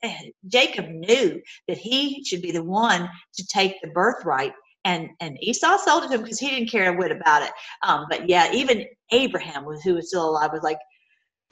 Jacob 0.49 0.89
knew 0.89 1.41
that 1.67 1.79
he 1.79 2.25
should 2.25 2.43
be 2.43 2.53
the 2.53 2.63
one 2.63 3.09
to 3.35 3.47
take 3.47 3.81
the 3.83 3.89
birthright 3.89 4.53
and 4.85 5.11
and 5.21 5.37
Esau 5.43 5.77
sold 5.79 6.05
it 6.05 6.09
to 6.09 6.15
him 6.15 6.23
because 6.23 6.39
he 6.39 6.51
didn't 6.51 6.71
care 6.71 6.93
a 6.93 6.97
whit 6.97 7.13
about 7.13 7.43
it. 7.43 7.51
Um, 7.83 8.07
but 8.09 8.29
yeah, 8.29 8.53
even 8.53 8.87
Abraham, 9.13 9.65
who 9.65 9.95
was 9.95 10.09
still 10.09 10.29
alive, 10.29 10.51
was 10.53 10.63
like, 10.63 10.79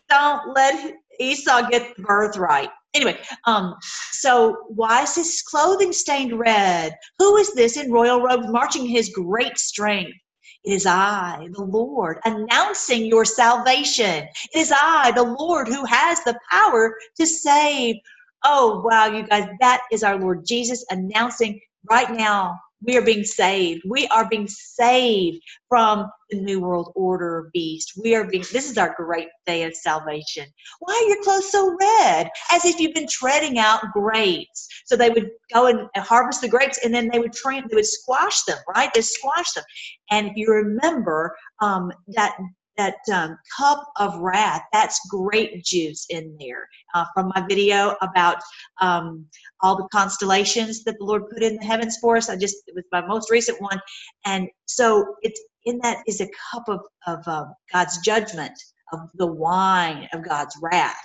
"Don't 0.09 0.55
let 0.55 0.95
Esau 1.21 1.69
get 1.69 1.97
the 1.97 2.03
birthright." 2.03 2.71
Anyway, 2.95 3.19
um, 3.45 3.75
so 4.13 4.57
why 4.69 5.03
is 5.03 5.15
his 5.15 5.43
clothing 5.43 5.93
stained 5.93 6.39
red? 6.39 6.95
Who 7.19 7.37
is 7.37 7.53
this 7.55 7.77
in 7.77 7.93
royal 7.93 8.23
robes 8.23 8.49
marching 8.49 8.87
his 8.87 9.11
great 9.11 9.59
strength? 9.59 10.17
It 10.65 10.73
is 10.73 10.87
I, 10.87 11.49
the 11.53 11.63
Lord, 11.63 12.19
announcing 12.25 13.05
your 13.05 13.25
salvation. 13.25 14.27
It 14.55 14.59
is 14.59 14.73
I, 14.75 15.13
the 15.13 15.23
Lord, 15.23 15.69
who 15.69 15.85
has 15.85 16.25
the 16.25 16.39
power 16.51 16.97
to 17.19 17.27
save. 17.27 17.97
Oh, 18.45 18.83
wow, 18.85 19.07
you 19.07 19.27
guys, 19.27 19.49
that 19.61 19.83
is 19.91 20.03
our 20.03 20.19
Lord 20.19 20.47
Jesus 20.47 20.85
announcing 20.91 21.61
right 21.91 22.11
now 22.11 22.59
we 22.85 22.97
are 22.97 23.03
being 23.03 23.25
saved. 23.25 23.83
We 23.89 24.07
are 24.09 24.29
being 24.29 24.47
saved 24.49 25.43
from 25.69 26.11
the 26.31 26.41
New 26.41 26.61
World 26.61 26.93
Order 26.95 27.51
beast. 27.53 27.93
We 28.03 28.15
are 28.15 28.25
being, 28.25 28.45
this 28.53 28.71
is 28.71 28.77
our 28.77 28.95
great 28.97 29.29
day 29.47 29.63
of 29.65 29.75
salvation. 29.75 30.47
Why 30.81 30.95
are 30.95 31.09
your 31.09 31.23
clothes 31.23 31.51
so 31.51 31.77
red? 31.81 32.29
As 32.53 32.65
if 32.65 32.79
you've 32.79 32.95
been 32.95 33.09
treading 33.11 33.59
out 33.59 33.81
grapes. 33.93 34.69
So 34.85 34.97
they 34.97 35.11
would 35.11 35.31
go 35.53 35.67
and 35.67 35.89
harvest 35.97 36.43
the 36.43 36.49
grapes 36.49 36.79
and 36.85 36.95
then 36.95 37.09
they 37.13 37.19
would 37.19 37.33
train, 37.33 37.65
they 37.69 37.77
would 37.77 37.87
squash 37.87 38.43
them, 38.45 38.59
right? 38.75 38.93
They 38.93 39.03
squash 39.03 39.53
them. 39.53 39.65
And 40.11 40.29
if 40.29 40.37
you 40.37 40.49
remember 40.49 41.35
um, 41.63 41.91
that 42.09 42.37
that 42.77 42.97
um, 43.13 43.39
cup 43.57 43.87
of 43.97 44.19
wrath 44.19 44.63
that's 44.73 45.01
grape 45.09 45.63
juice 45.65 46.07
in 46.11 46.37
there 46.39 46.69
uh, 46.95 47.05
from 47.15 47.33
my 47.35 47.45
video 47.47 47.97
about 48.03 48.39
um, 48.81 49.27
all 49.63 49.77
the 49.77 49.89
constellations 49.93 50.85
that 50.85 50.97
the 50.99 51.05
lord 51.05 51.29
put 51.31 51.43
in 51.43 51.57
the 51.57 51.65
heavens 51.65 51.99
for 52.01 52.17
us. 52.17 52.29
I 52.29 52.37
just 52.37 52.57
it 52.67 52.75
was 52.75 52.85
my 52.93 53.05
most 53.07 53.31
recent 53.31 53.61
one. 53.61 53.81
And 54.25 54.49
so 54.67 55.17
it's 55.23 55.41
in 55.65 55.79
that 55.83 55.99
is 56.07 56.21
a 56.21 56.29
cup 56.53 56.69
of, 56.69 56.81
of 57.07 57.27
uh, 57.27 57.45
god's 57.73 57.99
judgment 57.99 58.53
of 58.93 59.11
the 59.15 59.27
wine 59.27 60.09
of 60.13 60.27
God's 60.27 60.57
wrath. 60.63 60.97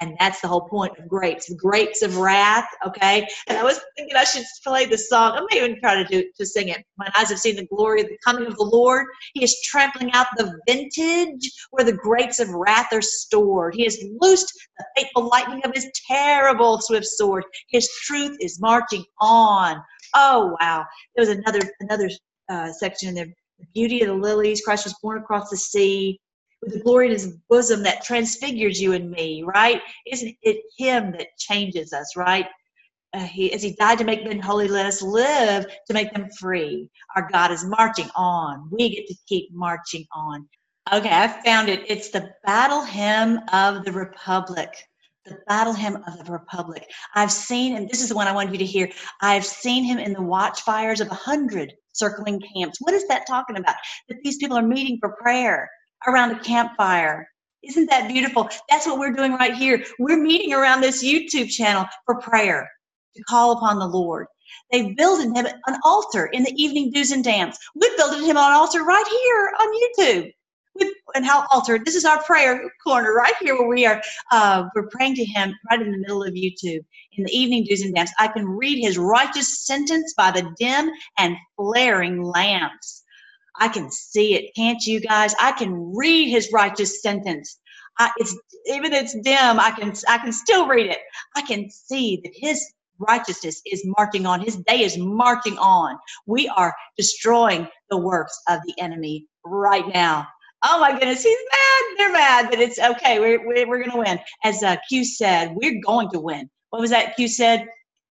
And 0.00 0.16
that's 0.18 0.40
the 0.40 0.48
whole 0.48 0.68
point 0.68 0.98
of 0.98 1.08
grapes, 1.08 1.52
grapes 1.54 2.02
of 2.02 2.18
wrath, 2.18 2.68
okay? 2.86 3.26
And 3.48 3.56
I 3.56 3.62
was 3.62 3.80
thinking 3.96 4.16
I 4.16 4.24
should 4.24 4.44
play 4.64 4.86
the 4.86 4.98
song. 4.98 5.32
I 5.32 5.40
may 5.50 5.64
even 5.64 5.80
try 5.80 6.02
to 6.02 6.04
do 6.04 6.28
to 6.36 6.46
sing 6.46 6.68
it. 6.68 6.84
My 6.98 7.08
eyes 7.16 7.30
have 7.30 7.38
seen 7.38 7.56
the 7.56 7.66
glory 7.66 8.02
of 8.02 8.08
the 8.08 8.18
coming 8.24 8.46
of 8.46 8.56
the 8.56 8.64
Lord. 8.64 9.06
He 9.34 9.44
is 9.44 9.60
trampling 9.62 10.12
out 10.12 10.26
the 10.36 10.58
vintage 10.66 11.50
where 11.70 11.84
the 11.84 11.92
grapes 11.92 12.38
of 12.38 12.50
wrath 12.50 12.92
are 12.92 13.02
stored. 13.02 13.74
He 13.74 13.84
has 13.84 13.98
loosed 14.20 14.52
the 14.78 14.84
fateful 14.96 15.28
lightning 15.28 15.62
of 15.64 15.72
his 15.74 15.90
terrible 16.06 16.80
swift 16.80 17.06
sword. 17.06 17.44
His 17.68 17.88
truth 18.04 18.36
is 18.40 18.60
marching 18.60 19.04
on. 19.20 19.76
Oh 20.14 20.56
wow. 20.60 20.84
There 21.14 21.26
was 21.26 21.36
another 21.36 21.60
another 21.80 22.10
uh, 22.48 22.72
section 22.72 23.10
in 23.10 23.14
there. 23.14 23.28
The 23.58 23.66
beauty 23.74 24.00
of 24.00 24.08
the 24.08 24.14
lilies. 24.14 24.62
Christ 24.62 24.84
was 24.84 24.96
born 25.02 25.18
across 25.18 25.50
the 25.50 25.56
sea 25.56 26.18
with 26.62 26.74
the 26.74 26.80
glory 26.80 27.06
in 27.06 27.12
his 27.12 27.36
bosom 27.48 27.82
that 27.82 28.04
transfigures 28.04 28.80
you 28.80 28.92
and 28.92 29.10
me, 29.10 29.42
right? 29.42 29.80
Isn't 30.06 30.36
it 30.42 30.62
him 30.76 31.12
that 31.12 31.28
changes 31.38 31.92
us, 31.92 32.16
right? 32.16 32.46
Uh, 33.12 33.24
he, 33.24 33.52
as 33.52 33.62
he 33.62 33.74
died 33.74 33.98
to 33.98 34.04
make 34.04 34.24
men 34.24 34.38
holy, 34.38 34.68
let 34.68 34.86
us 34.86 35.02
live 35.02 35.66
to 35.86 35.94
make 35.94 36.12
them 36.12 36.28
free. 36.38 36.88
Our 37.16 37.28
God 37.32 37.50
is 37.50 37.64
marching 37.64 38.08
on. 38.14 38.68
We 38.70 38.90
get 38.90 39.06
to 39.08 39.14
keep 39.26 39.52
marching 39.52 40.06
on. 40.14 40.48
Okay, 40.92 41.10
I 41.10 41.28
found 41.44 41.68
it. 41.68 41.84
It's 41.88 42.10
the 42.10 42.30
battle 42.44 42.84
hymn 42.84 43.40
of 43.52 43.84
the 43.84 43.92
Republic. 43.92 44.68
The 45.24 45.38
battle 45.48 45.72
hymn 45.72 45.96
of 46.06 46.24
the 46.24 46.32
Republic. 46.32 46.88
I've 47.14 47.32
seen, 47.32 47.76
and 47.76 47.88
this 47.88 48.00
is 48.00 48.08
the 48.08 48.14
one 48.14 48.28
I 48.28 48.32
wanted 48.32 48.52
you 48.52 48.58
to 48.58 48.64
hear. 48.64 48.90
I've 49.20 49.44
seen 49.44 49.84
him 49.84 49.98
in 49.98 50.12
the 50.12 50.22
watchfires 50.22 51.00
of 51.00 51.10
a 51.10 51.14
hundred 51.14 51.74
circling 51.92 52.40
camps. 52.54 52.78
What 52.80 52.94
is 52.94 53.06
that 53.08 53.26
talking 53.26 53.56
about? 53.56 53.76
That 54.08 54.18
these 54.22 54.38
people 54.38 54.56
are 54.56 54.62
meeting 54.62 54.98
for 55.00 55.16
prayer 55.20 55.68
around 56.06 56.32
a 56.32 56.40
campfire. 56.40 57.28
Isn't 57.62 57.90
that 57.90 58.08
beautiful? 58.08 58.48
That's 58.70 58.86
what 58.86 58.98
we're 58.98 59.12
doing 59.12 59.32
right 59.32 59.54
here. 59.54 59.84
We're 59.98 60.22
meeting 60.22 60.52
around 60.54 60.80
this 60.80 61.04
YouTube 61.04 61.50
channel 61.50 61.86
for 62.06 62.20
prayer 62.20 62.68
to 63.16 63.22
call 63.24 63.52
upon 63.52 63.78
the 63.78 63.86
Lord. 63.86 64.26
They 64.72 64.92
built 64.94 65.22
him 65.22 65.36
an 65.36 65.78
altar 65.84 66.26
in 66.26 66.42
the 66.44 66.52
evening 66.56 66.90
dews 66.92 67.10
and 67.10 67.22
dance. 67.24 67.58
We've 67.74 67.96
built 67.96 68.14
him 68.14 68.30
an 68.30 68.38
altar 68.38 68.82
right 68.84 69.06
here 69.06 69.52
on 69.60 70.22
YouTube. 70.22 70.32
We, 70.76 70.94
and 71.14 71.26
how 71.26 71.46
altar? 71.52 71.78
This 71.84 71.96
is 71.96 72.04
our 72.04 72.22
prayer 72.22 72.62
corner 72.86 73.12
right 73.12 73.34
here 73.40 73.58
where 73.58 73.68
we 73.68 73.86
are. 73.86 74.00
Uh, 74.32 74.64
we're 74.74 74.88
praying 74.88 75.16
to 75.16 75.24
him 75.24 75.54
right 75.70 75.82
in 75.82 75.90
the 75.92 75.98
middle 75.98 76.22
of 76.22 76.34
YouTube 76.34 76.80
in 77.12 77.24
the 77.24 77.32
evening 77.36 77.64
dews 77.64 77.82
and 77.82 77.94
dance. 77.94 78.12
I 78.18 78.28
can 78.28 78.46
read 78.46 78.80
his 78.80 78.98
righteous 78.98 79.66
sentence 79.66 80.14
by 80.16 80.30
the 80.30 80.50
dim 80.58 80.90
and 81.18 81.36
flaring 81.56 82.22
lamps. 82.22 82.99
I 83.60 83.68
can 83.68 83.90
see 83.92 84.34
it, 84.36 84.54
can't 84.56 84.82
you 84.86 85.00
guys? 85.00 85.34
I 85.40 85.52
can 85.52 85.94
read 85.96 86.30
his 86.30 86.50
righteous 86.52 87.02
sentence. 87.02 87.58
I, 87.98 88.10
it's 88.18 88.36
even 88.68 88.94
it's 88.94 89.14
dim. 89.22 89.60
I 89.60 89.72
can 89.72 89.94
I 90.08 90.18
can 90.18 90.32
still 90.32 90.68
read 90.68 90.88
it. 90.88 91.00
I 91.36 91.42
can 91.42 91.70
see 91.70 92.20
that 92.24 92.32
his 92.36 92.64
righteousness 93.00 93.62
is 93.66 93.84
marching 93.98 94.26
on. 94.26 94.42
His 94.42 94.56
day 94.58 94.82
is 94.82 94.98
marching 94.98 95.58
on. 95.58 95.98
We 96.26 96.48
are 96.50 96.74
destroying 96.98 97.68
the 97.90 97.98
works 97.98 98.38
of 98.48 98.60
the 98.66 98.74
enemy 98.82 99.26
right 99.44 99.86
now. 99.94 100.28
Oh 100.66 100.80
my 100.80 100.92
goodness, 100.92 101.24
he's 101.24 101.38
mad. 101.52 101.82
They're 101.98 102.12
mad, 102.12 102.48
but 102.50 102.60
it's 102.60 102.80
okay. 102.80 103.20
We're 103.20 103.46
we're, 103.46 103.68
we're 103.68 103.84
gonna 103.84 103.98
win. 103.98 104.20
As 104.44 104.62
uh, 104.64 104.76
Q 104.88 105.04
said, 105.04 105.54
we're 105.54 105.80
going 105.86 106.10
to 106.12 106.20
win. 106.20 106.50
What 106.70 106.80
was 106.82 106.90
that 106.90 107.16
Q 107.16 107.28
said? 107.28 107.66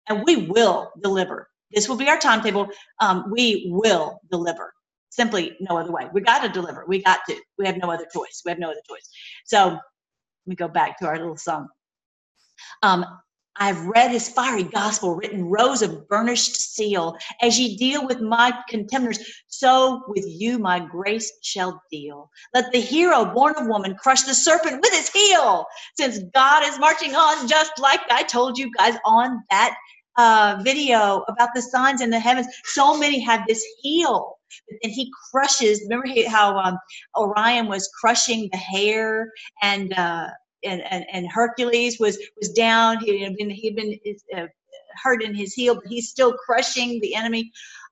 And 0.09 0.23
we 0.25 0.37
will 0.37 0.91
deliver 1.03 1.49
This 1.73 1.89
will 1.89 1.97
be 1.97 2.09
our 2.09 2.19
timetable. 2.19 2.69
Um, 3.01 3.25
we 3.31 3.69
will 3.73 4.21
deliver. 4.31 4.74
Simply 5.15 5.55
no 5.61 5.77
other 5.77 5.93
way. 5.93 6.07
We 6.11 6.19
got 6.19 6.43
to 6.43 6.49
deliver. 6.49 6.83
We 6.87 7.01
got 7.01 7.19
to. 7.29 7.35
We 7.57 7.65
have 7.65 7.77
no 7.77 7.89
other 7.89 8.05
choice. 8.13 8.41
We 8.43 8.51
have 8.51 8.59
no 8.59 8.71
other 8.71 8.81
choice. 8.89 9.09
So 9.45 9.65
let 9.67 9.79
me 10.45 10.55
go 10.55 10.67
back 10.67 10.99
to 10.99 11.07
our 11.07 11.17
little 11.17 11.37
song. 11.37 11.69
Um, 12.83 13.05
I've 13.57 13.85
read 13.85 14.11
his 14.11 14.27
fiery 14.27 14.63
gospel 14.63 15.15
written 15.15 15.45
rows 15.45 15.81
of 15.81 16.09
burnished 16.09 16.57
seal. 16.57 17.15
As 17.41 17.57
ye 17.57 17.77
deal 17.77 18.05
with 18.05 18.19
my 18.19 18.51
contemners, 18.69 19.19
so 19.47 20.03
with 20.09 20.25
you 20.27 20.59
my 20.59 20.79
grace 20.79 21.31
shall 21.41 21.81
deal. 21.89 22.29
Let 22.53 22.73
the 22.73 22.81
hero 22.81 23.23
born 23.23 23.53
of 23.55 23.67
woman 23.67 23.95
crush 23.95 24.23
the 24.23 24.33
serpent 24.33 24.81
with 24.81 24.91
his 24.91 25.07
heel. 25.07 25.65
Since 25.97 26.19
God 26.33 26.67
is 26.67 26.77
marching 26.77 27.15
on, 27.15 27.47
just 27.47 27.79
like 27.79 28.01
I 28.09 28.23
told 28.23 28.57
you 28.57 28.69
guys 28.77 28.97
on 29.05 29.41
that 29.49 29.77
uh, 30.17 30.59
video 30.61 31.23
about 31.29 31.49
the 31.55 31.61
signs 31.61 32.01
in 32.01 32.09
the 32.09 32.19
heavens, 32.19 32.47
so 32.65 32.97
many 32.97 33.21
have 33.21 33.47
this 33.47 33.63
heel. 33.81 34.34
But 34.69 34.77
then 34.81 34.91
he 34.91 35.11
crushes. 35.31 35.81
Remember 35.83 36.07
how 36.29 36.57
um, 36.57 36.77
Orion 37.17 37.67
was 37.67 37.89
crushing 37.99 38.49
the 38.51 38.57
hare 38.57 39.31
and 39.61 39.93
uh, 39.93 40.27
and, 40.63 40.81
and, 40.89 41.05
and 41.11 41.27
Hercules 41.31 41.99
was 41.99 42.17
was 42.37 42.49
down. 42.49 42.99
He 42.99 43.21
had 43.21 43.35
been 43.35 43.49
he 43.49 43.67
had 43.67 43.75
been 43.75 43.99
uh, 44.35 44.47
hurt 45.03 45.23
in 45.23 45.35
his 45.35 45.53
heel, 45.53 45.75
but 45.75 45.83
he's 45.87 46.09
still 46.09 46.33
crushing 46.33 46.99
the 47.01 47.15
enemy. 47.15 47.51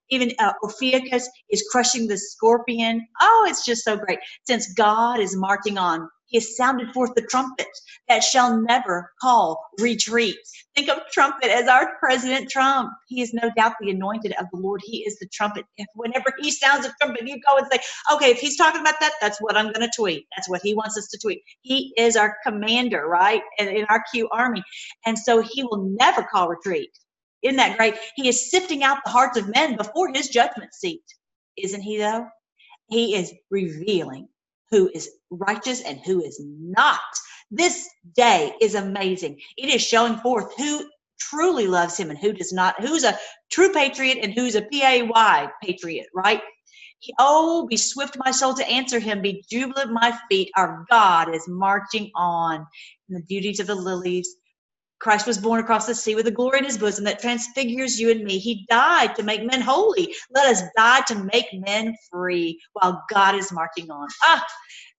Even 0.10 0.32
uh, 0.40 0.54
Ophiuchus 0.64 1.28
is 1.50 1.68
crushing 1.72 2.08
the 2.08 2.18
scorpion. 2.18 3.06
Oh, 3.22 3.46
it's 3.50 3.66
just 3.66 3.84
so 3.84 3.98
great. 3.98 4.20
Since 4.46 4.74
God 4.74 5.20
is 5.20 5.36
marching 5.36 5.78
on, 5.78 6.08
he 6.34 6.40
has 6.40 6.58
sounded 6.58 6.92
forth 6.94 7.14
the 7.14 7.22
trumpet 7.22 7.68
that 8.10 8.24
shall 8.24 8.60
never 8.60 9.12
call 9.22 9.64
retreat. 9.80 10.36
Think 10.76 10.90
of 10.90 10.98
trumpet 11.12 11.52
as 11.52 11.68
our 11.68 11.92
President 12.00 12.50
Trump. 12.50 12.90
He 13.08 13.22
is 13.22 13.36
no 13.36 13.52
doubt 13.56 13.74
the 13.80 13.92
anointed 13.92 14.34
of 14.40 14.48
the 14.52 14.60
Lord. 14.60 14.82
He 14.84 15.04
is 15.06 15.20
the 15.20 15.28
trumpet. 15.32 15.66
If 15.78 15.86
whenever 15.94 16.34
he 16.40 16.50
sounds 16.50 16.88
a 16.88 16.94
trumpet, 17.00 17.28
you 17.28 17.40
go 17.48 17.58
and 17.58 17.68
say, 17.72 17.78
okay, 18.12 18.32
if 18.32 18.40
he's 18.40 18.58
talking 18.58 18.82
about 18.82 18.96
that, 19.00 19.14
that's 19.22 19.40
what 19.42 19.56
I'm 19.56 19.72
going 19.72 19.88
to 19.88 19.92
tweet. 19.96 20.26
That's 20.36 20.50
what 20.50 20.62
he 20.64 20.74
wants 20.74 20.98
us 20.98 21.08
to 21.10 21.20
tweet. 21.20 21.44
He 21.62 21.94
is 22.00 22.16
our 22.16 22.36
commander, 22.44 23.06
right? 23.06 23.44
In, 23.60 23.68
in 23.68 23.86
our 23.92 24.04
Q 24.12 24.28
army. 24.32 24.64
And 25.06 25.20
so 25.20 25.40
he 25.40 25.62
will 25.62 25.96
never 26.00 26.24
call 26.24 26.50
retreat. 26.50 26.90
Isn't 27.44 27.58
that 27.58 27.78
great? 27.78 27.94
He 28.16 28.28
is 28.28 28.50
sifting 28.50 28.84
out 28.84 28.98
the 29.06 29.12
hearts 29.12 29.38
of 29.38 29.54
men 29.54 29.78
before 29.78 30.10
his 30.12 30.30
judgment 30.30 30.74
seat. 30.74 31.04
Isn't 31.58 31.82
he, 31.82 32.00
though? 32.00 32.26
He 32.90 33.16
is 33.16 33.32
revealing 33.52 34.30
who 34.74 34.90
is 34.96 35.08
righteous 35.30 35.82
and 35.82 36.00
who 36.00 36.24
is 36.24 36.42
not. 36.44 37.00
This 37.52 37.88
day 38.16 38.56
is 38.60 38.74
amazing. 38.74 39.40
It 39.56 39.70
is 39.70 39.84
showing 39.84 40.18
forth 40.18 40.52
who 40.58 40.90
truly 41.20 41.68
loves 41.68 41.96
him 41.96 42.10
and 42.10 42.18
who 42.18 42.34
does 42.34 42.52
not, 42.52 42.82
who's 42.82 43.04
a 43.04 43.16
true 43.52 43.72
patriot 43.72 44.18
and 44.24 44.34
who's 44.34 44.56
a 44.56 44.64
P-A-Y 44.64 45.48
patriot, 45.62 46.08
right? 46.16 46.42
Oh, 47.20 47.68
be 47.68 47.78
swift, 47.78 48.18
my 48.18 48.32
soul, 48.32 48.56
to 48.56 48.68
answer 48.68 48.98
him. 48.98 49.22
Be 49.22 49.44
jubilant, 49.48 49.92
my 49.92 50.18
feet. 50.28 50.50
Our 50.58 50.86
God 50.90 51.36
is 51.36 51.48
marching 51.48 52.10
on. 52.16 52.66
In 53.10 53.16
the 53.16 53.22
beauties 53.22 53.60
of 53.60 53.68
the 53.68 53.76
lilies, 53.76 54.38
Christ 55.04 55.28
was 55.28 55.38
born 55.38 55.60
across 55.60 55.86
the 55.86 55.94
sea 55.94 56.16
with 56.16 56.28
a 56.28 56.32
glory 56.32 56.60
in 56.60 56.64
his 56.64 56.78
bosom 56.78 57.04
that 57.04 57.20
transfigures 57.20 58.00
you 58.00 58.10
and 58.10 58.24
me. 58.24 58.40
He 58.40 58.66
died 58.70 59.16
to 59.18 59.24
make 59.24 59.44
men 59.44 59.60
holy. 59.60 60.16
Let 60.34 60.46
us 60.48 60.64
die 60.78 61.02
to 61.08 61.30
make 61.34 61.48
men 61.54 61.94
free 62.10 62.58
while 62.72 63.04
God 63.10 63.36
is 63.36 63.52
marching 63.52 63.92
on. 63.92 64.08
Ah, 64.24 64.46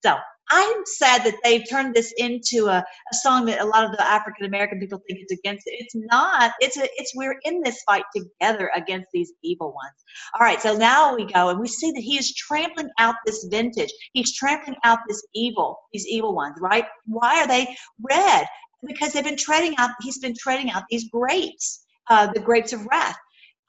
so 0.05 0.15
I'm 0.51 0.83
sad 0.85 1.25
that 1.25 1.37
they've 1.43 1.67
turned 1.69 1.95
this 1.95 2.13
into 2.19 2.67
a, 2.67 2.81
a 2.81 3.15
song 3.15 3.47
that 3.47 3.63
a 3.63 3.65
lot 3.65 3.85
of 3.85 3.93
the 3.93 4.07
African 4.07 4.45
American 4.45 4.79
people 4.79 5.01
think 5.09 5.21
it's 5.23 5.33
against. 5.33 5.63
It's 5.67 5.95
not. 5.95 6.53
It's 6.61 6.77
a, 6.77 6.85
it's 6.97 7.15
we're 7.17 7.39
in 7.45 7.63
this 7.63 7.83
fight 7.87 8.05
together 8.15 8.71
against 8.77 9.09
these 9.15 9.33
evil 9.43 9.73
ones. 9.73 9.95
All 10.39 10.45
right, 10.45 10.61
so 10.61 10.77
now 10.77 11.17
we 11.17 11.25
go 11.25 11.49
and 11.49 11.59
we 11.59 11.67
see 11.67 11.93
that 11.93 12.03
he 12.03 12.19
is 12.19 12.35
trampling 12.35 12.91
out 12.99 13.15
this 13.25 13.47
vintage. 13.51 13.91
He's 14.13 14.37
trampling 14.37 14.77
out 14.85 14.99
this 15.09 15.27
evil, 15.35 15.79
these 15.95 16.07
evil 16.07 16.35
ones, 16.35 16.57
right? 16.61 16.85
Why 17.07 17.41
are 17.41 17.49
they 17.49 17.75
red? 18.03 18.47
Because 18.87 19.13
they've 19.13 19.25
been 19.25 19.37
treading 19.37 19.75
out, 19.79 19.91
he's 20.01 20.19
been 20.19 20.35
treading 20.35 20.71
out 20.71 20.85
these 20.91 21.09
grapes, 21.09 21.85
uh, 22.09 22.33
the 22.33 22.41
grapes 22.41 22.73
of 22.73 22.87
wrath. 22.87 23.17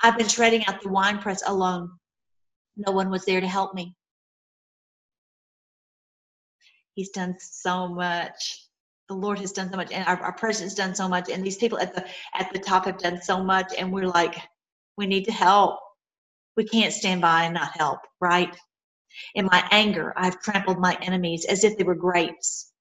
I've 0.03 0.17
been 0.17 0.27
treading 0.27 0.65
out 0.65 0.81
the 0.81 0.89
winepress 0.89 1.43
alone. 1.47 1.89
No 2.77 2.91
one 2.91 3.09
was 3.09 3.25
there 3.25 3.41
to 3.41 3.47
help 3.47 3.73
me. 3.73 3.95
He's 6.93 7.09
done 7.09 7.35
so 7.39 7.87
much. 7.87 8.67
The 9.07 9.15
Lord 9.15 9.39
has 9.39 9.51
done 9.51 9.69
so 9.69 9.77
much, 9.77 9.91
and 9.91 10.07
our, 10.07 10.17
our 10.17 10.33
president's 10.33 10.75
done 10.75 10.95
so 10.95 11.07
much, 11.07 11.29
and 11.29 11.45
these 11.45 11.57
people 11.57 11.77
at 11.77 11.93
the 11.93 12.05
at 12.33 12.51
the 12.51 12.59
top 12.59 12.85
have 12.85 12.97
done 12.97 13.21
so 13.21 13.43
much, 13.43 13.73
and 13.77 13.91
we're 13.91 14.07
like, 14.07 14.35
we 14.97 15.05
need 15.05 15.25
to 15.25 15.31
help. 15.31 15.79
We 16.57 16.63
can't 16.63 16.93
stand 16.93 17.21
by 17.21 17.43
and 17.43 17.53
not 17.53 17.77
help, 17.77 17.99
right? 18.19 18.55
In 19.35 19.45
my 19.45 19.65
anger, 19.71 20.13
I've 20.17 20.41
trampled 20.41 20.79
my 20.79 20.97
enemies 21.01 21.45
as 21.45 21.63
if 21.63 21.77
they 21.77 21.83
were 21.83 21.95
grapes. 21.95 22.71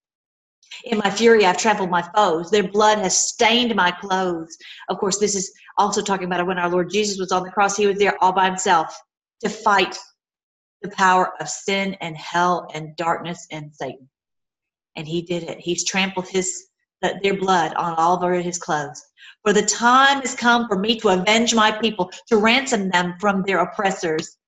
In 0.85 0.99
my 0.99 1.11
fury, 1.11 1.47
I've 1.47 1.57
trampled 1.57 1.91
my 1.91 2.03
foes. 2.15 2.51
Their 2.51 2.69
blood 2.69 2.99
has 2.99 3.17
stained 3.17 3.75
my 3.75 3.91
clothes. 3.91 4.57
Of 4.89 4.99
course, 4.99 5.19
this 5.19 5.35
is 5.35 5.53
also 5.79 6.03
talking 6.03 6.27
about 6.27 6.47
when 6.47 6.59
our 6.59 6.69
Lord 6.69 6.91
Jesus 6.91 7.19
was 7.19 7.33
on 7.33 7.45
the 7.45 7.51
cross. 7.51 7.77
He 7.77 7.87
was 7.87 7.99
there 7.99 8.23
all 8.23 8.33
by 8.33 8.47
himself 8.47 9.01
to 9.43 9.49
fight 9.49 9.99
the 10.83 10.91
power 10.91 11.33
of 11.41 11.49
sin 11.49 11.95
and 12.01 12.17
hell 12.17 12.69
and 12.75 12.97
darkness 12.97 13.47
and 13.51 13.75
Satan. 13.75 14.09
And 14.97 15.07
he 15.07 15.23
did 15.23 15.45
it. 15.45 15.59
He's 15.59 15.85
trampled 15.85 16.29
his 16.29 16.67
their 17.23 17.39
blood 17.39 17.75
on 17.75 17.95
all 17.97 18.23
of 18.23 18.45
his 18.45 18.59
clothes. 18.59 19.03
For 19.43 19.53
the 19.53 19.63
time 19.63 20.21
has 20.23 20.35
come 20.35 20.67
for 20.69 20.79
me 20.79 20.99
to 21.01 21.09
avenge 21.09 21.55
my 21.55 21.71
people, 21.71 22.11
to 22.29 22.39
ransom 22.39 22.89
them 22.89 23.15
from 23.21 23.43
their 23.43 23.59
oppressors. 23.59 24.39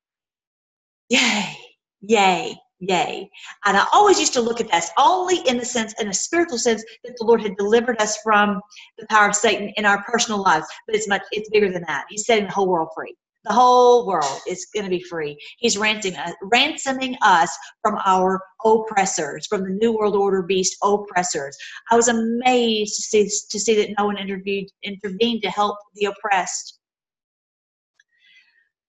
Yay, 1.09 1.55
yay. 2.01 2.57
Yay. 2.81 3.31
And 3.65 3.77
I 3.77 3.87
always 3.93 4.21
used 4.21 4.35
to 4.35 4.41
look 4.41 4.61
at 4.61 4.71
this 4.71 4.91
only 4.99 5.39
in 5.49 5.57
the 5.57 5.65
sense, 5.65 5.95
in 5.99 6.09
a 6.09 6.15
spiritual 6.15 6.59
sense, 6.59 6.85
that 7.05 7.15
the 7.19 7.25
Lord 7.25 7.41
had 7.41 7.57
delivered 7.57 8.01
us 8.01 8.19
from 8.23 8.61
the 8.99 9.07
power 9.09 9.29
of 9.29 9.35
Satan 9.35 9.73
in 9.77 9.87
our 9.87 10.03
personal 10.05 10.43
lives. 10.43 10.67
But 10.87 10.97
it's 10.97 11.09
much, 11.09 11.23
it's 11.33 11.49
bigger 11.51 11.73
than 11.73 11.85
that. 11.87 12.05
He's 12.11 12.27
setting 12.27 12.45
the 12.47 12.53
whole 12.53 12.69
world 12.69 12.89
free. 12.95 13.15
The 13.45 13.53
whole 13.53 14.07
world 14.07 14.41
is 14.49 14.67
going 14.75 14.85
to 14.85 14.91
be 14.91 15.03
free. 15.03 15.39
He's 15.59 15.79
ransoming 15.79 16.19
us, 16.19 16.31
uh, 16.31 16.47
ransoming 16.53 17.17
us 17.23 17.57
from 17.81 17.97
our 18.05 18.41
oppressors, 18.65 19.47
from 19.47 19.63
the 19.63 19.71
New 19.71 19.97
World 19.97 20.17
Order 20.17 20.43
beast 20.43 20.77
oppressors. 20.83 21.57
I 21.93 21.97
was 21.97 22.09
amazed 22.09 22.97
to 22.97 23.03
see, 23.03 23.25
to 23.25 23.61
see 23.61 23.77
that 23.77 23.95
no 23.97 24.07
one 24.07 24.19
intervened, 24.19 24.73
intervened 24.83 25.43
to 25.43 25.51
help 25.51 25.79
the 25.95 26.07
oppressed. 26.07 26.81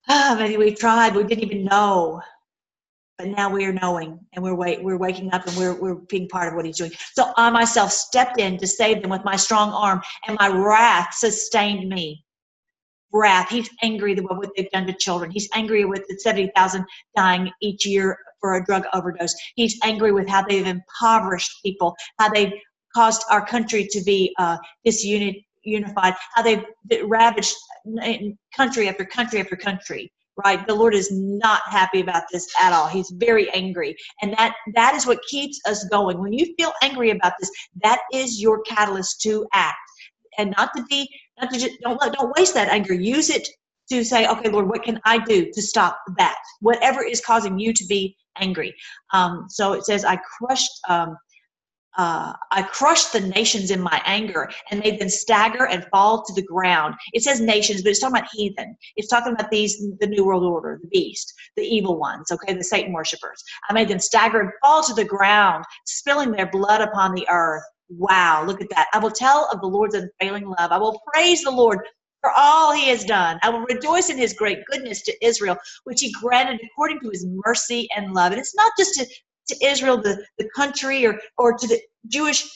Oh, 0.10 0.36
maybe 0.38 0.58
we 0.58 0.74
tried, 0.74 1.16
we 1.16 1.24
didn't 1.24 1.44
even 1.44 1.66
know 1.66 2.22
but 3.18 3.28
now 3.28 3.50
we 3.50 3.66
are 3.66 3.74
knowing 3.74 4.20
and 4.34 4.44
we're 4.44 4.54
wait, 4.54 4.84
we're 4.84 4.98
waking 4.98 5.34
up 5.34 5.48
and 5.48 5.58
we're, 5.58 5.74
we're 5.74 5.96
being 5.96 6.28
part 6.28 6.48
of 6.48 6.56
what 6.56 6.66
he's 6.66 6.78
doing. 6.78 6.92
So 7.14 7.32
i 7.36 7.50
myself 7.50 7.92
stepped 7.92 8.40
in 8.40 8.58
to 8.58 8.68
save 8.68 9.02
them 9.02 9.10
with 9.10 9.26
my 9.26 9.36
strong 9.36 9.72
arm 9.72 10.02
and 10.28 10.38
my 10.40 10.50
wrath 10.50 11.14
sustained 11.14 11.90
me. 11.90 12.24
Wrath. 13.14 13.50
He's 13.50 13.70
angry 13.82 14.14
with 14.16 14.26
what 14.26 14.50
they've 14.56 14.70
done 14.70 14.86
to 14.86 14.94
children. 14.94 15.32
He's 15.32 15.48
angry 15.54 15.86
with 15.86 16.04
the 16.10 16.20
70000 16.20 16.86
dying 17.16 17.50
each 17.62 17.86
year 17.86 18.18
for 18.42 18.56
a 18.56 18.66
drug 18.66 18.84
overdose. 18.94 19.34
He's 19.56 19.80
angry 19.84 20.12
with 20.12 20.28
how 20.28 20.46
they've 20.46 20.68
impoverished 20.68 21.52
people 21.64 21.96
how 22.20 22.30
they've 22.30 22.54
caused 22.94 23.24
our 23.32 23.46
country 23.46 23.88
to 23.92 24.02
be 24.04 24.34
uh, 24.38 24.58
disunit 24.86 25.44
unified 25.64 26.14
how 26.34 26.42
they've 26.42 26.64
ravaged 27.06 27.54
country 28.56 28.88
after 28.88 29.06
country 29.06 29.40
after 29.40 29.56
country 29.56 30.12
right? 30.44 30.66
The 30.68 30.76
lord 30.76 30.94
is 30.94 31.10
not 31.12 31.62
happy 31.70 32.02
about 32.02 32.24
this 32.32 32.48
at 32.62 32.74
all. 32.74 32.88
He's 32.88 33.10
very 33.16 33.50
angry. 33.52 33.96
And 34.22 34.34
that 34.34 34.56
that 34.76 34.96
is 34.96 35.06
what 35.06 35.20
keeps 35.30 35.60
us 35.66 35.84
going. 35.86 36.20
When 36.20 36.34
you 36.34 36.54
feel 36.58 36.74
angry 36.82 37.12
about 37.12 37.34
this 37.40 37.52
that 37.84 38.02
is 38.14 38.42
your 38.42 38.62
catalyst 38.62 39.22
to 39.22 39.48
act. 39.54 39.78
And 40.38 40.54
not 40.58 40.72
to 40.76 40.84
be 40.90 41.10
not 41.40 41.52
to 41.52 41.60
just 41.60 41.80
don't 41.82 42.00
don't 42.14 42.38
waste 42.38 42.54
that 42.54 42.70
anger. 42.70 42.94
Use 42.94 43.30
it 43.30 43.48
to 43.90 44.04
say 44.04 44.28
okay 44.28 44.50
lord 44.50 44.68
what 44.68 44.84
can 44.84 45.00
i 45.06 45.18
do 45.18 45.50
to 45.52 45.62
stop 45.62 46.00
that? 46.18 46.36
Whatever 46.62 47.04
is 47.04 47.22
causing 47.22 47.58
you 47.58 47.74
to 47.74 47.86
be 47.86 48.16
angry. 48.40 48.74
Um, 49.14 49.46
so 49.50 49.74
it 49.74 49.86
says 49.86 50.06
i 50.06 50.18
crushed 50.38 50.72
um, 50.90 51.18
uh, 51.98 52.34
I 52.52 52.62
crushed 52.64 53.14
the 53.14 53.22
nations 53.22 53.72
in 53.72 53.82
my 53.82 54.02
anger 54.06 54.50
and 54.70 54.80
made 54.80 55.00
them 55.00 55.10
stagger 55.10 55.66
and 55.66 55.86
fall 55.92 56.24
to 56.24 56.34
the 56.34 56.44
ground. 56.44 56.96
It 57.14 57.24
says 57.24 57.42
nations, 57.42 57.82
but 57.82 57.90
it's 57.90 58.00
talking 58.00 58.18
about 58.18 58.30
heathen. 58.32 58.78
It's 58.96 59.08
talking 59.08 59.34
about 59.34 59.50
these, 59.50 59.84
the 60.00 60.08
New 60.08 60.26
World 60.26 60.44
Order, 60.44 60.80
the 60.82 60.88
beast, 60.90 61.34
the 61.56 61.64
evil 61.64 61.98
ones, 62.00 62.32
okay, 62.32 62.54
the 62.54 62.64
Satan 62.64 62.94
worshippers. 62.94 63.44
I 63.70 63.74
made 63.74 63.88
them 63.88 64.00
stagger 64.00 64.40
and 64.40 64.52
fall 64.64 64.84
to 64.84 64.94
the 64.94 65.06
ground, 65.06 65.66
spilling 65.86 66.32
their 66.32 66.50
blood 66.50 66.82
upon 66.82 67.14
the 67.14 67.28
earth. 67.30 67.64
Wow, 67.90 68.44
look 68.46 68.62
at 68.62 68.70
that. 68.70 68.88
I 68.94 69.00
will 69.00 69.12
tell 69.12 69.50
of 69.52 69.62
the 69.62 69.68
Lord's 69.68 69.96
unfailing 69.96 70.46
love. 70.46 70.72
I 70.72 70.78
will 70.78 71.02
praise 71.14 71.42
the 71.42 71.52
Lord 71.52 71.80
for 72.22 72.32
all 72.36 72.74
he 72.74 72.90
has 72.90 73.06
done. 73.06 73.40
I 73.44 73.50
will 73.50 73.62
rejoice 73.62 74.10
in 74.10 74.18
his 74.18 74.34
great 74.34 74.60
goodness 74.70 75.02
to 75.04 75.26
Israel, 75.26 75.56
which 75.86 76.02
he 76.02 76.12
granted 76.12 76.60
according 76.66 77.00
to 77.02 77.10
his 77.10 77.26
mercy 77.46 77.88
and 77.96 78.14
love. 78.14 78.32
And 78.32 78.42
it's 78.42 78.56
not 78.56 78.72
just 78.78 78.96
to 78.96 79.08
to 79.48 79.66
Israel, 79.66 80.02
the, 80.02 80.24
the 80.38 80.50
country, 80.56 81.06
or, 81.06 81.20
or 81.38 81.58
to 81.58 81.68
the 81.68 81.80
Jewish 82.08 82.48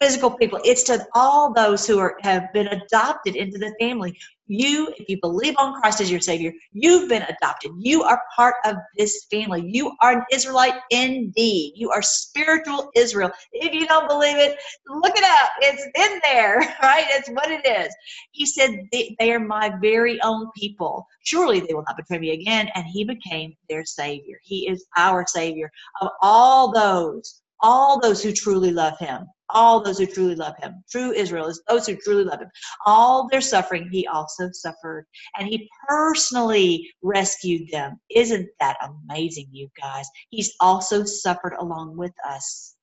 physical 0.00 0.30
people. 0.30 0.58
It's 0.64 0.82
to 0.84 1.06
all 1.14 1.52
those 1.52 1.86
who 1.86 1.98
are 1.98 2.16
have 2.22 2.52
been 2.54 2.68
adopted 2.68 3.36
into 3.36 3.58
the 3.58 3.74
family. 3.78 4.16
You, 4.46 4.92
if 4.98 5.08
you 5.08 5.18
believe 5.20 5.54
on 5.58 5.80
Christ 5.80 6.00
as 6.00 6.10
your 6.10 6.20
Savior, 6.20 6.52
you've 6.72 7.08
been 7.08 7.22
adopted. 7.22 7.70
You 7.78 8.02
are 8.02 8.20
part 8.34 8.56
of 8.64 8.76
this 8.96 9.26
family. 9.30 9.62
You 9.64 9.92
are 10.00 10.12
an 10.12 10.24
Israelite 10.32 10.74
indeed. 10.90 11.74
You 11.76 11.90
are 11.90 12.02
spiritual 12.02 12.90
Israel. 12.96 13.30
If 13.52 13.72
you 13.74 13.86
don't 13.86 14.08
believe 14.08 14.38
it, 14.38 14.58
look 14.88 15.16
it 15.16 15.22
up. 15.22 15.50
It's 15.60 15.84
in 15.96 16.20
there, 16.24 16.58
right? 16.82 17.04
It's 17.10 17.28
what 17.28 17.50
it 17.50 17.64
is. 17.64 17.94
He 18.32 18.46
said, 18.46 18.70
They, 18.90 19.14
they 19.20 19.32
are 19.32 19.38
my 19.38 19.72
very 19.80 20.20
own 20.22 20.50
people. 20.56 21.06
Surely 21.22 21.60
they 21.60 21.74
will 21.74 21.84
not 21.86 21.96
betray 21.96 22.18
me 22.18 22.30
again. 22.30 22.70
And 22.74 22.86
he 22.86 23.04
became 23.04 23.54
their 23.68 23.84
Savior. 23.84 24.38
He 24.42 24.68
is 24.68 24.84
our 24.96 25.26
Savior 25.28 25.70
of 26.00 26.08
all 26.22 26.72
those, 26.72 27.42
all 27.60 28.00
those 28.00 28.22
who 28.22 28.32
truly 28.32 28.72
love 28.72 28.98
him 28.98 29.26
all 29.54 29.80
those 29.80 29.98
who 29.98 30.06
truly 30.06 30.34
love 30.34 30.54
him. 30.58 30.82
True 30.90 31.12
Israel 31.12 31.46
is 31.46 31.62
those 31.68 31.86
who 31.86 31.96
truly 31.96 32.24
love 32.24 32.40
him. 32.40 32.50
All 32.86 33.28
their 33.28 33.40
suffering, 33.40 33.88
he 33.90 34.06
also 34.06 34.50
suffered, 34.52 35.06
and 35.38 35.48
he 35.48 35.68
personally 35.88 36.90
rescued 37.02 37.68
them. 37.70 38.00
Isn't 38.10 38.48
that 38.60 38.76
amazing, 38.82 39.48
you 39.52 39.68
guys? 39.80 40.06
He's 40.30 40.54
also 40.60 41.04
suffered 41.04 41.54
along 41.58 41.96
with 41.96 42.12
us. 42.28 42.76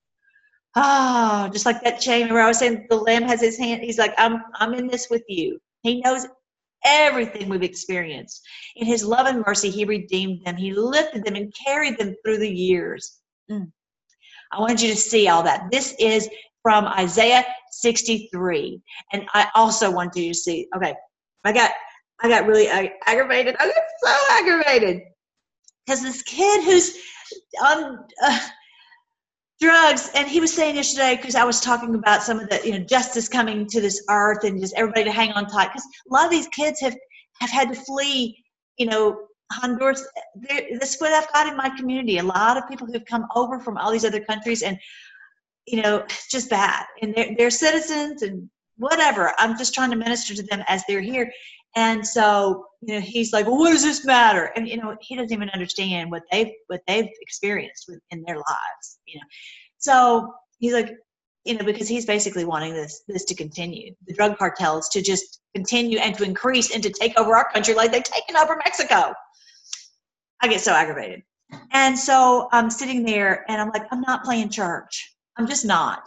Ah, 0.76 1.46
oh, 1.46 1.50
just 1.50 1.66
like 1.66 1.84
that 1.84 2.00
chain 2.00 2.32
where 2.32 2.44
I 2.44 2.48
was 2.48 2.60
saying 2.60 2.86
the 2.90 2.98
lamb 2.98 3.24
has 3.24 3.42
his 3.42 3.58
hand. 3.58 3.82
He's 3.82 3.98
like, 3.98 4.14
I'm 4.18 4.44
I'm 4.56 4.74
in 4.74 4.88
this 4.88 5.08
with 5.10 5.24
you. 5.28 5.60
He 5.82 6.02
knows 6.02 6.28
everything 6.86 7.50
we've 7.50 7.64
experienced. 7.64 8.42
In 8.76 8.86
his 8.86 9.04
love 9.04 9.28
and 9.28 9.44
mercy, 9.46 9.70
he 9.70 9.86
redeemed 9.86 10.46
them. 10.46 10.56
He 10.56 10.74
lifted 10.74 11.24
them 11.24 11.36
and 11.36 11.54
carried 11.66 11.98
them 11.98 12.16
through 12.24 12.38
the 12.38 12.50
years. 12.50 13.20
Mm. 13.50 13.72
I 14.52 14.60
wanted 14.60 14.82
you 14.82 14.90
to 14.90 14.96
see 14.96 15.28
all 15.28 15.44
that. 15.44 15.70
This 15.72 15.96
is 16.00 16.30
from 16.68 16.86
Isaiah 16.86 17.46
63. 17.72 18.82
And 19.14 19.24
I 19.34 19.48
also 19.56 19.90
want 19.90 20.18
you 20.18 20.34
to 20.34 20.38
see, 20.38 20.68
okay, 20.76 20.94
I 21.46 21.54
got 21.54 21.72
I 22.22 22.28
got 22.28 22.46
really 22.46 22.68
aggravated. 23.06 23.56
I 23.58 23.68
got 23.68 23.84
so 24.04 24.16
aggravated 24.32 25.02
because 25.86 26.02
this 26.02 26.24
kid 26.24 26.66
who's 26.66 26.98
on 27.64 28.00
uh, 28.22 28.40
drugs, 29.62 30.12
and 30.14 30.28
he 30.28 30.42
was 30.42 30.54
saying 30.54 30.76
yesterday 30.76 31.16
because 31.16 31.36
I 31.36 31.46
was 31.46 31.62
talking 31.62 31.96
about 31.96 32.22
some 32.22 32.42
of 32.42 32.50
the 32.50 32.60
you 32.66 32.78
know 32.78 32.84
justice 32.84 33.30
coming 33.30 33.66
to 33.68 33.80
this 33.80 34.04
earth 34.10 34.44
and 34.44 34.60
just 34.60 34.74
everybody 34.76 35.06
to 35.06 35.12
hang 35.12 35.32
on 35.32 35.48
tight 35.48 35.70
because 35.70 35.88
a 36.10 36.14
lot 36.14 36.26
of 36.26 36.32
these 36.32 36.50
kids 36.50 36.82
have 36.82 36.98
have 37.40 37.50
had 37.50 37.70
to 37.70 37.76
flee, 37.76 38.44
you 38.78 38.88
know, 38.88 39.18
Honduras. 39.54 40.06
This 40.36 40.96
is 40.96 41.00
what 41.00 41.14
I've 41.14 41.32
got 41.32 41.48
in 41.48 41.56
my 41.56 41.70
community. 41.78 42.18
A 42.18 42.24
lot 42.24 42.58
of 42.58 42.68
people 42.68 42.88
who've 42.88 43.06
come 43.06 43.26
over 43.36 43.58
from 43.58 43.78
all 43.78 43.90
these 43.90 44.04
other 44.04 44.20
countries 44.26 44.64
and 44.64 44.78
you 45.68 45.82
know, 45.82 46.06
just 46.32 46.50
bad. 46.50 46.86
And 47.02 47.14
they're, 47.14 47.36
they're 47.38 47.50
citizens 47.52 48.22
and 48.22 48.50
whatever. 48.78 49.34
I'm 49.38 49.58
just 49.58 49.74
trying 49.74 49.92
to 49.92 49.98
minister 49.98 50.34
to 50.36 50.44
them 50.44 50.64
as 50.68 50.84
they're 50.88 51.02
here. 51.02 51.32
And 51.76 52.06
so, 52.08 52.66
you 52.82 52.96
know, 52.96 53.02
he's 53.02 53.34
like, 53.34 53.46
well, 53.46 53.58
what 53.58 53.72
does 53.72 53.84
this 53.84 54.06
matter? 54.06 54.52
And, 54.56 54.68
you 54.68 54.78
know, 54.78 54.96
he 55.02 55.16
doesn't 55.16 55.34
even 55.34 55.50
understand 55.50 56.10
what 56.10 56.24
they've, 56.32 56.52
what 56.68 56.82
they've 56.88 57.10
experienced 57.22 57.92
in 58.10 58.24
their 58.24 58.38
lives, 58.38 59.00
you 59.06 59.20
know. 59.20 59.26
So 59.78 60.34
he's 60.58 60.74
like, 60.74 60.92
you 61.44 61.58
know, 61.58 61.66
because 61.66 61.88
he's 61.88 62.06
basically 62.06 62.46
wanting 62.46 62.74
this, 62.74 63.04
this 63.08 63.26
to 63.26 63.36
continue, 63.36 63.94
the 64.06 64.14
drug 64.14 64.38
cartels 64.38 64.90
to 64.90 65.02
just 65.02 65.42
continue 65.56 66.00
and 66.00 66.16
to 66.18 66.24
increase 66.24 66.74
and 66.74 66.82
to 66.84 66.90
take 66.90 67.18
over 67.18 67.36
our 67.36 67.50
country 67.52 67.74
like 67.74 67.92
they've 67.92 68.04
taken 68.04 68.36
over 68.36 68.58
Mexico. 68.58 69.14
I 70.42 70.48
get 70.48 70.62
so 70.62 70.74
aggravated. 70.74 71.22
And 71.72 71.98
so 71.98 72.50
I'm 72.52 72.70
sitting 72.70 73.04
there 73.04 73.46
and 73.50 73.62
I'm 73.62 73.70
like, 73.70 73.84
I'm 73.92 74.02
not 74.02 74.24
playing 74.24 74.50
church. 74.50 75.17
I'm 75.38 75.48
just 75.48 75.66
not. 75.66 76.04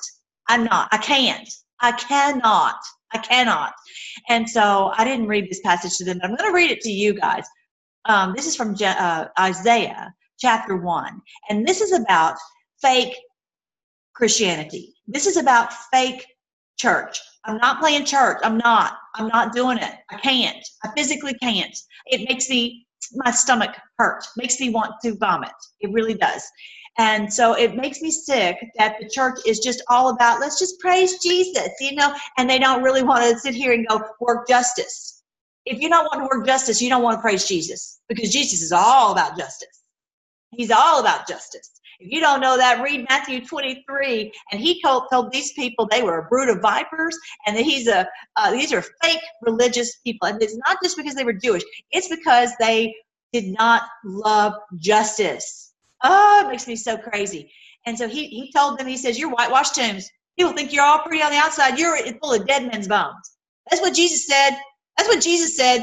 I'm 0.49 0.65
not. 0.65 0.89
I 0.93 0.99
can't. 0.99 1.49
I 1.81 1.93
cannot. 1.93 2.77
I 3.13 3.19
cannot. 3.19 3.73
And 4.29 4.49
so 4.49 4.93
I 4.97 5.05
didn't 5.05 5.27
read 5.29 5.49
this 5.49 5.61
passage 5.61 5.97
to 5.99 6.05
them, 6.05 6.19
but 6.19 6.31
I'm 6.31 6.37
going 6.37 6.51
to 6.51 6.55
read 6.55 6.71
it 6.71 6.81
to 6.83 6.91
you 6.91 7.15
guys. 7.15 7.45
Um, 8.07 8.35
this 8.37 8.47
is 8.47 8.57
from 8.57 8.75
Je- 8.75 8.87
uh, 8.87 9.27
Isaiah 9.39 10.13
chapter 10.39 10.77
1. 10.77 11.21
And 11.49 11.67
this 11.67 11.81
is 11.81 11.93
about 11.93 12.37
fake 12.81 13.17
Christianity. 14.15 14.95
This 15.07 15.27
is 15.27 15.37
about 15.37 15.73
fake 15.93 16.27
church. 16.79 17.21
I'm 17.45 17.59
not 17.59 17.81
playing 17.81 18.05
church. 18.05 18.39
I'm 18.43 18.59
not. 18.59 18.95
I'm 19.15 19.29
not 19.29 19.53
doing 19.55 19.79
it. 19.79 19.95
I 20.11 20.17
can't. 20.19 20.65
I 20.85 20.91
physically 20.97 21.35
can't. 21.35 21.77
It 22.07 22.29
makes 22.29 22.49
me, 22.49 22.87
my 23.15 23.31
stomach 23.31 23.71
hurt, 23.99 24.25
makes 24.37 24.61
me 24.61 24.71
want 24.71 24.93
to 25.03 25.17
vomit. 25.17 25.53
It 25.81 25.91
really 25.93 26.15
does. 26.15 26.43
And 26.99 27.33
so 27.33 27.55
it 27.55 27.77
makes 27.77 28.03
me 28.03 28.11
sick 28.11 28.57
that 28.77 28.97
the 29.01 29.09
church 29.09 29.39
is 29.47 29.59
just 29.61 29.83
all 29.89 30.11
about, 30.11 30.41
let's 30.41 30.59
just 30.59 30.79
praise 30.81 31.19
Jesus, 31.23 31.71
you 31.81 31.95
know, 31.95 32.13
and 32.37 32.49
they 32.49 32.59
don't 32.59 32.83
really 32.83 33.03
want 33.03 33.23
to 33.25 33.39
sit 33.39 33.55
here 33.55 33.73
and 33.73 33.87
go 33.87 34.03
work 34.21 34.49
justice. 34.49 35.23
If 35.65 35.81
you 35.81 35.89
don't 35.89 36.05
want 36.05 36.21
to 36.21 36.37
work 36.37 36.47
justice, 36.47 36.83
you 36.83 36.89
don't 36.89 37.03
want 37.03 37.19
to 37.19 37.23
praise 37.23 37.47
Jesus 37.47 38.01
because 38.09 38.33
Jesus 38.33 38.61
is 38.61 38.73
all 38.73 39.13
about 39.13 39.39
justice. 39.39 39.83
He's 40.51 40.71
all 40.71 41.01
about 41.01 41.29
justice. 41.29 41.71
If 42.01 42.11
you 42.11 42.21
don't 42.21 42.41
know 42.41 42.57
that, 42.57 42.83
read 42.83 43.07
Matthew 43.09 43.47
23. 43.47 44.33
And 44.51 44.61
he 44.61 44.83
told, 44.83 45.05
told 45.13 45.31
these 45.31 45.53
people 45.53 45.87
they 45.87 46.03
were 46.03 46.19
a 46.19 46.29
brood 46.29 46.49
of 46.49 46.61
vipers 46.61 47.17
and 47.47 47.57
that 47.57 47.63
he's 47.63 47.89
a, 47.89 48.09
uh, 48.37 48.51
these 48.51 48.73
are 48.73 48.83
fake 49.03 49.21
religious 49.43 49.97
people. 49.99 50.27
And 50.27 50.43
it's 50.43 50.59
not 50.67 50.79
just 50.83 50.97
because 50.97 51.15
they 51.15 51.25
were 51.25 51.35
Jewish, 51.35 51.63
it's 51.93 52.09
because 52.09 52.51
they 52.59 52.95
did 53.33 53.47
not 53.47 53.83
love 54.05 54.55
justice 54.79 55.70
Oh, 56.03 56.43
it 56.45 56.51
makes 56.51 56.67
me 56.67 56.77
so 56.77 56.97
crazy. 56.97 57.53
And 57.87 57.97
so 57.99 58.09
he, 58.09 58.29
he 58.29 58.53
told 58.53 58.79
them, 58.79 58.87
he 58.87 58.97
says, 58.97 59.19
You're 59.19 59.31
whitewashed 59.31 59.75
tombs. 59.75 60.11
People 60.39 60.53
think 60.53 60.73
you're 60.73 60.85
all 60.85 61.01
pretty 61.01 61.23
on 61.23 61.31
the 61.33 61.39
outside. 61.39 61.79
You're 61.79 61.99
full 62.23 62.33
of 62.33 62.47
dead 62.47 62.67
men's 62.71 62.89
bones. 62.89 63.37
That's 63.71 63.83
what 63.83 63.95
Jesus 63.95 64.27
said. 64.27 64.53
That's 64.97 65.09
what 65.09 65.23
Jesus 65.23 65.57
said. 65.57 65.81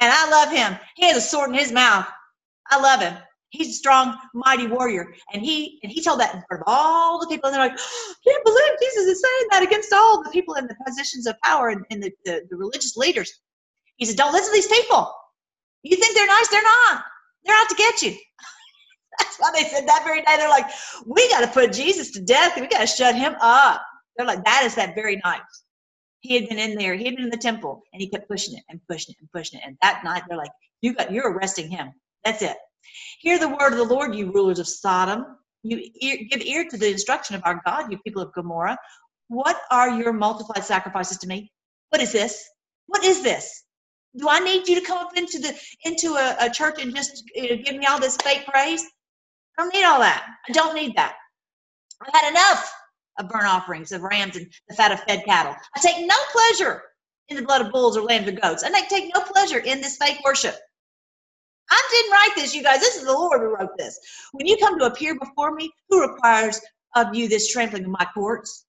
And 0.00 0.12
I 0.12 0.30
love 0.30 0.52
him. 0.52 0.78
He 0.96 1.06
has 1.06 1.16
a 1.16 1.20
sword 1.20 1.50
in 1.50 1.56
his 1.56 1.72
mouth. 1.72 2.06
I 2.70 2.80
love 2.80 3.00
him. 3.00 3.14
He's 3.50 3.70
a 3.70 3.72
strong, 3.72 4.16
mighty 4.34 4.66
warrior. 4.66 5.14
And 5.32 5.42
he 5.42 5.80
and 5.82 5.90
he 5.92 6.02
told 6.02 6.20
that 6.20 6.34
in 6.34 6.42
front 6.48 6.62
of 6.62 6.64
all 6.66 7.20
the 7.20 7.26
people. 7.28 7.48
And 7.48 7.54
they're 7.56 7.68
like, 7.68 7.78
oh, 7.78 8.14
can't 8.26 8.44
believe 8.44 8.80
Jesus 8.80 9.06
is 9.06 9.22
saying 9.22 9.48
that 9.50 9.62
against 9.62 9.92
all 9.92 10.22
the 10.22 10.30
people 10.30 10.54
in 10.54 10.66
the 10.66 10.76
positions 10.86 11.26
of 11.26 11.36
power 11.42 11.68
and, 11.70 11.84
and 11.90 12.02
the, 12.02 12.12
the, 12.24 12.42
the 12.50 12.56
religious 12.56 12.96
leaders. 12.96 13.32
He 13.96 14.06
said, 14.06 14.16
Don't 14.16 14.32
listen 14.32 14.52
to 14.52 14.56
these 14.56 14.68
people. 14.68 15.12
You 15.82 15.96
think 15.96 16.14
they're 16.14 16.26
nice, 16.26 16.48
they're 16.48 16.62
not. 16.62 17.04
They're 17.44 17.56
out 17.56 17.68
to 17.70 17.74
get 17.76 18.02
you. 18.02 18.16
That's 19.18 19.36
why 19.38 19.50
they 19.54 19.64
said 19.68 19.86
that 19.86 20.02
very 20.04 20.20
day. 20.20 20.36
They're 20.36 20.48
like, 20.48 20.66
we 21.06 21.28
got 21.30 21.40
to 21.40 21.48
put 21.48 21.72
Jesus 21.72 22.10
to 22.12 22.20
death. 22.20 22.58
We 22.60 22.66
got 22.68 22.80
to 22.80 22.86
shut 22.86 23.14
him 23.14 23.34
up. 23.40 23.82
They're 24.16 24.26
like, 24.26 24.44
that 24.44 24.62
is 24.64 24.74
that 24.76 24.94
very 24.94 25.20
night. 25.24 25.40
He 26.20 26.34
had 26.34 26.48
been 26.48 26.58
in 26.58 26.76
there. 26.76 26.94
He 26.94 27.04
had 27.04 27.14
been 27.14 27.24
in 27.24 27.30
the 27.30 27.36
temple, 27.36 27.82
and 27.92 28.02
he 28.02 28.08
kept 28.08 28.28
pushing 28.28 28.56
it 28.56 28.64
and 28.68 28.80
pushing 28.88 29.14
it 29.14 29.20
and 29.20 29.30
pushing 29.32 29.60
it. 29.60 29.64
And 29.66 29.76
that 29.82 30.02
night, 30.04 30.22
they're 30.28 30.36
like, 30.36 30.50
you 30.80 30.94
got, 30.94 31.12
you're 31.12 31.32
arresting 31.32 31.70
him. 31.70 31.92
That's 32.24 32.42
it. 32.42 32.56
Hear 33.20 33.38
the 33.38 33.48
word 33.48 33.72
of 33.72 33.78
the 33.78 33.84
Lord, 33.84 34.14
you 34.14 34.32
rulers 34.32 34.58
of 34.58 34.68
Sodom. 34.68 35.24
You 35.62 35.82
ear, 36.00 36.18
give 36.30 36.40
ear 36.40 36.64
to 36.70 36.76
the 36.76 36.90
instruction 36.90 37.36
of 37.36 37.42
our 37.44 37.60
God, 37.66 37.90
you 37.90 37.98
people 37.98 38.22
of 38.22 38.32
Gomorrah. 38.32 38.78
What 39.28 39.60
are 39.70 39.90
your 39.90 40.12
multiplied 40.12 40.64
sacrifices 40.64 41.18
to 41.18 41.26
me? 41.26 41.52
What 41.90 42.00
is 42.00 42.12
this? 42.12 42.42
What 42.86 43.04
is 43.04 43.22
this? 43.22 43.64
Do 44.16 44.28
I 44.28 44.40
need 44.40 44.68
you 44.68 44.76
to 44.76 44.86
come 44.86 44.98
up 44.98 45.16
into 45.16 45.38
the 45.38 45.54
into 45.84 46.14
a, 46.14 46.36
a 46.40 46.50
church 46.50 46.80
and 46.80 46.94
just 46.94 47.22
you 47.34 47.56
know, 47.56 47.62
give 47.62 47.76
me 47.76 47.86
all 47.86 48.00
this 48.00 48.16
fake 48.16 48.46
praise? 48.46 48.84
I 49.58 49.62
don't 49.62 49.74
need 49.74 49.84
all 49.84 49.98
that. 49.98 50.24
I 50.48 50.52
don't 50.52 50.74
need 50.74 50.94
that. 50.94 51.16
I've 52.00 52.14
had 52.14 52.30
enough 52.30 52.72
of 53.18 53.28
burnt 53.28 53.46
offerings 53.46 53.90
of 53.90 54.02
rams 54.02 54.36
and 54.36 54.46
the 54.68 54.74
fat 54.76 54.92
of 54.92 55.00
fed 55.00 55.24
cattle. 55.24 55.54
I 55.76 55.80
take 55.80 56.06
no 56.06 56.14
pleasure 56.30 56.82
in 57.28 57.36
the 57.36 57.42
blood 57.42 57.60
of 57.60 57.72
bulls 57.72 57.96
or 57.96 58.02
lambs 58.02 58.28
or 58.28 58.32
goats. 58.32 58.62
And 58.62 58.76
I 58.76 58.82
take 58.82 59.12
no 59.12 59.20
pleasure 59.20 59.58
in 59.58 59.80
this 59.80 59.96
fake 59.96 60.18
worship. 60.24 60.56
I 61.70 61.88
didn't 61.90 62.12
write 62.12 62.30
this, 62.36 62.54
you 62.54 62.62
guys. 62.62 62.80
This 62.80 62.96
is 62.96 63.04
the 63.04 63.12
Lord 63.12 63.40
who 63.40 63.54
wrote 63.54 63.76
this. 63.76 63.98
When 64.32 64.46
you 64.46 64.56
come 64.58 64.78
to 64.78 64.86
appear 64.86 65.18
before 65.18 65.54
me, 65.54 65.70
who 65.88 66.08
requires 66.08 66.60
of 66.94 67.14
you 67.14 67.28
this 67.28 67.52
trampling 67.52 67.84
of 67.84 67.90
my 67.90 68.06
courts? 68.14 68.66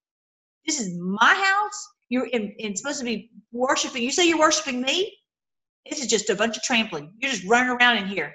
This 0.66 0.80
is 0.80 0.98
my 0.98 1.34
house. 1.34 1.88
You're 2.10 2.28
in, 2.28 2.54
in 2.58 2.76
supposed 2.76 3.00
to 3.00 3.06
be 3.06 3.30
worshiping. 3.52 4.02
You 4.02 4.12
say 4.12 4.28
you're 4.28 4.40
worshiping 4.40 4.82
me? 4.82 5.16
This 5.90 6.02
is 6.02 6.08
just 6.08 6.30
a 6.30 6.36
bunch 6.36 6.58
of 6.58 6.64
trampling. 6.64 7.14
You're 7.20 7.32
just 7.32 7.46
running 7.46 7.70
around 7.70 7.98
in 7.98 8.08
here 8.08 8.34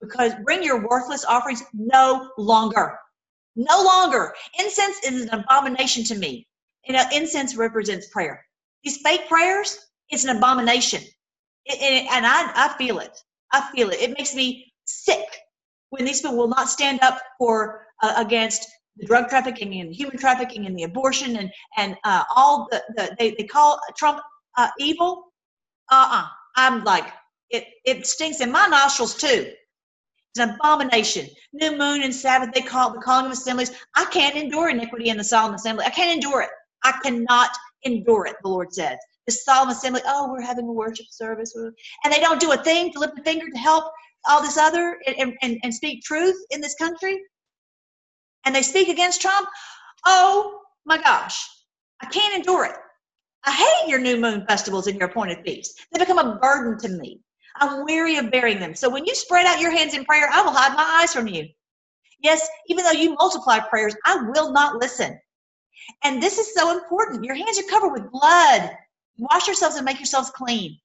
because 0.00 0.32
bring 0.44 0.62
your 0.62 0.86
worthless 0.86 1.24
offerings 1.24 1.62
no 1.72 2.30
longer. 2.38 2.98
No 3.56 3.82
longer. 3.82 4.34
Incense 4.58 4.98
is 5.04 5.22
an 5.22 5.40
abomination 5.40 6.04
to 6.04 6.14
me. 6.14 6.46
You 6.86 6.94
know, 6.94 7.04
incense 7.12 7.56
represents 7.56 8.08
prayer. 8.08 8.44
These 8.84 8.98
fake 8.98 9.28
prayers, 9.28 9.78
it's 10.08 10.24
an 10.24 10.36
abomination. 10.36 11.02
It, 11.66 11.78
it, 11.80 12.12
and 12.12 12.24
I, 12.26 12.50
I 12.54 12.74
feel 12.78 12.98
it. 13.00 13.16
I 13.52 13.68
feel 13.74 13.90
it. 13.90 14.00
It 14.00 14.16
makes 14.16 14.34
me 14.34 14.72
sick 14.86 15.26
when 15.90 16.04
these 16.04 16.22
people 16.22 16.36
will 16.36 16.48
not 16.48 16.68
stand 16.68 17.00
up 17.02 17.20
for 17.38 17.86
uh, 18.02 18.14
against 18.16 18.66
the 18.96 19.06
drug 19.06 19.28
trafficking 19.28 19.80
and 19.80 19.94
human 19.94 20.16
trafficking 20.16 20.66
and 20.66 20.78
the 20.78 20.84
abortion 20.84 21.36
and 21.36 21.50
and 21.76 21.96
uh, 22.04 22.24
all 22.34 22.68
the, 22.70 22.82
the 22.96 23.16
they, 23.18 23.32
they 23.32 23.44
call 23.44 23.78
Trump 23.96 24.20
uh, 24.56 24.68
evil. 24.78 25.24
Uh-uh. 25.90 26.26
I'm 26.56 26.84
like 26.84 27.06
it. 27.50 27.66
It 27.84 28.06
stinks 28.06 28.40
in 28.40 28.50
my 28.50 28.66
nostrils 28.66 29.14
too. 29.14 29.52
It's 30.34 30.40
an 30.40 30.56
abomination. 30.60 31.26
New 31.52 31.76
moon 31.76 32.02
and 32.02 32.14
Sabbath, 32.14 32.50
they 32.54 32.60
call 32.60 32.92
the 32.92 33.00
calling 33.00 33.26
of 33.26 33.32
assemblies. 33.32 33.72
I 33.96 34.04
can't 34.06 34.36
endure 34.36 34.70
iniquity 34.70 35.08
in 35.08 35.16
the 35.16 35.24
solemn 35.24 35.54
assembly. 35.54 35.84
I 35.84 35.90
can't 35.90 36.14
endure 36.14 36.42
it. 36.42 36.50
I 36.84 36.92
cannot 37.02 37.50
endure 37.82 38.26
it, 38.26 38.36
the 38.42 38.48
Lord 38.48 38.72
says. 38.72 38.96
The 39.26 39.32
solemn 39.32 39.70
assembly, 39.70 40.02
oh, 40.06 40.30
we're 40.30 40.40
having 40.40 40.66
a 40.66 40.72
worship 40.72 41.06
service. 41.10 41.52
And 41.56 42.12
they 42.12 42.20
don't 42.20 42.40
do 42.40 42.52
a 42.52 42.62
thing 42.62 42.92
to 42.92 43.00
lift 43.00 43.18
a 43.18 43.22
finger 43.22 43.46
to 43.50 43.58
help 43.58 43.92
all 44.28 44.40
this 44.40 44.56
other 44.56 44.98
and, 45.06 45.34
and, 45.42 45.58
and 45.62 45.74
speak 45.74 46.02
truth 46.04 46.36
in 46.50 46.60
this 46.60 46.74
country. 46.76 47.20
And 48.44 48.54
they 48.54 48.62
speak 48.62 48.88
against 48.88 49.20
Trump. 49.20 49.48
Oh 50.06 50.60
my 50.84 50.98
gosh, 50.98 51.44
I 52.00 52.06
can't 52.06 52.36
endure 52.36 52.64
it. 52.66 52.76
I 53.44 53.52
hate 53.52 53.90
your 53.90 54.00
new 54.00 54.16
moon 54.16 54.44
festivals 54.46 54.86
and 54.86 54.98
your 54.98 55.08
appointed 55.08 55.42
feasts. 55.44 55.74
They 55.92 55.98
become 55.98 56.18
a 56.18 56.36
burden 56.36 56.78
to 56.80 56.88
me. 56.96 57.20
I'm 57.56 57.84
weary 57.84 58.16
of 58.16 58.30
bearing 58.30 58.60
them. 58.60 58.74
So 58.74 58.88
when 58.88 59.04
you 59.04 59.14
spread 59.14 59.46
out 59.46 59.60
your 59.60 59.70
hands 59.70 59.94
in 59.94 60.04
prayer, 60.04 60.28
I 60.30 60.42
will 60.42 60.52
hide 60.52 60.76
my 60.76 61.00
eyes 61.02 61.12
from 61.12 61.26
you. 61.26 61.48
Yes, 62.20 62.46
even 62.68 62.84
though 62.84 62.90
you 62.90 63.14
multiply 63.14 63.58
prayers, 63.60 63.94
I 64.04 64.16
will 64.16 64.52
not 64.52 64.76
listen. 64.76 65.18
And 66.04 66.22
this 66.22 66.38
is 66.38 66.54
so 66.54 66.78
important. 66.78 67.24
Your 67.24 67.34
hands 67.34 67.58
are 67.58 67.70
covered 67.70 67.92
with 67.92 68.12
blood. 68.12 68.70
Wash 69.18 69.46
yourselves 69.46 69.76
and 69.76 69.84
make 69.84 69.98
yourselves 69.98 70.30
clean. 70.30 70.78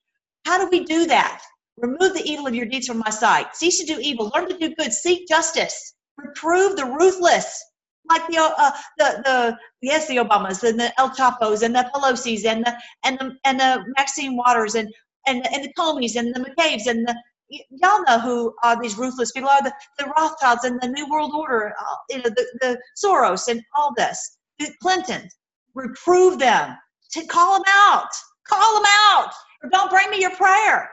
How 0.44 0.58
do 0.58 0.68
we 0.70 0.84
do 0.84 1.06
that? 1.06 1.42
Remove 1.78 2.14
the 2.14 2.24
evil 2.24 2.46
of 2.46 2.54
your 2.54 2.66
deeds 2.66 2.86
from 2.86 2.98
my 2.98 3.10
sight. 3.10 3.54
Cease 3.54 3.78
to 3.80 3.86
do 3.86 4.00
evil. 4.00 4.32
Learn 4.34 4.48
to 4.48 4.58
do 4.58 4.74
good. 4.74 4.92
Seek 4.92 5.28
justice. 5.28 5.94
Reprove 6.16 6.76
the 6.76 6.86
ruthless 6.86 7.62
like 8.08 8.26
the 8.28 8.38
uh, 8.38 8.70
the 8.98 9.22
the 9.24 9.58
yes 9.82 10.08
the 10.08 10.16
Obamas 10.16 10.62
and 10.62 10.78
the 10.78 10.92
El 10.98 11.14
Chapos 11.14 11.62
and 11.62 11.74
the 11.74 11.90
Pelosi's 11.94 12.44
and 12.44 12.64
the 12.64 12.76
and 13.04 13.18
the 13.18 13.36
and 13.44 13.60
the 13.60 13.84
Maxine 13.96 14.36
Waters 14.36 14.74
and 14.74 14.92
and 15.26 15.46
and 15.52 15.64
the 15.64 15.72
Comeys 15.74 16.16
and 16.16 16.34
the 16.34 16.40
McCabe's 16.40 16.86
and 16.86 17.06
the 17.06 17.14
y'all 17.48 18.02
know 18.04 18.18
who 18.18 18.54
are 18.64 18.80
these 18.80 18.98
ruthless 18.98 19.32
people 19.32 19.48
are 19.48 19.62
the, 19.62 19.72
the 19.98 20.12
Rothschilds 20.16 20.64
and 20.64 20.80
the 20.80 20.88
New 20.88 21.08
World 21.08 21.32
Order, 21.34 21.74
uh, 21.78 21.96
you 22.10 22.18
know 22.18 22.24
the, 22.30 22.46
the 22.60 22.80
Soros 22.96 23.48
and 23.48 23.62
all 23.76 23.92
this. 23.96 24.38
The 24.58 24.72
Clintons, 24.82 25.36
reprove 25.74 26.38
them, 26.38 26.76
to 27.12 27.26
call 27.26 27.54
them 27.54 27.64
out, 27.68 28.08
call 28.48 28.74
them 28.76 28.90
out, 29.12 29.30
or 29.62 29.70
don't 29.70 29.90
bring 29.90 30.10
me 30.10 30.20
your 30.20 30.34
prayer. 30.34 30.90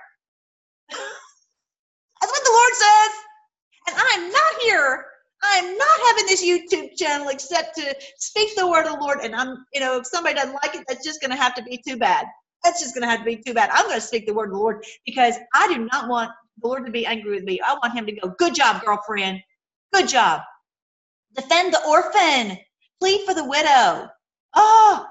That's 0.90 2.32
what 2.32 2.44
the 2.44 2.52
Lord 2.52 2.74
says. 2.74 3.12
And 3.88 3.96
I'm 3.98 4.32
not 4.32 4.62
here 4.62 5.06
I'm 5.44 5.78
not 5.78 6.00
having 6.08 6.26
this 6.28 6.44
YouTube 6.44 6.96
channel 6.98 7.28
except 7.28 7.76
to 7.76 7.96
speak 8.18 8.56
the 8.56 8.68
word 8.68 8.86
of 8.86 8.94
the 8.94 9.00
Lord. 9.00 9.20
And 9.22 9.36
I'm, 9.36 9.66
you 9.74 9.82
know, 9.82 9.98
if 9.98 10.08
somebody 10.08 10.36
doesn't 10.36 10.54
like 10.54 10.76
it, 10.76 10.86
that's 10.88 11.04
just 11.04 11.22
going 11.22 11.32
to 11.32 11.38
have 11.38 11.54
to 11.56 11.64
be 11.64 11.82
too 11.86 11.98
bad. 11.98 12.26
That's 12.64 12.82
just 12.82 12.96
going 12.96 13.04
to 13.04 13.10
have 13.10 13.20
to 13.20 13.26
be 13.26 13.38
too 13.38 13.54
bad. 13.54 13.70
I'm 13.72 13.86
going 13.86 14.00
to 14.00 14.06
speak 14.06 14.26
the 14.26 14.34
word 14.34 14.46
of 14.46 14.54
the 14.54 14.58
Lord 14.58 14.86
because 15.06 15.36
I 15.54 15.68
do 15.74 15.88
not 15.92 16.08
want 16.08 16.32
the 16.62 16.68
Lord 16.68 16.86
to 16.86 16.92
be 16.92 17.06
angry 17.06 17.36
with 17.36 17.44
me. 17.44 17.60
I 17.62 17.74
want 17.74 17.94
him 17.94 18.06
to 18.06 18.12
go, 18.14 18.34
good 18.38 18.56
job, 18.56 18.84
girlfriend. 18.84 19.42
Good 19.92 20.08
job. 20.08 20.42
Defend 21.36 21.74
the 21.74 21.86
orphan. 21.88 22.58
Plead 23.00 23.26
for 23.26 23.34
the 23.34 23.44
widow. 23.44 24.10
Oh, 24.56 25.06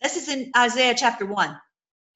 this 0.00 0.16
is 0.16 0.28
in 0.28 0.52
Isaiah 0.56 0.94
chapter 0.96 1.26
1 1.26 1.58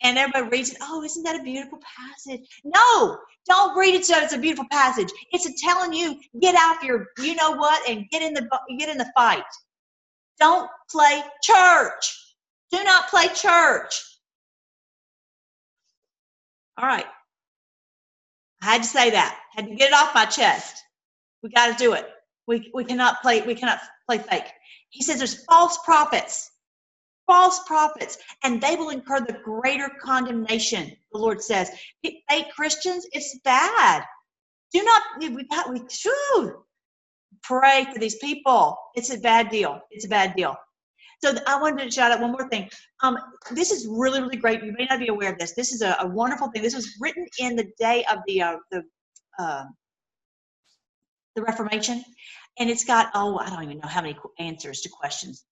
and 0.03 0.19
everybody 0.19 0.49
reads 0.49 0.71
it. 0.71 0.79
Oh, 0.83 1.03
isn't 1.03 1.23
that 1.25 1.41
a 1.41 1.43
beautiful 1.43 1.81
passage? 1.97 2.41
No, 2.65 3.19
don't 3.49 3.77
read 3.77 3.95
it 3.95 4.05
so 4.05 4.19
it's 4.19 4.35
a 4.35 4.39
beautiful 4.39 4.67
passage. 4.71 5.09
It's 5.33 5.61
telling 5.63 5.93
you 5.93 6.21
get 6.41 6.55
out 6.55 6.83
your 6.83 7.07
you 7.19 7.35
know 7.35 7.53
what 7.53 7.89
and 7.89 8.09
get 8.11 8.23
in 8.23 8.35
the 8.35 8.49
get 8.79 8.89
in 8.89 8.99
the 8.99 9.11
fight. 9.15 9.43
Don't 10.39 10.71
play 10.91 11.23
church. 11.43 12.37
Do 12.71 12.83
not 12.85 13.09
play 13.09 13.29
church. 13.29 14.01
All 16.79 16.89
right. 16.89 17.07
I 18.63 18.67
had 18.67 18.83
to 18.83 18.89
say 18.89 19.11
that. 19.11 19.39
Had 19.55 19.67
to 19.69 19.75
get 19.75 19.91
it 19.91 19.95
off 19.95 20.15
my 20.15 20.27
chest. 20.27 20.83
We 21.43 21.51
got 21.51 21.77
to 21.77 21.85
do 21.85 21.95
it. 21.95 22.09
We 22.47 22.71
we 22.75 22.85
cannot 22.85 23.23
play 23.23 23.43
we 23.43 23.55
cannot 23.55 23.81
play 24.09 24.19
fake. 24.19 24.51
He 24.91 25.03
says 25.03 25.19
there's 25.19 25.45
false 25.45 25.79
prophets 25.85 26.51
false 27.27 27.61
prophets, 27.67 28.19
and 28.45 28.61
they 28.61 28.77
will 28.77 28.91
incur 28.91 29.21
the 29.21 29.39
greater 29.45 29.91
condemnation, 30.03 30.93
the 31.13 31.19
Lord 31.19 31.43
says. 31.43 31.71
Fake 32.05 32.53
Christians, 32.57 33.07
it's 33.13 33.39
bad. 33.45 34.05
Do 34.75 34.83
not, 34.83 35.03
we 35.21 35.45
got, 35.45 35.73
we 35.73 35.83
should 35.91 36.55
pray 37.43 37.87
for 37.93 38.01
these 38.01 38.17
people. 38.17 38.77
It's 38.95 39.13
a 39.15 39.19
bad 39.19 39.51
deal. 39.51 39.81
It's 39.91 40.07
a 40.07 40.11
bad 40.11 40.35
deal. 40.37 40.57
So 41.23 41.35
I 41.47 41.61
wanted 41.61 41.85
to 41.85 41.91
shout 41.91 42.13
out 42.13 42.21
one 42.21 42.33
more 42.33 42.49
thing. 42.49 42.69
Um, 43.03 43.19
this 43.53 43.71
is 43.71 43.87
really, 43.89 44.21
really 44.21 44.37
great. 44.37 44.63
You 44.63 44.73
may 44.79 44.87
not 44.89 45.01
be 45.01 45.09
aware 45.09 45.33
of 45.33 45.39
this. 45.39 45.55
This 45.55 45.73
is 45.73 45.83
a, 45.83 45.97
a 46.01 46.07
wonderful 46.07 46.49
thing. 46.49 46.63
This 46.63 46.77
was 46.77 46.97
written 47.01 47.27
in 47.39 47.57
the 47.57 47.69
day 47.79 48.05
of 48.11 48.19
the 48.27 48.43
uh, 48.43 48.57
the 48.71 48.83
uh, 49.39 49.65
the 51.35 51.43
Reformation, 51.43 52.05
and 52.59 52.71
it's 52.71 52.85
got 52.85 53.11
oh 53.15 53.39
I 53.39 53.51
don't 53.51 53.65
even 53.65 53.79
know 53.79 53.89
how 53.89 54.03
many 54.03 54.17
answers 54.39 54.81
to 54.83 54.89
questions. 54.89 55.45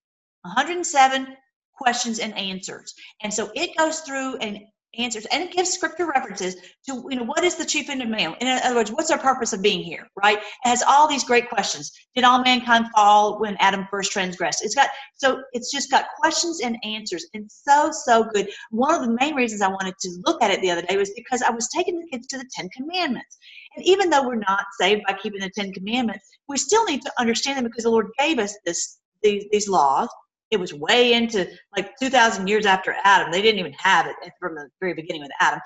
107 0.42 1.36
questions 1.76 2.18
and 2.18 2.36
answers. 2.36 2.94
And 3.22 3.32
so 3.32 3.50
it 3.54 3.76
goes 3.76 4.00
through 4.00 4.36
and 4.36 4.60
answers 4.98 5.26
and 5.26 5.42
it 5.42 5.52
gives 5.52 5.70
scripture 5.70 6.06
references 6.06 6.54
to 6.86 7.06
you 7.10 7.16
know 7.16 7.24
what 7.24 7.44
is 7.44 7.56
the 7.56 7.64
chief 7.64 7.90
end 7.90 8.02
of 8.02 8.08
man? 8.08 8.34
In 8.40 8.48
other 8.48 8.76
words 8.76 8.90
what's 8.90 9.10
our 9.10 9.18
purpose 9.18 9.52
of 9.52 9.62
being 9.62 9.82
here 9.82 10.06
right? 10.22 10.38
It 10.38 10.68
has 10.68 10.82
all 10.82 11.08
these 11.08 11.24
great 11.24 11.48
questions. 11.48 11.92
Did 12.14 12.24
all 12.24 12.42
mankind 12.42 12.86
fall 12.94 13.38
when 13.40 13.56
adam 13.60 13.86
first 13.90 14.12
transgressed? 14.12 14.64
It's 14.64 14.74
got 14.74 14.88
so 15.16 15.42
it's 15.52 15.70
just 15.70 15.90
got 15.90 16.06
questions 16.18 16.60
and 16.60 16.76
answers 16.84 17.26
and 17.34 17.50
so 17.50 17.90
so 17.92 18.24
good. 18.24 18.48
One 18.70 18.94
of 18.94 19.02
the 19.02 19.16
main 19.20 19.34
reasons 19.34 19.62
i 19.62 19.68
wanted 19.68 19.94
to 20.00 20.22
look 20.24 20.42
at 20.42 20.50
it 20.50 20.60
the 20.60 20.70
other 20.70 20.82
day 20.82 20.96
was 20.96 21.12
because 21.14 21.42
i 21.42 21.50
was 21.50 21.68
taking 21.74 21.98
the 21.98 22.08
kids 22.10 22.26
to 22.28 22.38
the 22.38 22.48
ten 22.54 22.68
commandments. 22.70 23.38
And 23.76 23.84
even 23.86 24.10
though 24.10 24.26
we're 24.26 24.36
not 24.36 24.64
saved 24.80 25.02
by 25.06 25.14
keeping 25.14 25.40
the 25.40 25.50
ten 25.54 25.72
commandments 25.72 26.24
we 26.48 26.56
still 26.56 26.84
need 26.84 27.02
to 27.02 27.12
understand 27.18 27.58
them 27.58 27.64
because 27.64 27.84
the 27.84 27.90
lord 27.90 28.08
gave 28.18 28.38
us 28.38 28.54
this 28.64 28.98
these, 29.22 29.44
these 29.50 29.68
laws 29.68 30.08
it 30.50 30.58
was 30.58 30.72
way 30.72 31.14
into 31.14 31.48
like 31.76 31.92
2000 32.00 32.46
years 32.46 32.66
after 32.66 32.94
adam. 33.04 33.32
They 33.32 33.42
didn't 33.42 33.60
even 33.60 33.74
have 33.74 34.06
it 34.06 34.14
from 34.40 34.54
the 34.54 34.68
very 34.80 34.94
beginning 34.94 35.22
with 35.22 35.30
adam. 35.40 35.60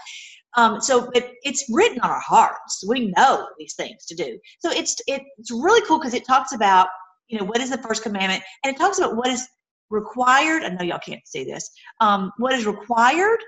Um, 0.57 0.81
so 0.81 1.11
but 1.13 1.31
it's 1.43 1.65
written 1.71 2.01
on 2.01 2.11
our 2.11 2.21
hearts. 2.21 2.85
We 2.87 3.13
know 3.17 3.47
these 3.59 3.75
things 3.75 4.07
to 4.07 4.15
do. 4.15 4.39
So 4.61 4.71
it's 4.71 4.97
it's 5.07 5.51
really 5.51 5.87
cool 5.87 5.99
because 5.99 6.15
it 6.15 6.27
talks 6.27 6.53
about 6.53 6.89
you 7.29 7.39
know 7.39 7.45
what 7.45 7.61
is 7.61 7.71
the 7.71 7.79
first 7.79 8.03
commandment 8.03 8.43
and 8.65 8.75
it 8.75 8.79
talks 8.79 8.99
about 8.99 9.17
what 9.17 9.29
is 9.29 9.47
required 9.89 10.65
i 10.65 10.69
know 10.69 10.83
y'all 10.83 10.99
can't 10.99 11.27
see 11.27 11.45
this 11.45 11.69
um, 12.01 12.33
what 12.39 12.53
is 12.53 12.67
required 12.67 13.39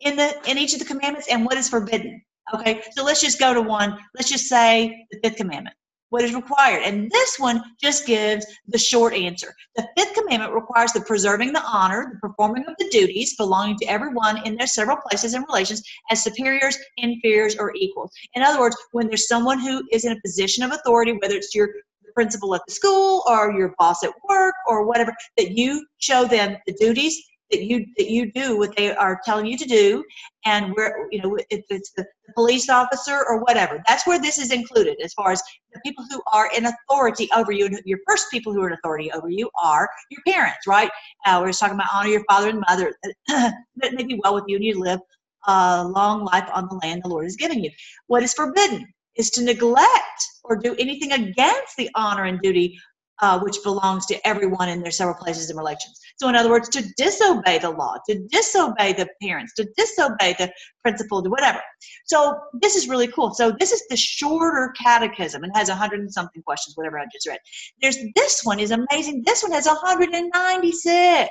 in 0.00 0.16
the 0.16 0.36
in 0.48 0.56
each 0.56 0.72
of 0.72 0.78
the 0.78 0.84
commandments 0.84 1.26
and 1.28 1.44
what 1.44 1.56
is 1.56 1.68
forbidden 1.68 2.20
okay? 2.54 2.82
So 2.92 3.04
let's 3.04 3.20
just 3.20 3.38
go 3.38 3.54
to 3.54 3.62
one. 3.62 3.98
Let's 4.14 4.30
just 4.30 4.46
say 4.46 5.06
the 5.10 5.18
fifth 5.22 5.36
commandment 5.36 5.76
what 6.10 6.22
is 6.22 6.34
required. 6.34 6.82
And 6.82 7.10
this 7.10 7.38
one 7.38 7.62
just 7.80 8.06
gives 8.06 8.46
the 8.66 8.78
short 8.78 9.14
answer. 9.14 9.54
The 9.76 9.88
fifth 9.96 10.14
commandment 10.14 10.54
requires 10.54 10.92
the 10.92 11.00
preserving 11.00 11.52
the 11.52 11.62
honor, 11.62 12.10
the 12.12 12.28
performing 12.28 12.64
of 12.66 12.74
the 12.78 12.88
duties 12.90 13.36
belonging 13.36 13.76
to 13.78 13.86
everyone 13.86 14.44
in 14.46 14.56
their 14.56 14.66
several 14.66 14.96
places 14.96 15.34
and 15.34 15.44
relations 15.48 15.82
as 16.10 16.22
superiors, 16.22 16.78
inferiors, 16.96 17.56
or 17.56 17.72
equals. 17.74 18.10
In 18.34 18.42
other 18.42 18.60
words, 18.60 18.76
when 18.92 19.08
there's 19.08 19.28
someone 19.28 19.58
who 19.58 19.82
is 19.92 20.04
in 20.04 20.12
a 20.12 20.20
position 20.20 20.64
of 20.64 20.72
authority, 20.72 21.12
whether 21.20 21.34
it's 21.34 21.54
your 21.54 21.70
principal 22.14 22.54
at 22.54 22.62
the 22.66 22.74
school 22.74 23.22
or 23.28 23.52
your 23.52 23.74
boss 23.78 24.02
at 24.02 24.10
work 24.28 24.54
or 24.66 24.86
whatever, 24.86 25.14
that 25.36 25.52
you 25.52 25.86
show 25.98 26.24
them 26.24 26.56
the 26.66 26.72
duties 26.74 27.16
that 27.50 27.62
you 27.62 27.86
that 27.96 28.10
you 28.10 28.30
do 28.32 28.58
what 28.58 28.76
they 28.76 28.94
are 28.94 29.20
telling 29.24 29.46
you 29.46 29.56
to 29.56 29.64
do 29.64 30.04
and 30.44 30.72
where 30.74 31.08
you 31.10 31.20
know 31.22 31.36
if 31.50 31.64
it's 31.70 31.92
the, 31.96 32.06
police 32.34 32.68
officer 32.68 33.24
or 33.26 33.40
whatever. 33.40 33.82
That's 33.88 34.06
where 34.06 34.20
this 34.20 34.38
is 34.38 34.52
included 34.52 34.98
as 35.02 35.14
far 35.14 35.32
as 35.32 35.42
the 35.72 35.80
people 35.80 36.04
who 36.10 36.20
are 36.32 36.50
in 36.54 36.66
authority 36.66 37.26
over 37.34 37.52
you 37.52 37.64
and 37.64 37.80
your 37.86 38.00
first 38.06 38.26
people 38.30 38.52
who 38.52 38.60
are 38.60 38.68
in 38.68 38.74
authority 38.74 39.10
over 39.12 39.30
you 39.30 39.48
are 39.62 39.88
your 40.10 40.20
parents 40.26 40.66
right? 40.66 40.90
Uh, 41.26 41.38
we're 41.40 41.48
just 41.48 41.60
talking 41.60 41.74
about 41.74 41.88
honor 41.92 42.10
your 42.10 42.24
father 42.28 42.50
and 42.50 42.62
mother. 42.68 42.94
That 43.28 43.94
may 43.94 44.04
be 44.04 44.20
well 44.22 44.34
with 44.34 44.44
you 44.46 44.56
and 44.56 44.64
you 44.64 44.78
live 44.78 45.00
a 45.46 45.84
long 45.84 46.24
life 46.24 46.48
on 46.52 46.68
the 46.68 46.74
land 46.82 47.02
the 47.02 47.08
lord 47.08 47.24
has 47.24 47.36
given 47.36 47.64
you. 47.64 47.70
What 48.08 48.22
is 48.22 48.34
forbidden 48.34 48.86
is 49.16 49.30
to 49.30 49.42
neglect 49.42 50.22
or 50.44 50.56
do 50.56 50.74
anything 50.78 51.12
against 51.12 51.76
the 51.76 51.88
honor 51.94 52.24
and 52.24 52.40
duty 52.40 52.78
uh, 53.20 53.40
which 53.40 53.56
belongs 53.64 54.06
to 54.06 54.26
everyone 54.26 54.68
in 54.68 54.80
their 54.82 54.92
several 54.92 55.16
places 55.16 55.50
and 55.50 55.58
relations. 55.58 55.98
So, 56.18 56.28
in 56.28 56.34
other 56.34 56.50
words, 56.50 56.68
to 56.70 56.82
disobey 56.96 57.58
the 57.58 57.70
law, 57.70 57.94
to 58.08 58.18
disobey 58.30 58.92
the 58.92 59.08
parents, 59.22 59.54
to 59.54 59.68
disobey 59.76 60.34
the 60.38 60.52
principal, 60.82 61.22
to 61.22 61.30
whatever. 61.30 61.60
So, 62.06 62.36
this 62.60 62.74
is 62.74 62.88
really 62.88 63.06
cool. 63.06 63.32
So, 63.34 63.52
this 63.58 63.70
is 63.70 63.82
the 63.88 63.96
shorter 63.96 64.74
catechism. 64.76 65.44
and 65.44 65.52
has 65.56 65.68
100 65.68 66.00
and 66.00 66.12
something 66.12 66.42
questions, 66.42 66.76
whatever 66.76 66.98
I 66.98 67.04
just 67.12 67.28
read. 67.28 67.38
There's 67.80 67.98
this 68.16 68.42
one 68.42 68.58
is 68.58 68.72
amazing. 68.72 69.22
This 69.24 69.44
one 69.44 69.52
has 69.52 69.66
196. 69.66 71.30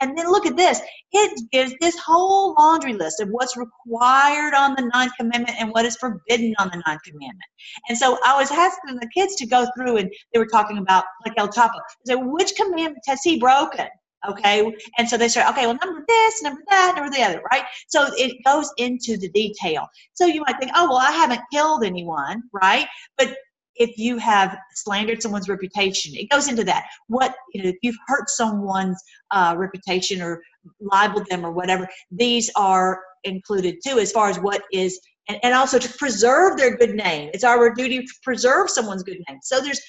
And 0.00 0.16
then 0.16 0.30
look 0.30 0.44
at 0.44 0.56
this. 0.56 0.80
It 1.12 1.40
gives 1.50 1.72
this 1.80 1.98
whole 1.98 2.54
laundry 2.58 2.92
list 2.92 3.20
of 3.20 3.28
what's 3.30 3.56
required 3.56 4.52
on 4.54 4.74
the 4.76 4.90
ninth 4.92 5.12
commandment 5.18 5.56
and 5.58 5.70
what 5.70 5.86
is 5.86 5.96
forbidden 5.96 6.54
on 6.58 6.68
the 6.68 6.82
ninth 6.86 7.02
commandment. 7.02 7.50
And 7.88 7.96
so 7.96 8.18
I 8.26 8.36
was 8.38 8.50
asking 8.50 8.96
the 8.96 9.08
kids 9.14 9.36
to 9.36 9.46
go 9.46 9.66
through 9.74 9.96
and 9.96 10.12
they 10.32 10.38
were 10.38 10.46
talking 10.46 10.78
about 10.78 11.04
like 11.24 11.34
El 11.38 11.48
Chapo. 11.48 11.78
So 12.06 12.18
which 12.18 12.54
commandment 12.56 13.04
has 13.06 13.22
he 13.22 13.38
broken? 13.38 13.88
Okay. 14.28 14.74
And 14.98 15.08
so 15.08 15.16
they 15.16 15.28
start, 15.28 15.50
okay, 15.50 15.66
well, 15.66 15.78
number 15.82 16.04
this, 16.08 16.42
number 16.42 16.60
that, 16.70 16.94
number 16.96 17.10
the 17.14 17.22
other, 17.22 17.42
right? 17.52 17.64
So 17.86 18.08
it 18.16 18.36
goes 18.44 18.70
into 18.76 19.16
the 19.16 19.28
detail. 19.30 19.86
So 20.14 20.26
you 20.26 20.42
might 20.46 20.58
think, 20.58 20.72
oh, 20.74 20.88
well, 20.88 20.98
I 20.98 21.12
haven't 21.12 21.40
killed 21.52 21.84
anyone, 21.84 22.42
right? 22.52 22.86
But 23.16 23.36
if 23.78 23.96
you 23.96 24.18
have 24.18 24.58
slandered 24.74 25.22
someone's 25.22 25.48
reputation. 25.48 26.14
It 26.14 26.28
goes 26.30 26.48
into 26.48 26.64
that. 26.64 26.86
What 27.06 27.34
you 27.54 27.62
know, 27.62 27.68
if 27.68 27.76
you've 27.82 27.96
hurt 28.06 28.28
someone's 28.28 29.00
uh, 29.30 29.54
reputation 29.56 30.20
or 30.20 30.42
libeled 30.80 31.26
them 31.30 31.46
or 31.46 31.52
whatever, 31.52 31.88
these 32.10 32.50
are 32.56 33.00
included 33.24 33.76
too, 33.86 33.98
as 33.98 34.12
far 34.12 34.28
as 34.28 34.38
what 34.38 34.62
is. 34.72 35.00
And, 35.28 35.38
and 35.42 35.54
also 35.54 35.78
to 35.78 35.98
preserve 35.98 36.56
their 36.56 36.76
good 36.76 36.94
name. 36.94 37.30
It's 37.34 37.44
our 37.44 37.72
duty 37.74 38.00
to 38.00 38.14
preserve 38.22 38.70
someone's 38.70 39.02
good 39.02 39.18
name. 39.28 39.38
So 39.42 39.60
there's 39.60 39.80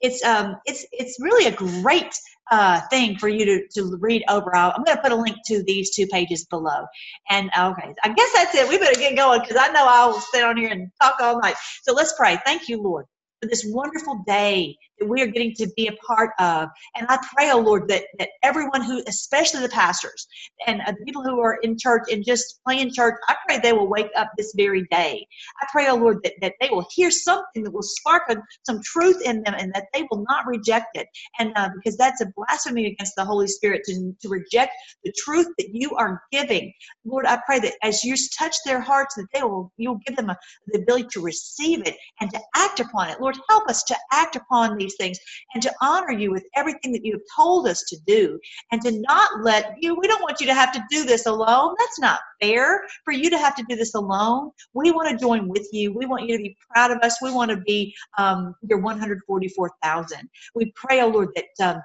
it's 0.00 0.22
um 0.24 0.56
it's 0.66 0.84
it's 0.92 1.16
really 1.20 1.46
a 1.46 1.56
great 1.56 2.14
uh, 2.50 2.80
thing 2.90 3.16
for 3.16 3.28
you 3.28 3.44
to, 3.44 3.68
to 3.74 3.96
read 4.00 4.22
over. 4.28 4.54
i 4.54 4.68
am 4.68 4.84
going 4.84 4.96
to 4.96 5.02
put 5.02 5.12
a 5.12 5.16
link 5.16 5.36
to 5.46 5.62
these 5.64 5.94
two 5.94 6.06
pages 6.08 6.44
below. 6.46 6.84
And 7.30 7.50
okay, 7.58 7.94
I 8.04 8.12
guess 8.12 8.32
that's 8.34 8.54
it. 8.54 8.68
We 8.68 8.78
better 8.78 8.98
get 8.98 9.16
going 9.16 9.40
because 9.40 9.56
I 9.58 9.68
know 9.68 9.86
I 9.88 10.06
will 10.06 10.20
sit 10.20 10.44
on 10.44 10.56
here 10.56 10.70
and 10.70 10.88
talk 11.00 11.16
all 11.20 11.40
night. 11.40 11.54
So 11.82 11.92
let's 11.94 12.14
pray. 12.16 12.38
Thank 12.44 12.68
you, 12.68 12.82
Lord, 12.82 13.06
for 13.42 13.48
this 13.48 13.64
wonderful 13.66 14.22
day 14.26 14.76
that 15.00 15.06
we 15.06 15.20
are 15.20 15.26
getting 15.26 15.52
to 15.54 15.68
be 15.76 15.88
a 15.88 15.92
part 16.06 16.30
of. 16.38 16.68
And 16.96 17.06
I 17.08 17.18
pray, 17.34 17.50
oh 17.50 17.58
Lord, 17.58 17.88
that, 17.88 18.04
that 18.18 18.28
everyone 18.42 18.82
who, 18.82 19.02
especially 19.08 19.60
the 19.60 19.68
pastors 19.68 20.28
and 20.66 20.80
uh, 20.82 20.92
the 20.92 21.04
people 21.04 21.22
who 21.22 21.40
are 21.40 21.58
in 21.62 21.76
church 21.76 22.04
and 22.10 22.24
just 22.24 22.60
playing 22.64 22.92
church, 22.92 23.14
I 23.28 23.34
pray 23.46 23.58
they 23.58 23.72
will 23.72 23.88
wake 23.88 24.10
up 24.16 24.30
this 24.36 24.52
very 24.56 24.86
day. 24.90 25.26
I 25.60 25.66
pray, 25.72 25.88
oh 25.88 25.96
Lord, 25.96 26.18
that, 26.22 26.34
that 26.40 26.54
they 26.60 26.68
will 26.70 26.86
hear 26.92 27.10
something 27.10 27.64
that 27.64 27.72
will 27.72 27.82
spark 27.82 28.22
a, 28.30 28.36
some 28.64 28.80
truth 28.84 29.20
in 29.24 29.42
them 29.42 29.54
and 29.58 29.72
that 29.74 29.86
they 29.92 30.06
will 30.10 30.24
not 30.28 30.46
reject 30.46 30.96
it. 30.96 31.08
And 31.40 31.52
uh, 31.56 31.70
because 31.74 31.96
that's 31.96 32.20
a 32.20 32.32
blasphemy 32.36 32.86
against 32.86 33.14
the 33.16 33.24
Holy 33.24 33.48
Spirit 33.48 33.82
to, 33.86 34.14
to 34.20 34.28
reject 34.28 34.72
the 35.02 35.12
truth 35.18 35.48
that 35.58 35.70
you 35.72 35.90
are 35.96 36.22
giving. 36.30 36.72
Lord, 37.04 37.26
I 37.26 37.40
pray 37.44 37.58
that 37.60 37.74
as 37.82 38.04
you 38.04 38.14
touch 38.38 38.54
their 38.64 38.80
hearts, 38.80 39.16
that 39.16 39.26
they 39.34 39.42
will, 39.42 39.72
you'll 39.76 40.00
give 40.06 40.16
them 40.16 40.30
a, 40.30 40.38
the 40.68 40.80
ability 40.80 41.08
to 41.12 41.20
receive 41.20 41.84
it 41.86 41.96
and 42.20 42.30
to 42.30 42.40
act 42.54 42.78
upon 42.78 43.08
it. 43.08 43.20
Lord, 43.20 43.31
help 43.48 43.68
us 43.68 43.82
to 43.84 43.96
act 44.12 44.36
upon 44.36 44.76
these 44.76 44.92
these 44.92 44.96
things 44.98 45.18
and 45.54 45.62
to 45.62 45.72
honor 45.80 46.12
you 46.12 46.30
with 46.30 46.44
everything 46.56 46.92
that 46.92 47.04
you 47.04 47.12
have 47.12 47.22
told 47.34 47.66
us 47.66 47.82
to 47.88 47.96
do 48.06 48.38
and 48.70 48.80
to 48.82 49.00
not 49.00 49.42
let 49.42 49.74
you, 49.80 49.94
we 49.98 50.06
don't 50.06 50.22
want 50.22 50.40
you 50.40 50.46
to 50.46 50.54
have 50.54 50.72
to 50.72 50.84
do 50.90 51.04
this 51.04 51.26
alone. 51.26 51.74
That's 51.78 52.00
not 52.00 52.20
fair 52.40 52.84
for 53.04 53.12
you 53.12 53.30
to 53.30 53.38
have 53.38 53.54
to 53.56 53.64
do 53.68 53.76
this 53.76 53.94
alone. 53.94 54.50
We 54.74 54.90
want 54.90 55.10
to 55.10 55.16
join 55.16 55.48
with 55.48 55.68
you. 55.72 55.92
We 55.92 56.06
want 56.06 56.28
you 56.28 56.36
to 56.36 56.42
be 56.42 56.56
proud 56.70 56.90
of 56.90 56.98
us. 56.98 57.20
We 57.22 57.32
want 57.32 57.50
to 57.50 57.58
be 57.58 57.94
um, 58.18 58.54
your 58.62 58.78
144,000. 58.78 60.30
We 60.54 60.72
pray, 60.76 61.00
oh 61.00 61.08
Lord, 61.08 61.28
that. 61.36 61.74
Um, 61.74 61.82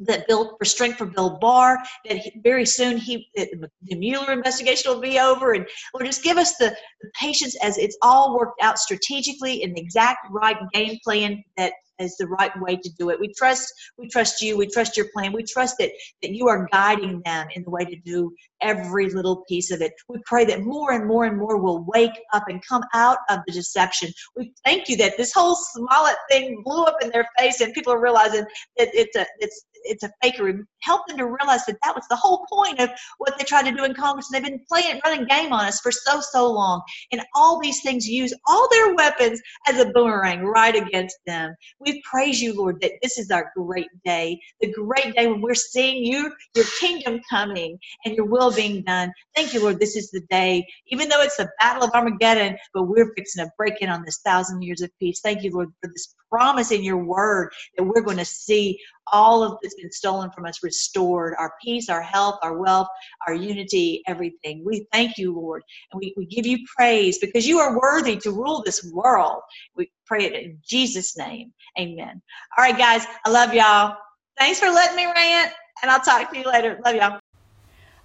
that 0.00 0.26
Bill 0.28 0.56
for 0.58 0.64
strength 0.64 0.98
for 0.98 1.06
Bill 1.06 1.38
Barr. 1.40 1.78
That 2.06 2.18
he, 2.18 2.40
very 2.42 2.66
soon 2.66 2.96
he 2.96 3.28
the, 3.34 3.96
Mueller 3.96 4.32
investigation 4.32 4.92
will 4.92 5.00
be 5.00 5.18
over, 5.18 5.52
and 5.52 5.66
Lord, 5.94 6.06
just 6.06 6.22
give 6.22 6.36
us 6.36 6.56
the, 6.56 6.76
the 7.02 7.10
patience 7.14 7.56
as 7.62 7.78
it's 7.78 7.96
all 8.02 8.36
worked 8.36 8.62
out 8.62 8.78
strategically 8.78 9.62
in 9.62 9.72
the 9.74 9.80
exact 9.80 10.26
right 10.30 10.56
game 10.72 10.98
plan 11.04 11.42
that 11.56 11.72
is 11.98 12.16
the 12.16 12.26
right 12.26 12.52
way 12.60 12.76
to 12.76 12.90
do 12.98 13.10
it. 13.10 13.20
We 13.20 13.32
trust 13.34 13.72
we 13.96 14.08
trust 14.08 14.40
you. 14.40 14.56
We 14.56 14.66
trust 14.68 14.96
your 14.96 15.08
plan. 15.12 15.32
We 15.32 15.42
trust 15.42 15.76
that 15.78 15.90
that 16.22 16.30
you 16.30 16.48
are 16.48 16.68
guiding 16.72 17.22
them 17.24 17.48
in 17.54 17.62
the 17.64 17.70
way 17.70 17.84
to 17.84 17.96
do 17.96 18.32
every 18.60 19.10
little 19.10 19.44
piece 19.48 19.70
of 19.70 19.80
it. 19.80 19.92
We 20.08 20.18
pray 20.26 20.44
that 20.46 20.62
more 20.62 20.92
and 20.92 21.06
more 21.06 21.24
and 21.24 21.38
more 21.38 21.58
will 21.58 21.84
wake 21.84 22.18
up 22.32 22.44
and 22.48 22.64
come 22.66 22.82
out 22.94 23.18
of 23.30 23.40
the 23.46 23.52
deception. 23.52 24.12
We 24.36 24.52
thank 24.64 24.88
you 24.88 24.96
that 24.98 25.16
this 25.16 25.32
whole 25.32 25.56
Smollett 25.56 26.16
thing 26.30 26.62
blew 26.64 26.84
up 26.84 26.96
in 27.02 27.10
their 27.10 27.26
face 27.38 27.60
and 27.60 27.72
people 27.72 27.92
are 27.92 28.00
realizing 28.00 28.44
that 28.76 28.88
it's 28.92 29.16
a 29.16 29.26
it's 29.38 29.64
it's 29.84 30.04
a 30.04 30.10
fakery. 30.22 30.60
Help 30.80 31.06
them 31.06 31.18
to 31.18 31.26
realize 31.26 31.64
that 31.66 31.78
that 31.82 31.94
was 31.94 32.04
the 32.08 32.16
whole 32.16 32.46
point 32.50 32.80
of 32.80 32.90
what 33.18 33.36
they 33.38 33.44
tried 33.44 33.70
to 33.70 33.76
do 33.76 33.84
in 33.84 33.94
Congress. 33.94 34.28
They've 34.32 34.42
been 34.42 34.64
playing 34.68 35.00
running 35.04 35.26
game 35.26 35.52
on 35.52 35.66
us 35.66 35.80
for 35.80 35.92
so 35.92 36.20
so 36.20 36.50
long, 36.50 36.82
and 37.12 37.22
all 37.34 37.60
these 37.60 37.82
things 37.82 38.08
use 38.08 38.34
all 38.46 38.68
their 38.70 38.94
weapons 38.94 39.40
as 39.68 39.78
a 39.78 39.90
boomerang 39.90 40.44
right 40.44 40.74
against 40.74 41.18
them. 41.26 41.54
We 41.80 42.02
praise 42.02 42.40
you, 42.40 42.54
Lord, 42.54 42.80
that 42.80 42.92
this 43.02 43.18
is 43.18 43.30
our 43.30 43.52
great 43.56 43.88
day, 44.04 44.40
the 44.60 44.72
great 44.72 45.14
day 45.14 45.26
when 45.26 45.40
we're 45.40 45.54
seeing 45.54 46.04
you, 46.04 46.32
your 46.54 46.66
kingdom 46.80 47.20
coming, 47.28 47.78
and 48.04 48.14
your 48.14 48.26
will 48.26 48.52
being 48.52 48.82
done. 48.82 49.12
Thank 49.34 49.54
you, 49.54 49.60
Lord. 49.60 49.80
This 49.80 49.96
is 49.96 50.10
the 50.10 50.22
day, 50.30 50.66
even 50.88 51.08
though 51.08 51.22
it's 51.22 51.36
the 51.36 51.50
battle 51.60 51.84
of 51.84 51.90
Armageddon, 51.94 52.56
but 52.74 52.84
we're 52.84 53.12
fixing 53.14 53.44
to 53.44 53.50
break 53.56 53.80
in 53.80 53.88
on 53.88 54.04
this 54.04 54.20
thousand 54.24 54.62
years 54.62 54.80
of 54.80 54.90
peace. 54.98 55.20
Thank 55.20 55.42
you, 55.42 55.52
Lord, 55.52 55.68
for 55.82 55.90
this 55.92 56.14
promise 56.30 56.70
in 56.70 56.82
your 56.82 57.02
word 57.02 57.52
that 57.76 57.84
we're 57.84 58.02
going 58.02 58.18
to 58.18 58.24
see 58.24 58.78
all 59.12 59.42
of 59.42 59.58
that's 59.68 59.80
been 59.80 59.92
stolen 59.92 60.30
from 60.30 60.46
us 60.46 60.62
restored 60.62 61.34
our 61.38 61.52
peace, 61.62 61.90
our 61.90 62.00
health, 62.00 62.38
our 62.42 62.56
wealth, 62.56 62.88
our 63.26 63.34
unity, 63.34 64.02
everything. 64.06 64.62
We 64.64 64.86
thank 64.92 65.18
you, 65.18 65.34
Lord, 65.34 65.62
and 65.92 66.00
we, 66.00 66.14
we 66.16 66.24
give 66.24 66.46
you 66.46 66.58
praise 66.74 67.18
because 67.18 67.46
you 67.46 67.58
are 67.58 67.78
worthy 67.78 68.16
to 68.18 68.30
rule 68.30 68.62
this 68.64 68.90
world. 68.92 69.42
We 69.76 69.90
pray 70.06 70.24
it 70.24 70.32
in 70.32 70.58
Jesus' 70.66 71.18
name. 71.18 71.52
Amen. 71.78 72.22
All 72.56 72.64
right, 72.64 72.78
guys, 72.78 73.04
I 73.26 73.30
love 73.30 73.52
y'all. 73.52 73.96
Thanks 74.38 74.58
for 74.58 74.66
letting 74.66 74.96
me 74.96 75.04
rant, 75.04 75.52
and 75.82 75.90
I'll 75.90 76.00
talk 76.00 76.30
to 76.32 76.38
you 76.38 76.44
later. 76.44 76.80
Love 76.84 76.94
y'all. 76.94 77.20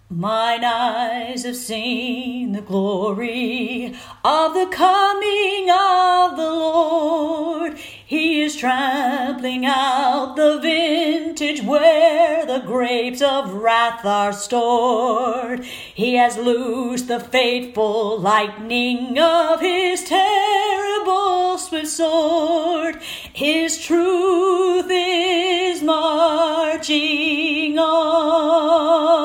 Mine 0.09 0.63
eyes 0.63 1.43
have 1.43 1.55
seen 1.55 2.51
the 2.51 2.61
glory 2.61 3.95
of 4.23 4.53
the 4.53 4.67
coming 4.67 5.69
of 5.71 6.37
the 6.37 6.51
Lord. 6.51 7.79
He 8.13 8.43
is 8.43 8.55
trampling 8.55 9.65
out 9.65 10.35
the 10.35 10.59
vintage 10.59 11.63
where 11.63 12.45
the 12.45 12.59
grapes 12.59 13.23
of 13.23 13.55
wrath 13.55 14.05
are 14.05 14.31
stored. 14.31 15.65
He 15.65 16.13
has 16.13 16.37
loosed 16.37 17.07
the 17.07 17.19
fateful 17.19 18.19
lightning 18.19 19.17
of 19.17 19.61
his 19.61 20.03
terrible 20.03 21.57
swift 21.57 21.87
sword. 21.87 23.01
His 23.01 23.79
truth 23.79 24.85
is 24.91 25.81
marching 25.81 27.79
on. 27.79 29.23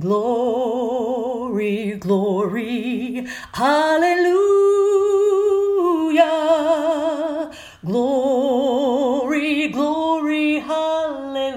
Glory, 0.00 1.92
glory, 1.92 3.28
hallelujah. 3.52 4.42
Glory, 7.84 9.66
glory, 9.66 10.60
hallelujah. 10.60 11.50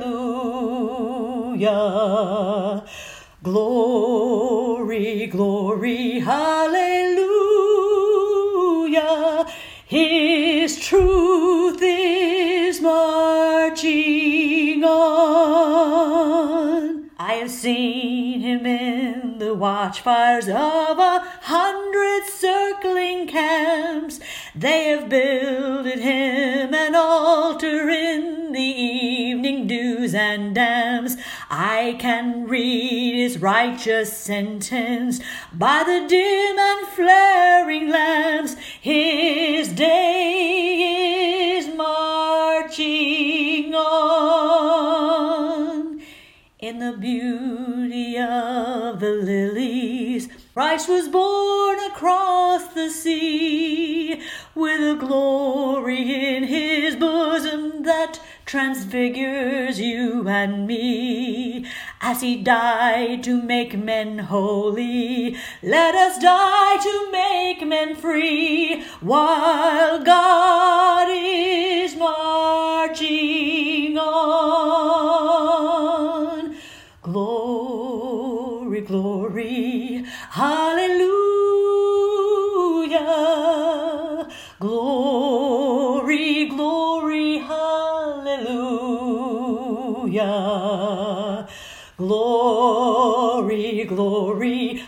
Glory, 3.44 5.28
glory, 5.28 6.20
hallelujah. 6.22 7.06
His 9.86 10.80
truth 10.80 11.78
is 11.84 12.82
marching 12.82 14.84
on. 14.84 17.12
I 17.20 17.34
have 17.34 17.52
seen 17.52 18.42
him 18.42 18.66
in 18.66 19.38
the 19.38 19.54
watchfires 19.54 20.50
of 20.50 20.98
a 20.98 21.20
hundred 21.44 22.24
circling 22.28 23.28
camps. 23.28 24.20
They 24.58 24.86
have 24.86 25.10
builded 25.10 26.00
him 26.00 26.74
an 26.74 26.96
altar 26.96 27.90
in 27.90 28.54
the 28.54 28.62
evening 28.62 29.68
dews 29.68 30.16
and 30.16 30.56
dams. 30.56 31.18
I 31.50 31.98
can 32.00 32.48
read 32.48 33.22
his 33.22 33.40
righteous 33.40 34.16
sentence 34.16 35.20
by 35.52 35.84
the 35.86 36.08
dim 36.08 36.58
and 36.58 36.88
flaring 36.88 37.90
lamps. 37.90 38.56
His 38.80 39.74
day 39.74 41.58
is 41.58 41.68
marching 41.76 43.76
on. 43.76 44.96
In 46.60 46.80
the 46.80 46.94
beauty 46.94 48.18
of 48.18 49.02
the 49.02 49.12
lilies, 49.12 50.30
Christ 50.54 50.88
was 50.88 51.10
born 51.10 51.78
across 51.92 52.74
the 52.74 52.90
sea 52.90 53.85
a 54.82 54.96
glory 54.96 56.36
in 56.36 56.44
his 56.44 56.96
bosom 56.96 57.84
that 57.84 58.20
transfigures 58.46 59.80
you 59.80 60.28
and 60.28 60.68
me. 60.68 61.66
As 62.02 62.22
he 62.22 62.42
died 62.42 63.24
to 63.24 63.42
make 63.42 63.78
men 63.78 64.20
holy, 64.20 65.38
let 65.64 65.96
us 65.96 66.20
die 66.20 66.78
to 66.84 67.12
make 67.12 67.66
men 67.68 67.96
free, 67.96 68.84
while 69.02 70.04
God 70.04 71.08
is 71.10 71.96
marching 71.96 73.98
on. 73.98 75.26
Glory, 77.02 78.82
glory, 78.82 80.04
hallelujah. 80.32 81.45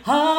Oh. 0.10 0.37